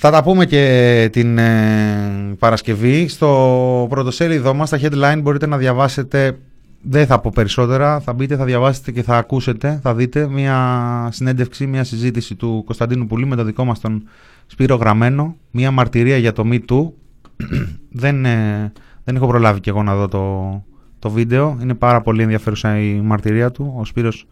θα 0.00 0.10
τα 0.10 0.22
πούμε 0.22 0.46
και 0.46 1.08
την 1.12 1.38
ε, 1.38 2.34
Παρασκευή. 2.38 3.08
Στο 3.08 3.86
πρωτοσέλιδό 3.88 4.54
μας, 4.54 4.68
στα 4.68 4.78
headline, 4.82 5.20
μπορείτε 5.22 5.46
να 5.46 5.56
διαβάσετε, 5.56 6.38
δεν 6.82 7.06
θα 7.06 7.20
πω 7.20 7.30
περισσότερα, 7.34 8.00
θα 8.00 8.12
μπείτε, 8.12 8.36
θα 8.36 8.44
διαβάσετε 8.44 8.92
και 8.92 9.02
θα 9.02 9.16
ακούσετε, 9.16 9.80
θα 9.82 9.94
δείτε 9.94 10.28
μια 10.28 11.08
συνέντευξη, 11.12 11.66
μια 11.66 11.84
συζήτηση 11.84 12.34
του 12.34 12.62
Κωνσταντίνου 12.64 13.06
Πουλή 13.06 13.26
με 13.26 13.36
το 13.36 13.44
δικό 13.44 13.64
μας 13.64 13.80
τον 13.80 14.08
Σπύρο 14.46 14.76
Γραμμένο, 14.76 15.36
μια 15.50 15.70
μαρτυρία 15.70 16.16
για 16.16 16.32
το 16.32 16.44
Me 16.46 16.58
Too. 16.68 16.90
δεν, 18.02 18.24
ε, 18.24 18.72
δεν 19.04 19.16
έχω 19.16 19.26
προλάβει 19.26 19.60
και 19.60 19.70
εγώ 19.70 19.82
να 19.82 19.94
δω 19.94 20.08
το, 20.08 20.64
το 20.98 21.10
βίντεο, 21.10 21.58
είναι 21.62 21.74
πάρα 21.74 22.00
πολύ 22.00 22.22
ενδιαφέρουσα 22.22 22.78
η 22.78 23.00
μαρτυρία 23.00 23.50
του. 23.50 23.74
Ο 23.78 23.84
Σπύρος 23.84 24.26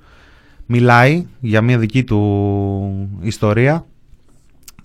μιλάει 0.66 1.26
για 1.40 1.62
μια 1.62 1.78
δική 1.78 2.04
του 2.04 3.10
ιστορία 3.20 3.86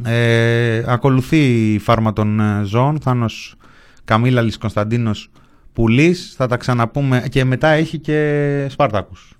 ε, 0.05 0.83
ακολουθεί 0.87 1.73
η 1.73 1.79
φάρμα 1.79 2.13
των 2.13 2.39
ε, 2.39 2.63
ζώων, 2.63 2.99
Θάνος 2.99 3.55
Καμίλαλης 4.03 4.57
Κωνσταντίνος 4.57 5.29
Πουλής, 5.73 6.33
θα 6.37 6.47
τα 6.47 6.57
ξαναπούμε 6.57 7.25
και 7.29 7.43
μετά 7.43 7.67
έχει 7.67 7.97
και 7.97 8.67
Σπάρτακους. 8.69 9.35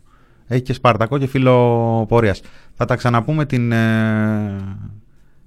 Έχει 0.47 0.61
και 0.61 0.73
Σπάρτακο 0.73 1.17
και 1.17 1.27
φίλο 1.27 2.05
πορείας. 2.07 2.41
Θα 2.73 2.85
τα 2.85 2.95
ξαναπούμε 2.95 3.45
την, 3.45 3.71
ε, 3.71 4.55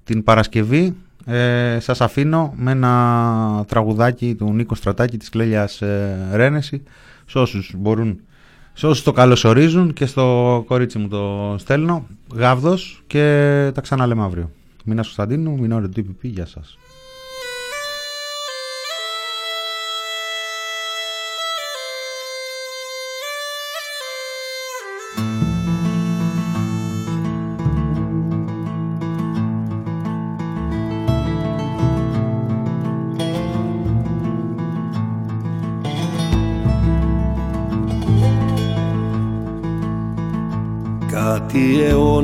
την 0.03 0.23
Παρασκευή. 0.23 0.95
Ε, 1.25 1.77
σας 1.79 2.01
αφήνω 2.01 2.53
με 2.55 2.71
ένα 2.71 3.63
τραγουδάκι 3.67 4.35
του 4.35 4.53
Νίκο 4.53 4.75
Στρατάκη 4.75 5.17
της 5.17 5.29
Κλέλιας 5.29 5.81
ε, 5.81 6.29
Ρένεση 6.33 6.83
σε 7.25 7.39
όσους 7.39 7.73
μπορούν 7.77 8.19
σε 8.73 8.87
όσους 8.87 9.03
το 9.03 9.11
καλωσορίζουν 9.11 9.93
και 9.93 10.05
στο 10.05 10.63
κορίτσι 10.67 10.97
μου 10.97 11.07
το 11.07 11.55
στέλνω 11.57 12.07
γάβδος 12.35 13.03
και 13.07 13.71
τα 13.73 13.81
ξαναλέμε 13.81 14.23
αύριο. 14.23 14.51
Μινάς 14.87 15.05
Κωνσταντίνου, 15.05 15.59
Μινόρε 15.59 15.87
του 15.87 16.01
TPP, 16.01 16.21
γεια 16.21 16.45
σας. 16.45 16.77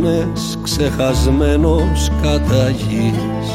Αιώνες 0.05 0.57
ξεχασμένος 0.63 2.09
κατά 2.21 2.69
γης 2.69 3.51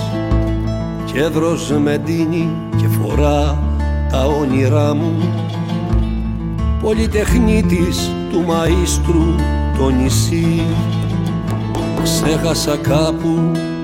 Κέντρος 1.13 1.71
με 1.83 2.03
δίνει 2.05 2.51
και 2.77 2.87
φορά 2.89 3.59
τα 4.11 4.25
όνειρά 4.25 4.95
μου. 4.95 5.15
Πολυτεχνίτης 6.83 8.11
του 8.31 8.45
μαΐστρου 8.47 9.41
το 9.79 9.91
νησί. 9.91 10.63
Ξέχασα 12.03 12.77
κάπου 12.77 13.39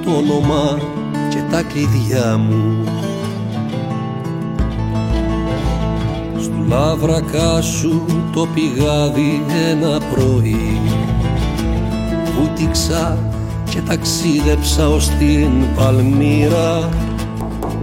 το 0.05 0.11
όνομα 0.11 0.79
και 1.31 1.43
τα 1.51 1.63
κλειδιά 1.63 2.37
μου. 2.37 2.85
Στου 6.39 6.65
λάβρακα 6.69 7.61
σου 7.61 8.05
το 8.33 8.47
πηγάδι 8.55 9.43
ένα 9.71 10.01
πρωί 10.15 10.81
βούτυξα 12.35 13.19
και 13.71 13.81
ταξίδεψα 13.81 14.89
ως 14.89 15.09
την 15.09 15.51
Παλμύρα. 15.77 16.89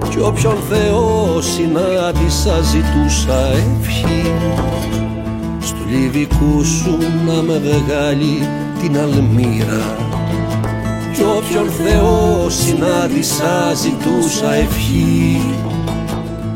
Κι 0.09 0.19
όποιον 0.19 0.55
Θεός 0.69 1.45
συνάντησα 1.45 2.61
ζητούσα 2.61 3.37
ευχή. 3.45 4.33
Στου 5.59 5.83
λιβικού 5.89 6.63
σου 6.63 6.97
να 7.25 7.41
με 7.41 7.59
βγάλει 7.59 8.47
την 8.81 8.97
Αλμύρα. 8.97 9.95
Κι 11.13 11.23
όποιον 11.23 11.69
Θεός 11.69 12.55
συνάντησα 12.55 13.73
ζητούσα 13.73 14.53
ευχή. 14.53 15.41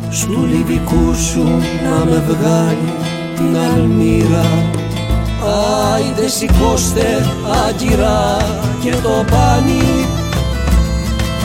Στου 0.09 0.45
λιβικού 0.45 1.15
σου 1.15 1.43
να 1.83 2.05
με 2.05 2.23
βγάλει 2.27 2.93
την 3.35 3.57
Αλμύρα 3.57 4.45
Άιντε 5.93 6.27
σηκώστε 6.27 7.25
άγκυρα 7.67 8.37
και 8.81 8.89
το 8.89 9.25
πάνι. 9.31 10.07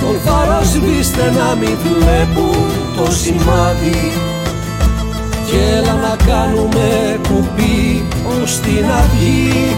Τον 0.00 0.20
φάρο 0.24 0.62
σβήστε 0.64 1.32
να 1.38 1.54
μην 1.54 1.76
βλέπουν 1.82 2.66
το 2.96 3.12
σημάδι. 3.12 4.12
Κι 5.46 5.56
έλα 5.76 5.92
να 5.92 6.16
κάνουμε 6.26 7.18
κουπί 7.28 8.04
ως 8.42 8.60
την 8.60 8.84
αυγή. 8.98 9.76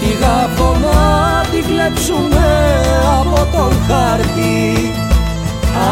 Τη 0.00 0.08
γάφο 0.20 0.76
να 0.82 1.00
τη 1.50 1.58
κλέψουμε 1.68 2.48
από 3.20 3.46
τον 3.56 3.72
χάρτη. 3.86 4.92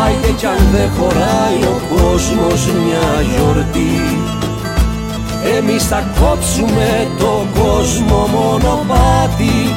Άιντε 0.04 0.32
κι 0.36 0.46
αν 0.46 0.62
δεν 0.72 0.90
χωράει 0.98 1.60
ο 1.74 1.80
κόσμος 1.94 2.66
μια 2.66 3.08
γιορτή 3.30 4.29
εμείς 5.58 5.86
θα 5.86 6.04
κόψουμε 6.20 7.08
το 7.18 7.46
κόσμο 7.60 8.26
μονοπάτι. 8.34 9.76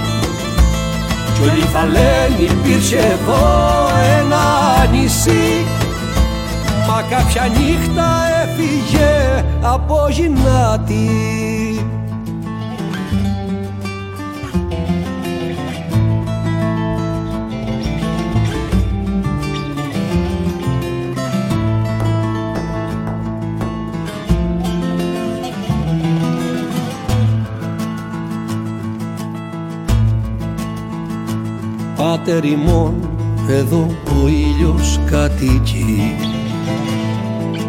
Κι 1.33 1.41
όλοι 1.41 1.65
θα 1.73 1.83
λένε 1.85 2.51
υπήρχε 2.51 2.97
εδώ 2.97 3.89
ένα 4.19 4.43
νησί. 4.91 5.65
Μα 6.87 7.01
κάποια 7.09 7.47
νύχτα 7.57 8.09
έφυγε 8.43 9.43
από 9.61 10.07
γυνάτη 10.09 11.52
Πάτερ 32.03 32.45
ημών 32.45 33.09
εδώ 33.49 33.87
ο 34.23 34.27
ήλιος 34.27 34.99
κατοικεί. 35.05 36.15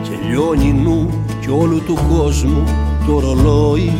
Και 0.02 0.10
λιώνει 0.28 0.72
νου 0.72 1.24
κι 1.40 1.50
όλου 1.50 1.82
του 1.82 1.98
κόσμου 2.08 2.64
το 3.06 3.20
ρολόι. 3.20 3.92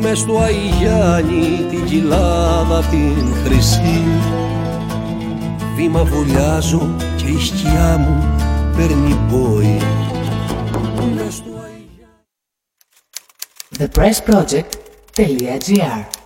Μες 0.00 0.18
στο 0.18 0.38
Αϊγιάννη 0.38 1.66
την 1.70 1.84
κοιλάδα 1.84 2.80
την 2.80 3.34
χρυσή. 3.44 4.02
Βήμα 5.76 6.04
βουλιάζω 6.04 6.94
και 7.16 7.26
η 7.26 7.40
σκιά 7.40 7.98
μου 7.98 8.24
παίρνει 8.76 9.18
πόη 9.30 9.78
thepressproject.gr 13.78 16.19